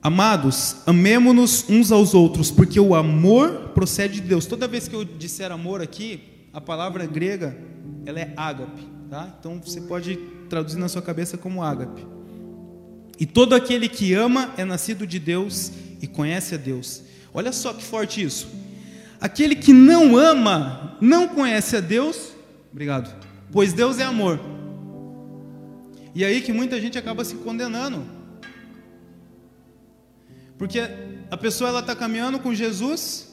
Amados, 0.00 0.76
amemo-nos 0.86 1.68
uns 1.68 1.90
aos 1.90 2.14
outros, 2.14 2.52
porque 2.52 2.78
o 2.78 2.94
amor 2.94 3.72
procede 3.74 4.20
de 4.20 4.28
Deus. 4.28 4.46
Toda 4.46 4.68
vez 4.68 4.86
que 4.86 4.94
eu 4.94 5.04
disser 5.04 5.50
amor 5.50 5.82
aqui, 5.82 6.46
a 6.52 6.60
palavra 6.60 7.04
grega, 7.04 7.58
ela 8.06 8.20
é 8.20 8.32
ágape, 8.36 8.86
tá? 9.10 9.34
Então 9.40 9.60
você 9.60 9.80
pode 9.80 10.16
traduzir 10.48 10.78
na 10.78 10.88
sua 10.88 11.02
cabeça 11.02 11.36
como 11.36 11.64
ágape. 11.64 12.06
E 13.18 13.26
todo 13.26 13.56
aquele 13.56 13.88
que 13.88 14.14
ama 14.14 14.54
é 14.56 14.64
nascido 14.64 15.04
de 15.04 15.18
Deus 15.18 15.72
e 16.00 16.06
conhece 16.06 16.54
a 16.54 16.58
Deus. 16.58 17.02
Olha 17.34 17.50
só 17.50 17.72
que 17.72 17.82
forte 17.82 18.22
isso. 18.22 18.69
Aquele 19.20 19.54
que 19.54 19.72
não 19.72 20.16
ama 20.16 20.96
não 21.00 21.28
conhece 21.28 21.76
a 21.76 21.80
Deus, 21.80 22.32
obrigado, 22.72 23.14
pois 23.52 23.72
Deus 23.72 23.98
é 23.98 24.04
amor. 24.04 24.40
E 26.14 26.24
aí 26.24 26.40
que 26.40 26.52
muita 26.52 26.80
gente 26.80 26.98
acaba 26.98 27.24
se 27.24 27.34
condenando. 27.36 28.04
Porque 30.58 30.80
a 31.30 31.36
pessoa 31.36 31.70
ela 31.70 31.80
está 31.80 31.94
caminhando 31.94 32.38
com 32.38 32.54
Jesus 32.54 33.28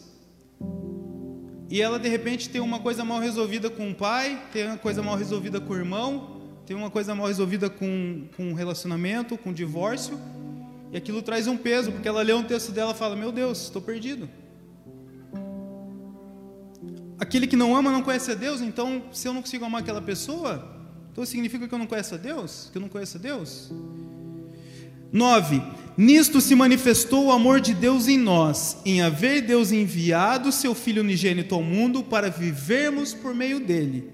e 1.69 1.82
ela 1.82 2.00
de 2.00 2.08
repente 2.08 2.50
tem 2.50 2.62
uma 2.62 2.80
coisa 2.80 3.04
mal 3.04 3.19
resolvida 3.19 3.69
com 3.69 3.91
o 3.91 3.95
pai, 3.95 4.41
tem 4.54 4.65
uma 4.67 4.78
coisa 4.78 5.02
mal 5.02 5.15
resolvida 5.15 5.60
com 5.60 5.73
o 5.73 5.76
irmão, 5.76 6.41
tem 6.65 6.76
uma 6.76 6.89
coisa 6.89 7.13
mal 7.15 7.28
resolvida 7.28 7.69
com, 7.69 8.28
com 8.36 8.50
um 8.50 8.54
relacionamento, 8.54 9.38
com 9.38 9.50
um 9.50 9.54
divórcio, 9.54 10.19
e 10.91 10.97
aquilo 10.97 11.21
traz 11.21 11.47
um 11.47 11.58
peso, 11.58 11.91
porque 11.91 12.08
ela 12.08 12.21
lê 12.21 12.34
um 12.34 12.43
texto 12.43 12.71
dela 12.71 12.91
e 12.91 12.95
fala: 12.95 13.15
Meu 13.15 13.32
Deus, 13.32 13.63
estou 13.63 13.82
perdido. 13.82 14.30
Aquele 17.19 17.47
que 17.47 17.56
não 17.56 17.75
ama 17.75 17.91
não 17.91 18.01
conhece 18.01 18.32
a 18.32 18.36
Deus, 18.36 18.62
então 18.62 19.03
se 19.12 19.27
eu 19.27 19.34
não 19.34 19.41
consigo 19.41 19.65
amar 19.65 19.82
aquela 19.82 20.01
pessoa, 20.01 20.77
então 21.12 21.25
significa 21.25 21.67
que 21.67 21.73
eu 21.73 21.80
não 21.80 21.88
conheço 21.88 22.13
a 22.13 22.17
Deus? 22.17 22.69
Que 22.71 22.77
eu 22.77 22.82
não 22.82 22.89
conheço 22.89 23.17
a 23.17 23.19
Deus? 23.19 23.71
9. 25.12 25.62
Nisto 25.97 26.39
se 26.39 26.53
manifestou 26.53 27.25
o 27.25 27.32
amor 27.32 27.60
de 27.60 27.73
Deus 27.73 28.08
em 28.08 28.19
nós, 28.19 28.77
em 28.86 29.01
haver 29.01 29.41
Deus 29.41 29.71
enviado 29.71 30.51
seu 30.51 30.75
Filho 30.75 31.01
unigênito 31.01 31.56
ao 31.56 31.63
mundo 31.63 32.03
para 32.03 32.30
vivermos 32.30 33.13
por 33.13 33.34
meio 33.34 33.60
dele. 33.60 34.12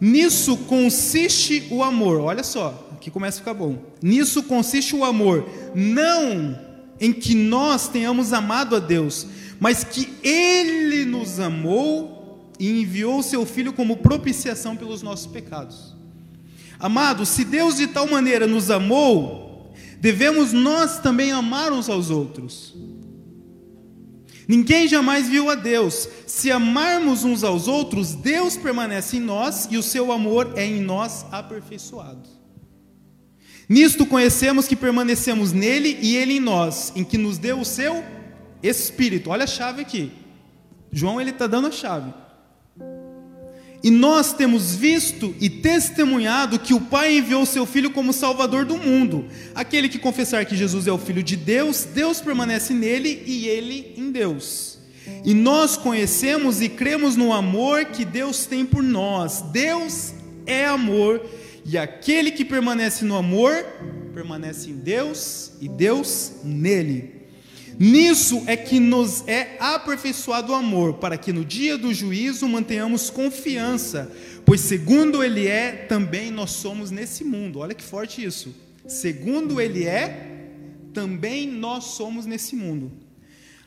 Nisso 0.00 0.56
consiste 0.56 1.68
o 1.70 1.80
amor, 1.80 2.20
olha 2.20 2.42
só, 2.42 2.88
aqui 2.92 3.08
começa 3.08 3.36
a 3.36 3.38
ficar 3.38 3.54
bom. 3.54 3.78
Nisso 4.02 4.42
consiste 4.42 4.96
o 4.96 5.04
amor, 5.04 5.48
não 5.76 6.58
em 6.98 7.12
que 7.12 7.36
nós 7.36 7.86
tenhamos 7.86 8.32
amado 8.32 8.74
a 8.74 8.80
Deus, 8.80 9.28
mas 9.60 9.84
que 9.84 10.08
Ele 10.24 11.04
nos 11.04 11.38
amou 11.38 12.11
e 12.62 12.80
enviou 12.80 13.24
seu 13.24 13.44
Filho 13.44 13.72
como 13.72 13.96
propiciação 13.96 14.76
pelos 14.76 15.02
nossos 15.02 15.26
pecados. 15.26 15.96
Amados, 16.78 17.28
se 17.30 17.44
Deus 17.44 17.76
de 17.76 17.88
tal 17.88 18.06
maneira 18.06 18.46
nos 18.46 18.70
amou, 18.70 19.74
devemos 19.98 20.52
nós 20.52 21.00
também 21.00 21.32
amar 21.32 21.72
uns 21.72 21.88
aos 21.88 22.08
outros. 22.08 22.72
Ninguém 24.46 24.86
jamais 24.86 25.28
viu 25.28 25.50
a 25.50 25.56
Deus. 25.56 26.08
Se 26.24 26.52
amarmos 26.52 27.24
uns 27.24 27.42
aos 27.42 27.66
outros, 27.66 28.14
Deus 28.14 28.56
permanece 28.56 29.16
em 29.16 29.20
nós 29.20 29.66
e 29.68 29.76
o 29.76 29.82
seu 29.82 30.12
amor 30.12 30.52
é 30.54 30.64
em 30.64 30.80
nós 30.80 31.26
aperfeiçoado. 31.32 32.28
Nisto 33.68 34.06
conhecemos 34.06 34.68
que 34.68 34.76
permanecemos 34.76 35.50
nele 35.50 35.98
e 36.00 36.14
ele 36.14 36.34
em 36.34 36.40
nós, 36.40 36.92
em 36.94 37.02
que 37.02 37.18
nos 37.18 37.38
deu 37.38 37.58
o 37.58 37.64
seu 37.64 38.04
Espírito. 38.62 39.30
Olha 39.30 39.44
a 39.44 39.48
chave 39.48 39.82
aqui. 39.82 40.12
João 40.92 41.20
ele 41.20 41.30
está 41.30 41.48
dando 41.48 41.66
a 41.66 41.72
chave. 41.72 42.21
E 43.82 43.90
nós 43.90 44.32
temos 44.32 44.76
visto 44.76 45.34
e 45.40 45.50
testemunhado 45.50 46.58
que 46.58 46.72
o 46.72 46.80
Pai 46.80 47.18
enviou 47.18 47.44
seu 47.44 47.66
Filho 47.66 47.90
como 47.90 48.12
Salvador 48.12 48.64
do 48.64 48.76
mundo. 48.76 49.26
Aquele 49.54 49.88
que 49.88 49.98
confessar 49.98 50.46
que 50.46 50.56
Jesus 50.56 50.86
é 50.86 50.92
o 50.92 50.98
Filho 50.98 51.22
de 51.22 51.36
Deus, 51.36 51.84
Deus 51.84 52.20
permanece 52.20 52.72
nele 52.72 53.24
e 53.26 53.48
ele 53.48 53.92
em 53.96 54.12
Deus. 54.12 54.78
E 55.24 55.34
nós 55.34 55.76
conhecemos 55.76 56.60
e 56.60 56.68
cremos 56.68 57.16
no 57.16 57.32
amor 57.32 57.86
que 57.86 58.04
Deus 58.04 58.46
tem 58.46 58.64
por 58.64 58.82
nós. 58.82 59.42
Deus 59.52 60.12
é 60.46 60.64
amor, 60.66 61.24
e 61.64 61.78
aquele 61.78 62.30
que 62.30 62.44
permanece 62.44 63.04
no 63.04 63.16
amor, 63.16 63.64
permanece 64.14 64.70
em 64.70 64.76
Deus 64.76 65.52
e 65.60 65.68
Deus 65.68 66.32
nele. 66.44 67.21
Nisso 67.78 68.42
é 68.46 68.56
que 68.56 68.78
nos 68.78 69.26
é 69.26 69.56
aperfeiçoado 69.58 70.52
o 70.52 70.54
amor, 70.54 70.94
para 70.94 71.16
que 71.16 71.32
no 71.32 71.44
dia 71.44 71.78
do 71.78 71.92
juízo 71.92 72.46
mantenhamos 72.48 73.10
confiança, 73.10 74.10
pois 74.44 74.60
segundo 74.60 75.22
Ele 75.22 75.46
é, 75.46 75.72
também 75.88 76.30
nós 76.30 76.50
somos 76.50 76.90
nesse 76.90 77.24
mundo. 77.24 77.60
Olha 77.60 77.74
que 77.74 77.82
forte 77.82 78.24
isso. 78.24 78.54
Segundo 78.86 79.60
Ele 79.60 79.84
é, 79.84 80.48
também 80.92 81.46
nós 81.46 81.84
somos 81.84 82.26
nesse 82.26 82.54
mundo. 82.54 82.92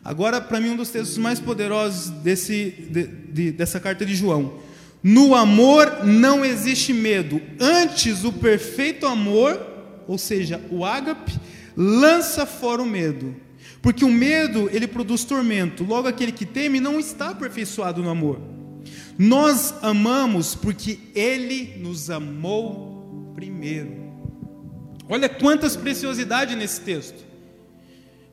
Agora, 0.03 0.39
para 0.39 0.60
mim, 0.60 0.70
um 0.70 0.76
dos 0.76 0.89
textos 0.89 1.18
mais 1.18 1.39
poderosos 1.39 2.12
desse, 2.22 2.72
de, 2.89 3.08
de, 3.08 3.51
dessa 3.51 3.80
carta 3.80 4.06
de 4.06 4.14
João. 4.14 4.60
No 5.01 5.34
amor 5.34 6.06
não 6.06 6.45
existe 6.45 6.93
medo, 6.93 7.41
antes 7.60 8.24
o 8.24 8.32
perfeito 8.32 9.06
amor, 9.06 9.60
ou 10.08 10.18
seja, 10.18 10.62
o 10.70 10.86
ágape, 10.86 11.34
lança 11.76 12.45
fora 12.45 12.82
o 12.82 12.86
medo 12.86 13.36
porque 13.86 14.04
o 14.04 14.10
medo, 14.10 14.68
ele 14.74 14.88
produz 14.88 15.24
tormento. 15.24 15.84
Logo 15.84 16.08
aquele 16.08 16.32
que 16.32 16.44
teme 16.44 16.80
não 16.80 17.00
está 17.00 17.30
aperfeiçoado 17.30 18.02
no 18.02 18.10
amor. 18.10 18.42
Nós 19.16 19.76
amamos 19.80 20.56
porque 20.56 20.98
ele 21.14 21.78
nos 21.78 22.10
amou 22.10 23.32
primeiro. 23.36 24.12
Olha 25.08 25.30
quantas 25.30 25.76
preciosidades 25.76 26.58
nesse 26.58 26.82
texto. 26.82 27.24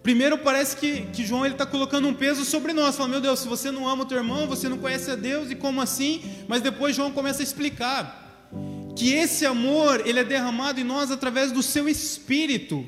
Primeiro 0.03 0.39
parece 0.39 0.75
que, 0.75 1.03
que 1.13 1.23
João 1.23 1.45
está 1.45 1.67
colocando 1.67 2.09
um 2.09 2.15
peso 2.15 2.47
sobre 2.47 2.73
nós, 2.73 2.97
falando, 2.97 3.13
meu 3.13 3.21
Deus, 3.21 3.41
se 3.41 3.47
você 3.47 3.71
não 3.71 3.87
ama 3.87 4.05
o 4.05 4.07
teu 4.07 4.17
irmão, 4.17 4.47
você 4.47 4.71
não 4.71 4.79
conhece 4.79 5.11
a 5.11 5.17
Deus, 5.17 5.51
e 5.51 5.55
como 5.55 5.83
assim? 5.83 6.23
Mas 6.49 6.63
depois 6.63 6.97
João 6.97 7.13
começa 7.13 7.43
a 7.43 7.45
explicar 7.45 8.49
que 8.97 9.13
esse 9.13 9.45
amor, 9.45 10.01
ele 10.07 10.19
é 10.19 10.25
derramado 10.25 10.81
em 10.81 10.85
nós 10.85 11.11
através 11.11 11.53
do 11.53 11.63
seu 11.63 11.91
Espírito. 11.91 12.87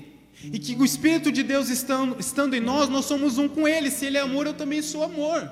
E 0.52 0.58
que 0.58 0.74
o 0.74 0.84
Espírito 0.84 1.32
de 1.32 1.42
Deus 1.42 1.68
estando, 1.68 2.16
estando 2.18 2.54
em 2.54 2.60
nós, 2.60 2.88
nós 2.88 3.04
somos 3.04 3.38
um 3.38 3.48
com 3.48 3.66
Ele. 3.66 3.90
Se 3.90 4.06
Ele 4.06 4.18
é 4.18 4.20
amor, 4.20 4.46
eu 4.46 4.54
também 4.54 4.82
sou 4.82 5.02
amor. 5.02 5.50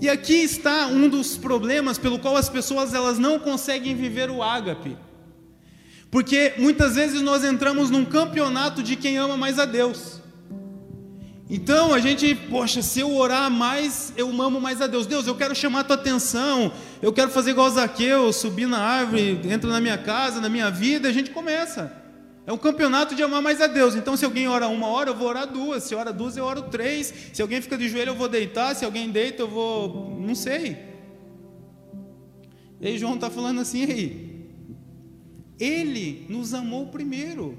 E 0.00 0.08
aqui 0.08 0.34
está 0.34 0.88
um 0.88 1.08
dos 1.08 1.36
problemas 1.36 1.96
pelo 1.96 2.18
qual 2.18 2.36
as 2.36 2.48
pessoas 2.48 2.92
elas 2.92 3.20
não 3.20 3.38
conseguem 3.38 3.94
viver 3.94 4.30
o 4.30 4.42
ágape. 4.42 4.96
Porque 6.10 6.54
muitas 6.58 6.96
vezes 6.96 7.22
nós 7.22 7.44
entramos 7.44 7.88
num 7.88 8.04
campeonato 8.04 8.82
de 8.82 8.96
quem 8.96 9.16
ama 9.16 9.36
mais 9.36 9.60
a 9.60 9.64
Deus. 9.64 10.20
Então 11.48 11.94
a 11.94 12.00
gente, 12.00 12.34
poxa, 12.34 12.82
se 12.82 12.98
eu 12.98 13.14
orar 13.14 13.48
mais, 13.48 14.12
eu 14.16 14.28
amo 14.42 14.60
mais 14.60 14.82
a 14.82 14.88
Deus. 14.88 15.06
Deus, 15.06 15.26
eu 15.28 15.36
quero 15.36 15.54
chamar 15.54 15.80
a 15.80 15.84
tua 15.84 15.96
atenção, 15.96 16.72
eu 17.00 17.12
quero 17.12 17.30
fazer 17.30 17.52
igual 17.52 17.70
Zaqueu, 17.70 18.32
subir 18.32 18.66
na 18.66 18.78
árvore, 18.78 19.40
entra 19.44 19.70
na 19.70 19.80
minha 19.80 19.98
casa, 19.98 20.40
na 20.40 20.48
minha 20.48 20.68
vida, 20.68 21.08
a 21.08 21.12
gente 21.12 21.30
começa. 21.30 22.01
É 22.44 22.52
um 22.52 22.58
campeonato 22.58 23.14
de 23.14 23.22
amar 23.22 23.40
mais 23.40 23.60
a 23.60 23.68
Deus. 23.68 23.94
Então, 23.94 24.16
se 24.16 24.24
alguém 24.24 24.48
ora 24.48 24.66
uma 24.66 24.88
hora, 24.88 25.10
eu 25.10 25.16
vou 25.16 25.28
orar 25.28 25.46
duas. 25.46 25.84
Se 25.84 25.94
ora 25.94 26.12
duas, 26.12 26.36
eu 26.36 26.44
oro 26.44 26.62
três. 26.62 27.12
Se 27.32 27.40
alguém 27.40 27.60
fica 27.60 27.78
de 27.78 27.88
joelho, 27.88 28.10
eu 28.10 28.16
vou 28.16 28.28
deitar. 28.28 28.74
Se 28.74 28.84
alguém 28.84 29.10
deita, 29.10 29.42
eu 29.42 29.48
vou. 29.48 30.18
Não 30.20 30.34
sei. 30.34 30.76
E 32.80 32.88
aí, 32.88 32.98
João 32.98 33.14
está 33.14 33.30
falando 33.30 33.60
assim: 33.60 33.84
aí, 33.84 34.50
Ele 35.58 36.26
nos 36.28 36.52
amou 36.52 36.88
primeiro. 36.88 37.56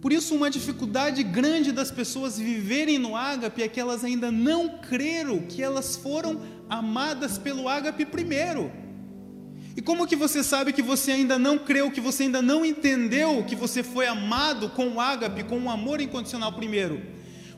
Por 0.00 0.12
isso, 0.12 0.34
uma 0.34 0.50
dificuldade 0.50 1.22
grande 1.24 1.72
das 1.72 1.90
pessoas 1.90 2.38
viverem 2.38 2.98
no 2.98 3.16
ágape 3.16 3.62
é 3.62 3.68
que 3.68 3.80
elas 3.80 4.04
ainda 4.04 4.30
não 4.30 4.78
creram 4.78 5.40
que 5.40 5.62
elas 5.62 5.96
foram 5.96 6.40
amadas 6.68 7.36
pelo 7.36 7.68
ágape 7.68 8.04
primeiro. 8.06 8.81
E 9.76 9.80
como 9.80 10.06
que 10.06 10.16
você 10.16 10.42
sabe 10.42 10.72
que 10.72 10.82
você 10.82 11.12
ainda 11.12 11.38
não 11.38 11.58
creu, 11.58 11.90
que 11.90 12.00
você 12.00 12.24
ainda 12.24 12.42
não 12.42 12.64
entendeu 12.64 13.44
que 13.44 13.56
você 13.56 13.82
foi 13.82 14.06
amado 14.06 14.68
com 14.70 14.88
o 14.88 15.00
ágape, 15.00 15.44
com 15.44 15.58
o 15.58 15.70
amor 15.70 16.00
incondicional 16.00 16.52
primeiro? 16.52 17.00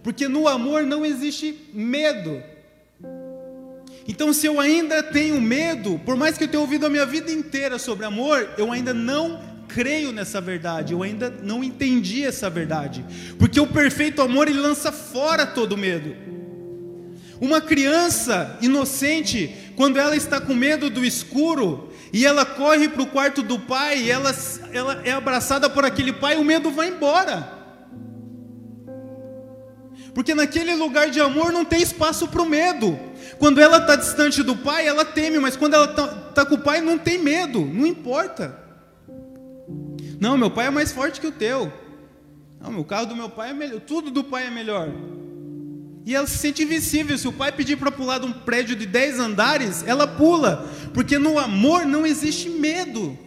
Porque 0.03 0.29
no 0.29 0.47
amor 0.47 0.85
não 0.85 1.05
existe 1.05 1.71
medo. 1.73 2.43
Então, 4.07 4.33
se 4.33 4.47
eu 4.47 4.61
ainda 4.61 5.03
tenho 5.03 5.41
medo, 5.41 5.99
por 6.05 6.15
mais 6.15 6.37
que 6.37 6.45
eu 6.45 6.49
tenha 6.49 6.61
ouvido 6.61 6.87
a 6.87 6.91
minha 6.91 7.07
vida 7.07 7.33
inteira 7.33 7.79
sobre 7.79 8.05
amor, 8.05 8.51
eu 8.59 8.71
ainda 8.71 8.93
não 8.93 9.41
creio 9.67 10.13
nessa 10.13 10.41
verdade, 10.41 10.93
eu 10.93 11.03
ainda 11.03 11.31
não 11.31 11.65
entendi 11.65 12.23
essa 12.23 12.51
verdade. 12.51 13.05
Porque 13.39 13.59
o 13.59 13.67
perfeito 13.67 14.21
amor 14.21 14.47
ele 14.47 14.61
lança 14.61 14.93
fora 14.93 15.47
todo 15.47 15.77
medo. 15.77 16.15
Uma 17.41 17.61
criança 17.61 18.59
inocente, 18.61 19.53
quando 19.75 19.99
ela 19.99 20.15
está 20.15 20.41
com 20.41 20.55
medo 20.55 20.89
do 20.89 21.05
escuro, 21.05 21.93
e 22.15 22.25
ela 22.25 22.47
corre 22.47 22.89
para 22.89 23.03
o 23.03 23.09
quarto 23.09 23.43
do 23.43 23.59
pai, 23.59 24.09
ela, 24.09 24.33
ela 24.73 25.03
é 25.05 25.11
abraçada 25.11 25.69
por 25.69 25.85
aquele 25.85 26.13
pai, 26.13 26.37
o 26.37 26.45
medo 26.45 26.71
vai 26.71 26.87
embora. 26.87 27.53
Porque 30.15 30.33
naquele 30.33 30.77
lugar 30.77 31.11
de 31.11 31.19
amor 31.19 31.53
não 31.53 31.65
tem 31.65 31.83
espaço 31.83 32.29
para 32.29 32.41
o 32.41 32.47
medo. 32.47 32.97
Quando 33.37 33.61
ela 33.61 33.79
está 33.79 33.97
distante 33.97 34.45
do 34.45 34.55
pai, 34.55 34.87
ela 34.87 35.05
teme, 35.05 35.41
mas 35.41 35.57
quando 35.57 35.75
ela 35.75 35.87
está 35.87 36.07
tá 36.07 36.47
com 36.47 36.55
o 36.55 36.61
pai, 36.61 36.81
não 36.81 36.97
tem 36.97 37.19
medo, 37.19 37.67
não 37.67 37.85
importa. 37.85 38.61
Não, 40.21 40.39
meu 40.39 40.53
pai 40.53 40.69
é 40.69 40.71
mais 40.71 40.93
forte 40.93 41.21
que 41.21 41.27
o 41.27 41.33
teu. 41.33 41.73
Não, 42.61 42.79
o 42.79 42.85
carro 42.85 43.07
do 43.07 43.17
meu 43.17 43.29
pai 43.29 43.51
é 43.51 43.55
melhor, 43.55 43.81
tudo 43.81 44.13
do 44.13 44.23
pai 44.23 44.47
é 44.47 44.51
melhor. 44.51 44.89
E 46.05 46.15
ela 46.15 46.27
se 46.27 46.37
sente 46.37 46.63
invisível. 46.63 47.17
Se 47.17 47.27
o 47.27 47.33
pai 47.33 47.51
pedir 47.51 47.77
para 47.77 47.91
pular 47.91 48.19
de 48.19 48.27
um 48.27 48.33
prédio 48.33 48.77
de 48.77 48.87
10 48.87 49.19
andares, 49.21 49.83
ela 49.87 50.07
pula. 50.07 50.71
Porque 50.93 51.19
no 51.19 51.39
amor 51.39 51.87
não 51.87 52.05
existe 52.07 52.49
medo. 52.49 53.19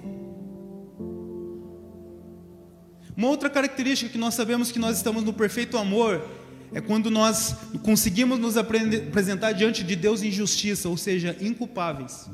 Uma 3.15 3.29
outra 3.29 3.49
característica 3.49 4.11
que 4.11 4.17
nós 4.17 4.35
sabemos 4.35 4.71
que 4.71 4.77
nós 4.77 4.97
estamos 4.97 5.23
no 5.23 5.33
perfeito 5.33 5.75
amor 5.75 6.23
é 6.71 6.79
quando 6.79 7.09
nós 7.09 7.55
conseguimos 7.81 8.37
nos 8.37 8.57
apresentar 8.57 9.53
diante 9.53 9.83
de 9.83 9.95
Deus 9.95 10.21
em 10.21 10.31
justiça, 10.31 10.87
ou 10.87 10.97
seja, 10.97 11.35
inculpáveis. 11.41 12.29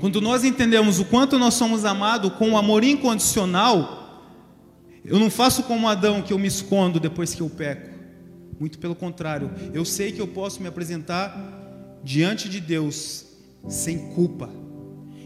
Quando 0.00 0.20
nós 0.20 0.44
entendemos 0.44 0.98
o 0.98 1.04
quanto 1.06 1.38
nós 1.38 1.54
somos 1.54 1.84
amados 1.84 2.32
com 2.34 2.50
um 2.50 2.58
amor 2.58 2.84
incondicional, 2.84 4.02
eu 5.04 5.18
não 5.18 5.30
faço 5.30 5.62
como 5.62 5.88
Adão 5.88 6.20
que 6.20 6.32
eu 6.32 6.38
me 6.38 6.48
escondo 6.48 7.00
depois 7.00 7.34
que 7.34 7.40
eu 7.40 7.48
peco. 7.48 7.91
Muito 8.62 8.78
pelo 8.78 8.94
contrário, 8.94 9.50
eu 9.74 9.84
sei 9.84 10.12
que 10.12 10.20
eu 10.20 10.28
posso 10.28 10.62
me 10.62 10.68
apresentar 10.68 11.36
diante 12.04 12.48
de 12.48 12.60
Deus 12.60 13.24
sem 13.68 13.98
culpa. 14.14 14.48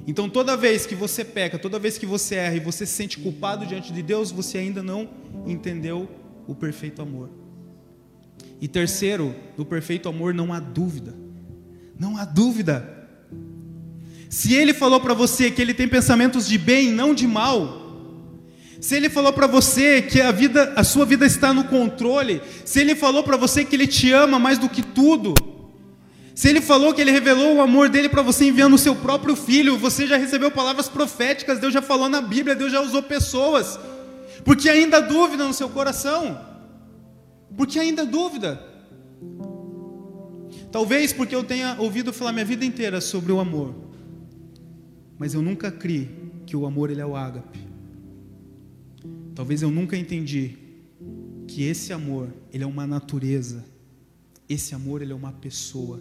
Então, 0.06 0.26
toda 0.26 0.56
vez 0.56 0.86
que 0.86 0.94
você 0.94 1.22
peca, 1.22 1.58
toda 1.58 1.78
vez 1.78 1.98
que 1.98 2.06
você 2.06 2.36
erra 2.36 2.56
e 2.56 2.60
você 2.60 2.86
se 2.86 2.94
sente 2.94 3.18
culpado 3.18 3.66
diante 3.66 3.92
de 3.92 4.02
Deus, 4.02 4.30
você 4.30 4.56
ainda 4.56 4.82
não 4.82 5.10
entendeu 5.46 6.08
o 6.46 6.54
perfeito 6.54 7.02
amor. 7.02 7.28
E 8.58 8.66
terceiro, 8.66 9.36
do 9.54 9.66
perfeito 9.66 10.08
amor 10.08 10.32
não 10.32 10.50
há 10.50 10.58
dúvida. 10.58 11.14
Não 11.98 12.16
há 12.16 12.24
dúvida. 12.24 13.06
Se 14.30 14.54
ele 14.54 14.72
falou 14.72 14.98
para 14.98 15.12
você 15.12 15.50
que 15.50 15.60
ele 15.60 15.74
tem 15.74 15.86
pensamentos 15.86 16.48
de 16.48 16.56
bem, 16.56 16.90
não 16.90 17.12
de 17.12 17.26
mal, 17.26 17.85
se 18.86 18.94
ele 18.94 19.10
falou 19.10 19.32
para 19.32 19.48
você 19.48 20.00
que 20.00 20.20
a 20.20 20.30
vida, 20.30 20.72
a 20.76 20.84
sua 20.84 21.04
vida 21.04 21.26
está 21.26 21.52
no 21.52 21.64
controle, 21.64 22.40
se 22.64 22.80
ele 22.80 22.94
falou 22.94 23.24
para 23.24 23.36
você 23.36 23.64
que 23.64 23.74
ele 23.74 23.88
te 23.88 24.12
ama 24.12 24.38
mais 24.38 24.58
do 24.58 24.68
que 24.68 24.80
tudo, 24.80 25.34
se 26.36 26.48
ele 26.48 26.60
falou 26.60 26.94
que 26.94 27.00
ele 27.00 27.10
revelou 27.10 27.56
o 27.56 27.60
amor 27.60 27.88
dele 27.88 28.08
para 28.08 28.22
você 28.22 28.44
enviando 28.44 28.74
o 28.74 28.78
seu 28.78 28.94
próprio 28.94 29.34
filho, 29.34 29.76
você 29.76 30.06
já 30.06 30.16
recebeu 30.16 30.52
palavras 30.52 30.88
proféticas, 30.88 31.58
Deus 31.58 31.74
já 31.74 31.82
falou 31.82 32.08
na 32.08 32.20
Bíblia, 32.20 32.54
Deus 32.54 32.70
já 32.70 32.80
usou 32.80 33.02
pessoas. 33.02 33.76
Porque 34.44 34.68
ainda 34.68 34.98
há 34.98 35.00
dúvida 35.00 35.44
no 35.44 35.52
seu 35.52 35.68
coração. 35.68 36.38
Porque 37.56 37.80
ainda 37.80 38.02
há 38.02 38.04
dúvida. 38.04 38.62
Talvez 40.70 41.12
porque 41.12 41.34
eu 41.34 41.42
tenha 41.42 41.74
ouvido 41.80 42.12
falar 42.12 42.30
minha 42.30 42.44
vida 42.44 42.64
inteira 42.64 43.00
sobre 43.00 43.32
o 43.32 43.40
amor. 43.40 43.74
Mas 45.18 45.34
eu 45.34 45.42
nunca 45.42 45.72
criei 45.72 46.08
que 46.46 46.56
o 46.56 46.64
amor 46.64 46.88
ele 46.88 47.00
é 47.00 47.06
o 47.06 47.16
ágape. 47.16 47.65
Talvez 49.36 49.60
eu 49.60 49.70
nunca 49.70 49.94
entendi 49.98 50.56
que 51.46 51.62
esse 51.62 51.92
amor, 51.92 52.32
ele 52.50 52.64
é 52.64 52.66
uma 52.66 52.86
natureza. 52.86 53.62
Esse 54.48 54.74
amor, 54.74 55.02
ele 55.02 55.12
é 55.12 55.14
uma 55.14 55.30
pessoa. 55.30 56.00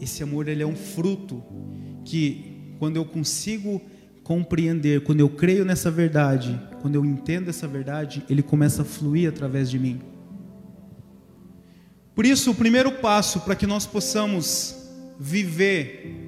Esse 0.00 0.24
amor, 0.24 0.48
ele 0.48 0.60
é 0.60 0.66
um 0.66 0.74
fruto 0.74 1.40
que 2.04 2.74
quando 2.80 2.96
eu 2.96 3.04
consigo 3.04 3.80
compreender, 4.24 5.04
quando 5.04 5.20
eu 5.20 5.28
creio 5.28 5.64
nessa 5.64 5.88
verdade, 5.88 6.60
quando 6.82 6.96
eu 6.96 7.04
entendo 7.04 7.48
essa 7.48 7.68
verdade, 7.68 8.24
ele 8.28 8.42
começa 8.42 8.82
a 8.82 8.84
fluir 8.84 9.28
através 9.28 9.70
de 9.70 9.78
mim. 9.78 10.00
Por 12.12 12.26
isso, 12.26 12.50
o 12.50 12.54
primeiro 12.56 12.90
passo 12.90 13.38
para 13.40 13.54
que 13.54 13.68
nós 13.68 13.86
possamos 13.86 14.74
viver 15.16 16.25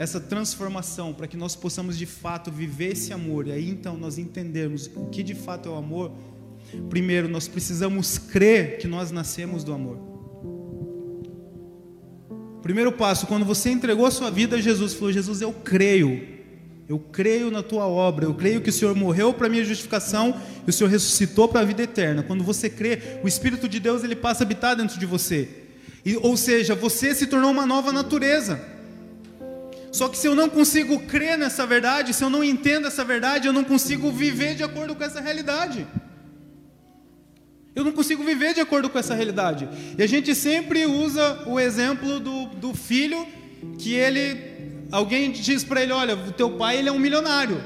essa 0.00 0.18
transformação, 0.18 1.12
para 1.12 1.26
que 1.26 1.36
nós 1.36 1.54
possamos 1.54 1.98
de 1.98 2.06
fato 2.06 2.50
viver 2.50 2.92
esse 2.92 3.12
amor, 3.12 3.46
e 3.46 3.52
aí 3.52 3.68
então 3.68 3.98
nós 3.98 4.16
entendermos 4.16 4.90
o 4.96 5.04
que 5.10 5.22
de 5.22 5.34
fato 5.34 5.68
é 5.68 5.72
o 5.72 5.74
amor, 5.74 6.10
primeiro 6.88 7.28
nós 7.28 7.46
precisamos 7.46 8.16
crer 8.16 8.78
que 8.78 8.88
nós 8.88 9.10
nascemos 9.10 9.62
do 9.62 9.74
amor. 9.74 9.98
Primeiro 12.62 12.90
passo, 12.92 13.26
quando 13.26 13.44
você 13.44 13.68
entregou 13.68 14.06
a 14.06 14.10
sua 14.10 14.30
vida 14.30 14.56
a 14.56 14.60
Jesus, 14.60 14.94
falou: 14.94 15.12
Jesus, 15.12 15.42
eu 15.42 15.52
creio 15.52 16.40
eu 16.88 16.98
creio 16.98 17.52
na 17.52 17.62
tua 17.62 17.86
obra, 17.86 18.24
eu 18.24 18.34
creio 18.34 18.60
que 18.60 18.68
o 18.68 18.72
Senhor 18.72 18.96
morreu 18.96 19.32
para 19.32 19.48
minha 19.48 19.64
justificação 19.64 20.34
e 20.66 20.70
o 20.70 20.72
Senhor 20.72 20.90
ressuscitou 20.90 21.46
para 21.46 21.60
a 21.60 21.64
vida 21.64 21.84
eterna. 21.84 22.24
Quando 22.24 22.42
você 22.42 22.68
crê, 22.68 23.20
o 23.22 23.28
Espírito 23.28 23.68
de 23.68 23.78
Deus 23.78 24.02
ele 24.02 24.16
passa 24.16 24.42
a 24.42 24.44
habitar 24.44 24.74
dentro 24.74 24.98
de 24.98 25.06
você. 25.06 25.48
E, 26.04 26.16
ou 26.16 26.36
seja, 26.36 26.74
você 26.74 27.14
se 27.14 27.28
tornou 27.28 27.52
uma 27.52 27.64
nova 27.64 27.92
natureza. 27.92 28.79
Só 29.92 30.08
que 30.08 30.16
se 30.16 30.26
eu 30.26 30.34
não 30.34 30.48
consigo 30.48 31.00
crer 31.00 31.36
nessa 31.36 31.66
verdade, 31.66 32.14
se 32.14 32.22
eu 32.22 32.30
não 32.30 32.44
entendo 32.44 32.86
essa 32.86 33.04
verdade, 33.04 33.48
eu 33.48 33.52
não 33.52 33.64
consigo 33.64 34.10
viver 34.12 34.54
de 34.54 34.62
acordo 34.62 34.94
com 34.94 35.02
essa 35.02 35.20
realidade. 35.20 35.86
Eu 37.74 37.84
não 37.84 37.92
consigo 37.92 38.22
viver 38.22 38.54
de 38.54 38.60
acordo 38.60 38.88
com 38.88 38.98
essa 38.98 39.14
realidade. 39.14 39.68
E 39.96 40.02
a 40.02 40.06
gente 40.06 40.34
sempre 40.34 40.86
usa 40.86 41.44
o 41.46 41.58
exemplo 41.58 42.20
do, 42.20 42.46
do 42.46 42.74
filho 42.74 43.26
que 43.78 43.94
ele 43.94 44.86
alguém 44.92 45.30
diz 45.30 45.64
para 45.64 45.82
ele: 45.82 45.92
Olha, 45.92 46.14
o 46.14 46.32
teu 46.32 46.50
pai 46.50 46.78
ele 46.78 46.88
é 46.88 46.92
um 46.92 46.98
milionário. 46.98 47.62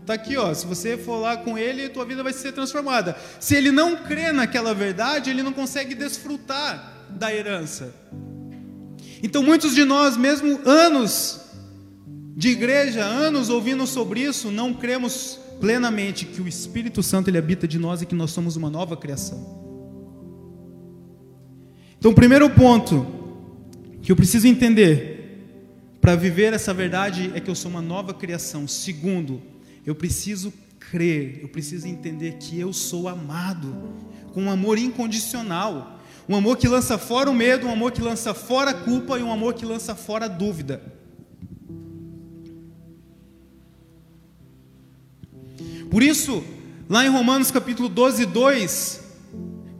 Está 0.00 0.14
aqui, 0.14 0.36
ó. 0.36 0.52
Se 0.52 0.66
você 0.66 0.98
for 0.98 1.18
lá 1.18 1.36
com 1.36 1.56
ele, 1.56 1.88
tua 1.88 2.04
vida 2.04 2.22
vai 2.22 2.32
ser 2.32 2.52
transformada. 2.52 3.16
Se 3.38 3.54
ele 3.54 3.70
não 3.70 3.96
crê 3.96 4.32
naquela 4.32 4.74
verdade, 4.74 5.30
ele 5.30 5.42
não 5.42 5.52
consegue 5.52 5.94
desfrutar 5.94 6.92
da 7.08 7.32
herança. 7.32 7.94
Então, 9.22 9.42
muitos 9.42 9.74
de 9.74 9.84
nós, 9.84 10.16
mesmo 10.16 10.60
anos 10.64 11.41
de 12.34 12.48
igreja, 12.48 13.04
anos 13.04 13.48
ouvindo 13.48 13.86
sobre 13.86 14.20
isso, 14.20 14.50
não 14.50 14.72
cremos 14.72 15.38
plenamente 15.60 16.24
que 16.24 16.40
o 16.40 16.48
Espírito 16.48 17.02
Santo 17.02 17.28
ele 17.28 17.38
habita 17.38 17.68
de 17.68 17.78
nós 17.78 18.02
e 18.02 18.06
que 18.06 18.14
nós 18.14 18.30
somos 18.30 18.56
uma 18.56 18.70
nova 18.70 18.96
criação. 18.96 19.60
Então, 21.98 22.10
o 22.10 22.14
primeiro 22.14 22.48
ponto 22.50 23.06
que 24.00 24.10
eu 24.10 24.16
preciso 24.16 24.48
entender 24.48 25.12
para 26.00 26.16
viver 26.16 26.52
essa 26.52 26.74
verdade 26.74 27.30
é 27.34 27.38
que 27.38 27.48
eu 27.48 27.54
sou 27.54 27.70
uma 27.70 27.82
nova 27.82 28.12
criação. 28.12 28.66
Segundo, 28.66 29.40
eu 29.86 29.94
preciso 29.94 30.52
crer, 30.90 31.38
eu 31.42 31.48
preciso 31.48 31.86
entender 31.86 32.38
que 32.38 32.58
eu 32.58 32.72
sou 32.72 33.08
amado 33.08 33.94
com 34.32 34.44
um 34.44 34.50
amor 34.50 34.78
incondicional. 34.78 36.00
Um 36.28 36.34
amor 36.34 36.56
que 36.56 36.66
lança 36.66 36.98
fora 36.98 37.30
o 37.30 37.34
medo, 37.34 37.66
um 37.66 37.72
amor 37.72 37.92
que 37.92 38.00
lança 38.00 38.32
fora 38.32 38.70
a 38.70 38.74
culpa 38.74 39.18
e 39.18 39.22
um 39.22 39.32
amor 39.32 39.54
que 39.54 39.66
lança 39.66 39.94
fora 39.94 40.24
a 40.24 40.28
dúvida. 40.28 41.01
Por 45.92 46.02
isso, 46.02 46.42
lá 46.88 47.04
em 47.06 47.08
Romanos 47.08 47.52
capítulo 47.52 47.88
12, 47.88 48.26
2, 48.26 49.00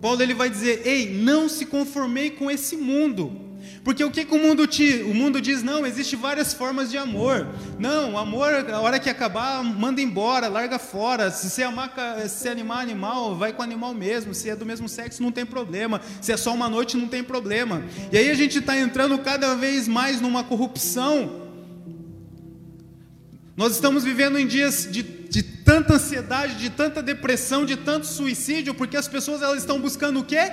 Paulo 0.01 0.23
ele 0.23 0.35
vai 0.35 0.49
dizer: 0.49 0.87
Ei, 0.87 1.13
não 1.13 1.49
se 1.49 1.67
conformei 1.67 2.31
com 2.31 2.49
esse 2.49 2.77
mundo 2.77 3.43
porque 3.85 4.05
o 4.05 4.11
que, 4.13 4.25
que 4.25 4.35
o, 4.35 4.39
mundo 4.39 4.65
te, 4.67 5.03
o 5.03 5.13
mundo 5.13 5.41
diz? 5.41 5.63
Não, 5.63 5.85
existe 5.85 6.15
várias 6.15 6.55
formas 6.55 6.89
de 6.89 6.97
amor. 6.97 7.49
Não, 7.81 8.17
amor, 8.17 8.53
a 8.71 8.81
hora 8.81 9.01
que 9.01 9.11
acabar, 9.11 9.63
manda 9.65 10.01
embora, 10.01 10.47
larga 10.47 10.79
fora. 10.79 11.33
Se 11.33 11.51
você 11.51 11.65
amar, 11.65 11.93
se 12.29 12.49
animar 12.49 12.81
animal, 12.81 13.35
vai 13.35 13.53
com 13.53 13.61
animal 13.61 13.93
mesmo. 13.93 14.35
Se 14.35 14.49
é 14.49 14.55
do 14.55 14.65
mesmo 14.65 14.89
sexo, 14.89 15.21
não 15.21 15.33
tem 15.33 15.45
problema. 15.45 16.01
Se 16.21 16.31
é 16.31 16.37
só 16.37 16.55
uma 16.55 16.69
noite, 16.69 16.97
não 16.97 17.09
tem 17.09 17.25
problema. 17.25 17.83
E 18.13 18.19
aí 18.19 18.31
a 18.31 18.35
gente 18.35 18.59
está 18.59 18.79
entrando 18.79 19.19
cada 19.19 19.57
vez 19.57 19.89
mais 19.89 20.21
numa 20.21 20.45
corrupção. 20.45 21.43
Nós 23.57 23.73
estamos 23.73 24.05
vivendo 24.05 24.39
em 24.39 24.47
dias 24.47 24.89
de, 24.91 25.03
de 25.33 25.43
tanta 25.43 25.95
ansiedade, 25.95 26.57
de 26.57 26.70
tanta 26.70 27.03
depressão, 27.03 27.64
de 27.64 27.76
tanto 27.76 28.07
suicídio, 28.07 28.74
porque 28.74 28.97
as 28.97 29.09
pessoas 29.09 29.43
elas 29.43 29.59
estão 29.59 29.80
buscando 29.80 30.20
o 30.20 30.24
quê? 30.24 30.45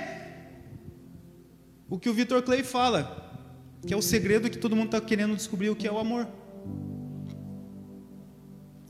o 1.90 1.98
que 1.98 2.08
o 2.08 2.14
Victor 2.14 2.40
Clay 2.42 2.62
fala, 2.62 3.28
que 3.84 3.92
é 3.92 3.96
o 3.96 4.00
segredo 4.00 4.48
que 4.48 4.56
todo 4.56 4.76
mundo 4.76 4.86
está 4.96 5.00
querendo 5.00 5.34
descobrir 5.34 5.70
o 5.70 5.76
que 5.76 5.88
é 5.88 5.92
o 5.92 5.98
amor. 5.98 6.26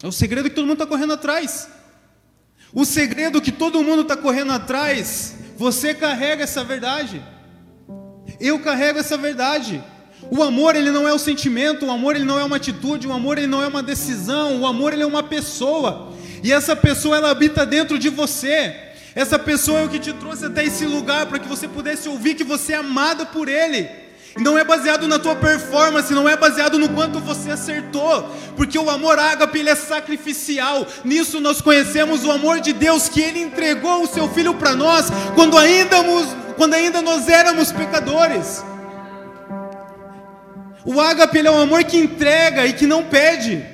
É 0.03 0.07
o 0.07 0.12
segredo 0.12 0.51
que 0.51 0.55
todo 0.55 0.66
mundo 0.66 0.74
está 0.74 0.86
correndo 0.86 1.14
atrás. 1.14 1.68
O 2.74 2.84
segredo 2.84 3.41
que 3.41 3.51
todo 3.51 3.82
mundo 3.82 4.03
está 4.03 4.16
correndo 4.16 4.53
atrás, 4.53 5.34
você 5.57 5.95
carrega 5.95 6.45
essa 6.45 6.62
verdade. 6.62 7.24
Eu 8.38 8.61
carrego 8.61 8.99
essa 8.99 9.16
verdade. 9.16 9.82
O 10.31 10.43
amor 10.43 10.76
ele 10.76 10.93
não 10.93 11.09
é 11.09 11.12
o 11.12 11.18
sentimento, 11.18 11.87
o 11.87 11.91
amor 11.91 12.14
ele 12.14 12.24
não 12.24 12.39
é 12.39 12.45
uma 12.45 12.57
atitude, 12.57 13.09
o 13.09 13.12
amor 13.12 13.37
ele 13.37 13.49
não 13.49 13.62
é 13.62 13.66
uma 13.66 13.83
decisão, 13.83 14.61
o 14.61 14.66
amor 14.66 14.93
ele 14.93 15.03
é 15.03 15.07
uma 15.07 15.24
pessoa. 15.24 16.12
E 16.43 16.53
essa 16.53 16.76
pessoa 16.76 17.16
ela 17.16 17.31
habita 17.31 17.66
dentro 17.66 17.99
de 17.99 18.09
você. 18.09 18.74
Essa 19.14 19.39
pessoa 19.39 19.81
é 19.81 19.85
o 19.85 19.89
que 19.89 19.99
te 19.99 20.12
trouxe 20.12 20.47
até 20.47 20.64
esse 20.64 20.85
lugar 20.87 21.26
para 21.26 21.41
que 21.41 21.49
você 21.49 21.66
pudesse 21.66 22.09
ouvir 22.09 22.35
que 22.35 22.45
você 22.45 22.74
é 22.74 22.76
amado 22.76 23.26
por 23.26 23.49
Ele. 23.49 23.89
E 24.39 24.43
não 24.43 24.57
é 24.57 24.62
baseado 24.62 25.09
na 25.09 25.18
tua 25.18 25.35
performance, 25.35 26.14
não 26.14 26.28
é 26.28 26.37
baseado 26.37 26.78
no 26.78 26.89
quanto 26.91 27.18
você 27.18 27.51
acertou, 27.51 28.33
porque 28.57 28.78
o 28.78 28.89
amor 28.89 29.18
ágape 29.18 29.59
ele 29.59 29.70
é 29.70 29.74
sacrificial. 29.74 30.87
Nisso 31.05 31.41
nós 31.41 31.61
conhecemos 31.61 32.24
o 32.24 32.31
amor 32.31 32.61
de 32.61 32.72
Deus 32.72 33.09
que 33.09 33.20
ele 33.20 33.41
entregou 33.41 34.05
o 34.05 34.07
seu 34.07 34.28
filho 34.28 34.55
para 34.55 34.76
nós 34.76 35.07
quando 35.35 35.59
ainda, 35.59 35.97
quando 36.57 36.74
ainda 36.74 37.03
nós 37.03 37.28
éramos 37.28 37.72
pecadores. 37.72 38.62
O 40.85 41.01
ágape 41.01 41.39
é 41.39 41.51
um 41.51 41.61
amor 41.61 41.85
que 41.85 41.97
entrega 41.97 42.66
e 42.66 42.72
que 42.72 42.87
não 42.87 43.05
pede. 43.05 43.64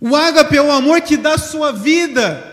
O 0.00 0.14
ágape 0.14 0.56
é 0.56 0.62
o 0.62 0.70
amor 0.70 1.00
que 1.00 1.16
dá 1.16 1.36
sua 1.38 1.72
vida 1.72 2.48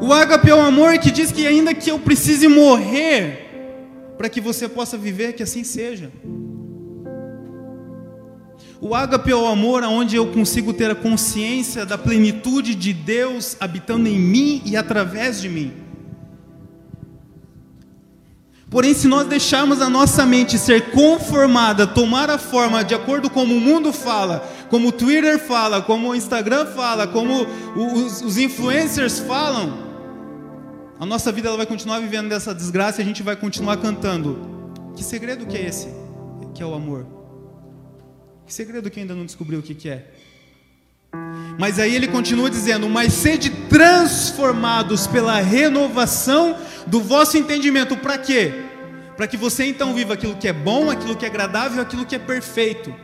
o 0.00 0.14
ágape 0.14 0.48
é 0.48 0.54
o 0.54 0.60
amor 0.60 0.98
que 0.98 1.10
diz 1.10 1.30
que 1.30 1.46
ainda 1.46 1.74
que 1.74 1.90
eu 1.90 1.98
precise 1.98 2.48
morrer 2.48 4.14
para 4.16 4.30
que 4.30 4.40
você 4.40 4.66
possa 4.66 4.96
viver, 4.96 5.34
que 5.34 5.42
assim 5.42 5.62
seja. 5.62 6.10
O 8.80 8.94
ágape 8.94 9.30
é 9.30 9.36
o 9.36 9.46
amor 9.46 9.82
onde 9.84 10.16
eu 10.16 10.26
consigo 10.32 10.72
ter 10.72 10.90
a 10.90 10.94
consciência 10.94 11.84
da 11.84 11.98
plenitude 11.98 12.74
de 12.74 12.94
Deus 12.94 13.58
habitando 13.60 14.08
em 14.08 14.18
mim 14.18 14.62
e 14.64 14.74
através 14.74 15.38
de 15.38 15.50
mim. 15.50 15.70
Porém, 18.70 18.94
se 18.94 19.08
nós 19.08 19.26
deixarmos 19.26 19.82
a 19.82 19.90
nossa 19.90 20.24
mente 20.24 20.56
ser 20.56 20.92
conformada, 20.92 21.88
tomar 21.88 22.30
a 22.30 22.38
forma 22.38 22.84
de 22.84 22.94
acordo 22.94 23.28
com 23.28 23.40
como 23.40 23.56
o 23.56 23.60
mundo 23.60 23.92
fala, 23.92 24.48
como 24.68 24.88
o 24.88 24.92
Twitter 24.92 25.38
fala, 25.40 25.82
como 25.82 26.10
o 26.10 26.14
Instagram 26.14 26.66
fala, 26.66 27.08
como 27.08 27.46
os, 27.74 28.20
os 28.20 28.38
influencers 28.38 29.18
falam, 29.18 29.90
a 31.00 31.06
nossa 31.06 31.32
vida 31.32 31.48
ela 31.48 31.56
vai 31.56 31.66
continuar 31.66 31.98
vivendo 32.00 32.28
dessa 32.28 32.54
desgraça 32.54 33.00
e 33.00 33.02
a 33.02 33.06
gente 33.06 33.22
vai 33.22 33.34
continuar 33.34 33.78
cantando. 33.78 34.38
Que 34.94 35.02
segredo 35.02 35.46
que 35.46 35.56
é 35.56 35.66
esse? 35.66 35.88
Que 36.54 36.62
é 36.62 36.66
o 36.66 36.74
amor. 36.74 37.06
Que 38.46 38.52
segredo 38.52 38.90
que 38.90 39.00
ainda 39.00 39.14
não 39.14 39.24
descobriu 39.24 39.60
o 39.60 39.62
que, 39.62 39.74
que 39.74 39.88
é? 39.88 40.12
Mas 41.58 41.78
aí 41.78 41.94
ele 41.94 42.08
continua 42.08 42.50
dizendo: 42.50 42.88
Mas 42.88 43.12
sede 43.12 43.50
transformados 43.68 45.06
pela 45.06 45.40
renovação 45.40 46.56
do 46.86 47.00
vosso 47.00 47.36
entendimento. 47.36 47.96
Para 47.96 48.16
quê? 48.18 48.52
Para 49.16 49.26
que 49.26 49.36
você 49.36 49.66
então 49.66 49.94
viva 49.94 50.14
aquilo 50.14 50.36
que 50.36 50.48
é 50.48 50.52
bom, 50.52 50.90
aquilo 50.90 51.14
que 51.14 51.24
é 51.24 51.28
agradável, 51.28 51.82
aquilo 51.82 52.06
que 52.06 52.14
é 52.14 52.18
perfeito. 52.18 52.94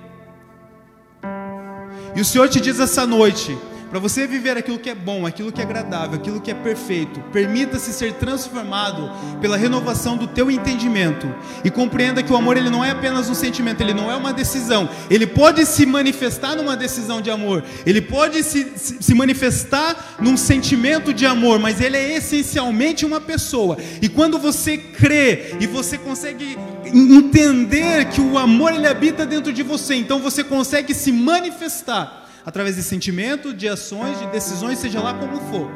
E 2.15 2.21
o 2.21 2.25
Senhor 2.25 2.49
te 2.49 2.61
diz 2.61 2.81
essa 2.81 3.07
noite: 3.07 3.57
para 3.91 4.01
você 4.01 4.27
viver 4.27 4.57
aquilo 4.57 4.79
que 4.79 4.91
é 4.91 4.95
bom, 4.95 5.27
aquilo 5.27 5.53
que 5.53 5.61
é 5.61 5.65
agradável, 5.65 6.17
aquilo 6.17 6.41
que 6.41 6.51
é 6.51 6.55
perfeito, 6.55 7.21
permita-se 7.33 7.93
ser 7.93 8.15
transformado 8.15 9.11
pela 9.41 9.57
renovação 9.57 10.17
do 10.17 10.27
teu 10.27 10.51
entendimento 10.51 11.33
e 11.65 11.71
compreenda 11.71 12.23
que 12.23 12.33
o 12.33 12.37
amor 12.37 12.57
ele 12.57 12.69
não 12.69 12.85
é 12.85 12.91
apenas 12.91 13.29
um 13.29 13.35
sentimento, 13.35 13.81
ele 13.81 13.95
não 13.95 14.11
é 14.11 14.17
uma 14.17 14.33
decisão. 14.33 14.89
Ele 15.09 15.27
pode 15.27 15.65
se 15.65 15.87
manifestar 15.87 16.57
numa 16.57 16.77
decisão 16.77 17.21
de 17.21 17.31
amor, 17.31 17.63
ele 17.85 18.01
pode 18.01 18.43
se, 18.43 18.73
se, 18.77 19.15
manifestar 19.15 20.17
num 20.21 20.37
sentimento 20.37 21.15
de 21.15 21.25
amor, 21.25 21.59
mas 21.59 21.81
ele 21.81 21.97
é 21.97 22.17
essencialmente 22.17 23.07
uma 23.07 23.21
pessoa. 23.21 23.79
E 24.03 24.09
quando 24.09 24.39
você 24.39 24.77
crê 24.77 25.55
e 25.61 25.67
você 25.67 25.97
consegue 25.97 26.59
entender 26.85 28.07
que 28.07 28.21
o 28.21 28.37
amor 28.37 28.73
ele 28.73 28.87
habita 28.87 29.25
dentro 29.25 29.53
de 29.53 29.63
você, 29.63 29.95
então 29.95 30.21
você 30.21 30.43
consegue 30.43 30.93
se 30.93 31.13
manifestar 31.13 32.26
através 32.47 32.77
de 32.77 32.83
sentimento, 32.83 33.53
de 33.53 33.69
ações, 33.69 34.19
de 34.19 34.27
decisões, 34.29 34.79
seja 34.79 35.01
lá 35.03 35.13
como 35.13 35.39
for, 35.51 35.69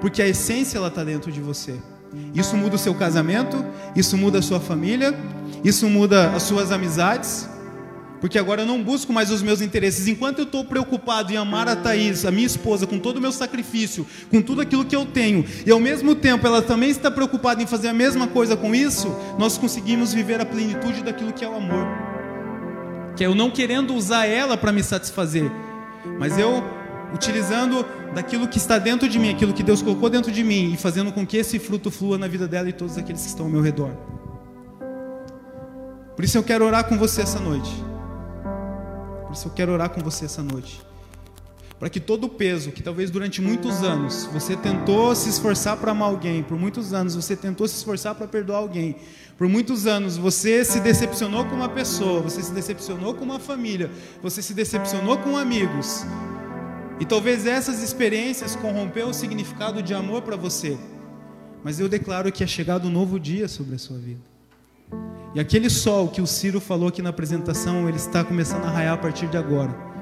porque 0.00 0.20
a 0.20 0.28
essência 0.28 0.76
ela 0.76 0.88
está 0.88 1.02
dentro 1.02 1.32
de 1.32 1.40
você. 1.40 1.76
Isso 2.34 2.56
muda 2.56 2.76
o 2.76 2.78
seu 2.78 2.94
casamento, 2.94 3.64
isso 3.94 4.16
muda 4.16 4.40
a 4.40 4.42
sua 4.42 4.60
família, 4.60 5.14
isso 5.64 5.88
muda 5.88 6.30
as 6.30 6.42
suas 6.42 6.72
amizades, 6.72 7.48
Porque 8.20 8.38
agora 8.38 8.62
eu 8.62 8.66
não 8.66 8.82
busco 8.82 9.12
mais 9.12 9.30
os 9.30 9.42
meus 9.42 9.60
interesses. 9.60 10.08
Enquanto 10.08 10.38
eu 10.38 10.44
estou 10.44 10.64
preocupado 10.64 11.32
em 11.32 11.36
amar 11.36 11.68
a 11.68 11.76
Thaís, 11.76 12.24
a 12.24 12.30
minha 12.30 12.46
esposa, 12.46 12.86
com 12.86 12.98
todo 12.98 13.18
o 13.18 13.20
meu 13.20 13.32
sacrifício, 13.32 14.06
com 14.30 14.40
tudo 14.40 14.62
aquilo 14.62 14.84
que 14.84 14.96
eu 14.96 15.04
tenho, 15.04 15.44
e 15.64 15.70
ao 15.70 15.78
mesmo 15.78 16.14
tempo 16.14 16.46
ela 16.46 16.62
também 16.62 16.90
está 16.90 17.10
preocupada 17.10 17.62
em 17.62 17.66
fazer 17.66 17.88
a 17.88 17.92
mesma 17.92 18.26
coisa 18.26 18.56
com 18.56 18.74
isso, 18.74 19.14
nós 19.38 19.58
conseguimos 19.58 20.12
viver 20.12 20.40
a 20.40 20.46
plenitude 20.46 21.02
daquilo 21.02 21.32
que 21.32 21.44
é 21.44 21.48
o 21.48 21.56
amor. 21.56 21.86
Que 23.16 23.24
é 23.24 23.26
eu 23.26 23.34
não 23.34 23.50
querendo 23.50 23.94
usar 23.94 24.26
ela 24.26 24.56
para 24.56 24.72
me 24.72 24.82
satisfazer, 24.82 25.50
mas 26.18 26.38
eu 26.38 26.62
utilizando 27.14 27.84
daquilo 28.14 28.48
que 28.48 28.58
está 28.58 28.78
dentro 28.78 29.08
de 29.08 29.18
mim, 29.18 29.30
aquilo 29.30 29.52
que 29.52 29.62
Deus 29.62 29.82
colocou 29.82 30.10
dentro 30.10 30.32
de 30.32 30.42
mim, 30.42 30.72
e 30.72 30.76
fazendo 30.76 31.12
com 31.12 31.26
que 31.26 31.36
esse 31.36 31.58
fruto 31.58 31.90
flua 31.90 32.18
na 32.18 32.26
vida 32.26 32.48
dela 32.48 32.68
e 32.68 32.72
todos 32.72 32.98
aqueles 32.98 33.22
que 33.22 33.28
estão 33.28 33.46
ao 33.46 33.52
meu 33.52 33.62
redor. 33.62 33.90
Por 36.14 36.24
isso 36.24 36.38
eu 36.38 36.42
quero 36.42 36.64
orar 36.64 36.84
com 36.88 36.96
você 36.96 37.22
essa 37.22 37.38
noite. 37.38 37.70
Por 39.24 39.32
isso 39.32 39.48
eu 39.48 39.52
quero 39.52 39.72
orar 39.72 39.90
com 39.90 40.00
você 40.00 40.24
essa 40.24 40.42
noite. 40.42 40.80
Para 41.78 41.90
que 41.90 42.00
todo 42.00 42.24
o 42.24 42.28
peso 42.28 42.72
que 42.72 42.82
talvez 42.82 43.10
durante 43.10 43.42
muitos 43.42 43.82
anos 43.82 44.26
você 44.32 44.56
tentou 44.56 45.14
se 45.14 45.28
esforçar 45.28 45.76
para 45.76 45.90
amar 45.90 46.08
alguém, 46.08 46.42
por 46.42 46.58
muitos 46.58 46.94
anos 46.94 47.14
você 47.14 47.36
tentou 47.36 47.68
se 47.68 47.76
esforçar 47.76 48.14
para 48.14 48.26
perdoar 48.26 48.58
alguém, 48.58 48.96
por 49.36 49.46
muitos 49.46 49.86
anos 49.86 50.16
você 50.16 50.64
se 50.64 50.80
decepcionou 50.80 51.44
com 51.44 51.54
uma 51.54 51.68
pessoa, 51.68 52.22
você 52.22 52.42
se 52.42 52.52
decepcionou 52.52 53.14
com 53.14 53.24
uma 53.24 53.38
família, 53.38 53.90
você 54.22 54.40
se 54.40 54.54
decepcionou 54.54 55.18
com 55.18 55.36
amigos. 55.36 56.06
E 56.98 57.04
talvez 57.04 57.46
essas 57.46 57.82
experiências 57.82 58.56
corrompeu 58.56 59.08
o 59.08 59.14
significado 59.14 59.82
de 59.82 59.92
amor 59.92 60.22
para 60.22 60.36
você. 60.36 60.78
Mas 61.62 61.78
eu 61.78 61.90
declaro 61.90 62.32
que 62.32 62.42
é 62.42 62.46
chegado 62.46 62.88
um 62.88 62.90
novo 62.90 63.20
dia 63.20 63.48
sobre 63.48 63.74
a 63.74 63.78
sua 63.78 63.98
vida. 63.98 64.20
E 65.34 65.40
aquele 65.40 65.68
sol 65.68 66.08
que 66.08 66.22
o 66.22 66.26
Ciro 66.26 66.58
falou 66.58 66.88
aqui 66.88 67.02
na 67.02 67.10
apresentação, 67.10 67.86
ele 67.86 67.98
está 67.98 68.24
começando 68.24 68.64
a 68.64 68.70
raiar 68.70 68.94
a 68.94 68.96
partir 68.96 69.26
de 69.26 69.36
agora. 69.36 69.95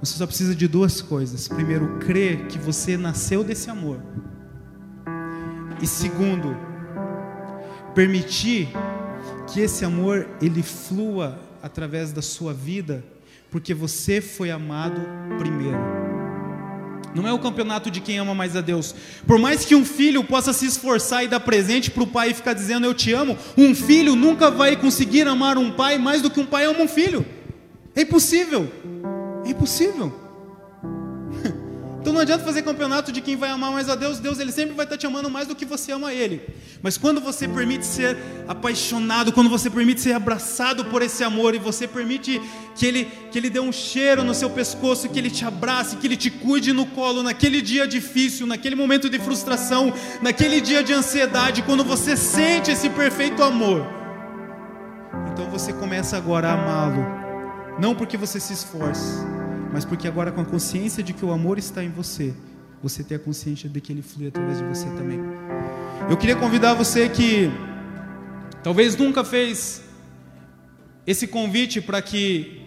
Você 0.00 0.16
só 0.18 0.26
precisa 0.26 0.54
de 0.54 0.68
duas 0.68 1.00
coisas. 1.00 1.48
Primeiro, 1.48 1.98
crer 1.98 2.46
que 2.46 2.58
você 2.58 2.96
nasceu 2.96 3.42
desse 3.42 3.70
amor. 3.70 3.98
E 5.80 5.86
segundo, 5.86 6.56
permitir 7.94 8.68
que 9.46 9.60
esse 9.60 9.84
amor 9.84 10.28
ele 10.40 10.62
flua 10.62 11.38
através 11.62 12.12
da 12.12 12.22
sua 12.22 12.52
vida, 12.52 13.04
porque 13.50 13.74
você 13.74 14.20
foi 14.20 14.50
amado 14.50 15.00
primeiro. 15.38 15.78
Não 17.14 17.26
é 17.26 17.32
o 17.32 17.38
campeonato 17.38 17.90
de 17.90 18.00
quem 18.00 18.18
ama 18.18 18.34
mais 18.34 18.54
a 18.54 18.60
Deus. 18.60 18.94
Por 19.26 19.38
mais 19.38 19.64
que 19.64 19.74
um 19.74 19.84
filho 19.84 20.22
possa 20.22 20.52
se 20.52 20.66
esforçar 20.66 21.24
e 21.24 21.28
dar 21.28 21.40
presente 21.40 21.90
para 21.90 22.02
o 22.02 22.06
pai 22.06 22.30
e 22.30 22.34
ficar 22.34 22.52
dizendo 22.52 22.86
eu 22.86 22.92
te 22.92 23.12
amo, 23.12 23.38
um 23.56 23.74
filho 23.74 24.14
nunca 24.14 24.50
vai 24.50 24.76
conseguir 24.76 25.26
amar 25.26 25.56
um 25.56 25.70
pai 25.70 25.96
mais 25.96 26.20
do 26.20 26.30
que 26.30 26.38
um 26.38 26.46
pai 26.46 26.66
ama 26.66 26.80
um 26.80 26.88
filho. 26.88 27.24
É 27.94 28.02
impossível. 28.02 28.70
É 29.46 29.50
impossível. 29.50 30.12
Então 32.06 32.14
não 32.14 32.20
adianta 32.20 32.44
fazer 32.44 32.62
campeonato 32.62 33.10
de 33.10 33.20
quem 33.20 33.34
vai 33.34 33.50
amar 33.50 33.72
mais 33.72 33.88
a 33.88 33.96
Deus. 33.96 34.20
Deus 34.20 34.38
ele 34.38 34.52
sempre 34.52 34.76
vai 34.76 34.86
estar 34.86 34.96
te 34.96 35.08
amando 35.08 35.28
mais 35.28 35.48
do 35.48 35.56
que 35.56 35.64
você 35.64 35.90
ama 35.90 36.14
Ele. 36.14 36.40
Mas 36.80 36.96
quando 36.96 37.20
você 37.20 37.48
permite 37.48 37.84
ser 37.84 38.16
apaixonado, 38.46 39.32
quando 39.32 39.50
você 39.50 39.68
permite 39.68 40.00
ser 40.00 40.12
abraçado 40.12 40.84
por 40.84 41.02
esse 41.02 41.24
amor 41.24 41.56
e 41.56 41.58
você 41.58 41.88
permite 41.88 42.40
que 42.76 42.86
Ele 42.86 43.08
que 43.32 43.36
Ele 43.36 43.50
dê 43.50 43.58
um 43.58 43.72
cheiro 43.72 44.22
no 44.22 44.34
seu 44.34 44.48
pescoço, 44.48 45.08
que 45.08 45.18
Ele 45.18 45.28
te 45.28 45.44
abrace, 45.44 45.96
que 45.96 46.06
Ele 46.06 46.16
te 46.16 46.30
cuide 46.30 46.72
no 46.72 46.86
colo 46.86 47.24
naquele 47.24 47.60
dia 47.60 47.88
difícil, 47.88 48.46
naquele 48.46 48.76
momento 48.76 49.10
de 49.10 49.18
frustração, 49.18 49.92
naquele 50.22 50.60
dia 50.60 50.84
de 50.84 50.92
ansiedade, 50.92 51.62
quando 51.62 51.82
você 51.82 52.16
sente 52.16 52.70
esse 52.70 52.88
perfeito 52.88 53.42
amor, 53.42 53.84
então 55.32 55.50
você 55.50 55.72
começa 55.72 56.16
agora 56.16 56.50
a 56.50 56.52
amá-lo, 56.52 57.04
não 57.80 57.96
porque 57.96 58.16
você 58.16 58.38
se 58.38 58.52
esforce 58.52 59.35
mas 59.72 59.84
porque 59.84 60.08
agora 60.08 60.32
com 60.32 60.40
a 60.40 60.44
consciência 60.44 61.02
de 61.02 61.12
que 61.12 61.24
o 61.24 61.30
amor 61.30 61.58
está 61.58 61.82
em 61.82 61.90
você, 61.90 62.34
você 62.82 63.02
tem 63.02 63.16
a 63.16 63.20
consciência 63.20 63.68
de 63.68 63.80
que 63.80 63.92
ele 63.92 64.02
flui 64.02 64.28
através 64.28 64.58
de 64.58 64.64
você 64.64 64.86
também. 64.90 65.20
Eu 66.08 66.16
queria 66.16 66.36
convidar 66.36 66.74
você 66.74 67.08
que 67.08 67.50
talvez 68.62 68.96
nunca 68.96 69.24
fez 69.24 69.82
esse 71.06 71.26
convite 71.26 71.80
para 71.80 72.00
que 72.02 72.66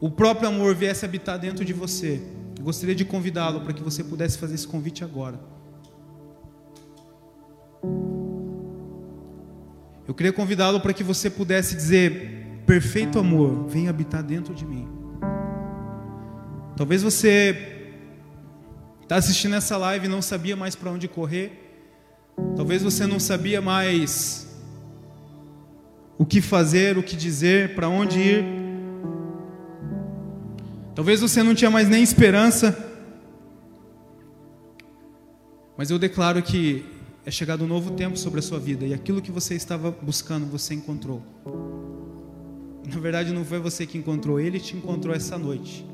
o 0.00 0.10
próprio 0.10 0.48
amor 0.48 0.74
viesse 0.74 1.04
habitar 1.04 1.38
dentro 1.38 1.64
de 1.64 1.72
você. 1.72 2.20
Eu 2.58 2.64
gostaria 2.64 2.94
de 2.94 3.04
convidá-lo 3.04 3.60
para 3.62 3.72
que 3.72 3.82
você 3.82 4.04
pudesse 4.04 4.38
fazer 4.38 4.54
esse 4.54 4.66
convite 4.66 5.02
agora. 5.02 5.40
Eu 10.06 10.14
queria 10.14 10.32
convidá-lo 10.32 10.80
para 10.80 10.92
que 10.92 11.02
você 11.02 11.30
pudesse 11.30 11.74
dizer: 11.74 12.62
Perfeito 12.66 13.18
amor, 13.18 13.66
vem 13.66 13.88
habitar 13.88 14.22
dentro 14.22 14.54
de 14.54 14.64
mim. 14.64 14.93
Talvez 16.76 17.02
você 17.02 17.86
está 19.02 19.16
assistindo 19.16 19.54
essa 19.54 19.76
live 19.76 20.06
e 20.06 20.08
não 20.08 20.20
sabia 20.20 20.56
mais 20.56 20.74
para 20.74 20.90
onde 20.90 21.06
correr. 21.06 21.52
Talvez 22.56 22.82
você 22.82 23.06
não 23.06 23.20
sabia 23.20 23.60
mais 23.60 24.48
o 26.18 26.26
que 26.26 26.40
fazer, 26.40 26.98
o 26.98 27.02
que 27.02 27.14
dizer, 27.14 27.74
para 27.74 27.88
onde 27.88 28.18
ir. 28.18 28.44
Talvez 30.94 31.20
você 31.20 31.42
não 31.42 31.54
tinha 31.54 31.70
mais 31.70 31.88
nem 31.88 32.02
esperança. 32.02 32.76
Mas 35.76 35.90
eu 35.90 35.98
declaro 35.98 36.42
que 36.42 36.84
é 37.26 37.30
chegado 37.30 37.64
um 37.64 37.68
novo 37.68 37.92
tempo 37.92 38.16
sobre 38.16 38.40
a 38.40 38.42
sua 38.42 38.58
vida 38.58 38.84
e 38.84 38.92
aquilo 38.92 39.22
que 39.22 39.30
você 39.30 39.54
estava 39.54 39.90
buscando, 39.90 40.46
você 40.46 40.74
encontrou. 40.74 41.22
Na 42.86 43.00
verdade, 43.00 43.32
não 43.32 43.44
foi 43.44 43.58
você 43.58 43.86
que 43.86 43.96
encontrou, 43.96 44.38
ele 44.38 44.60
te 44.60 44.76
encontrou 44.76 45.14
essa 45.14 45.38
noite. 45.38 45.84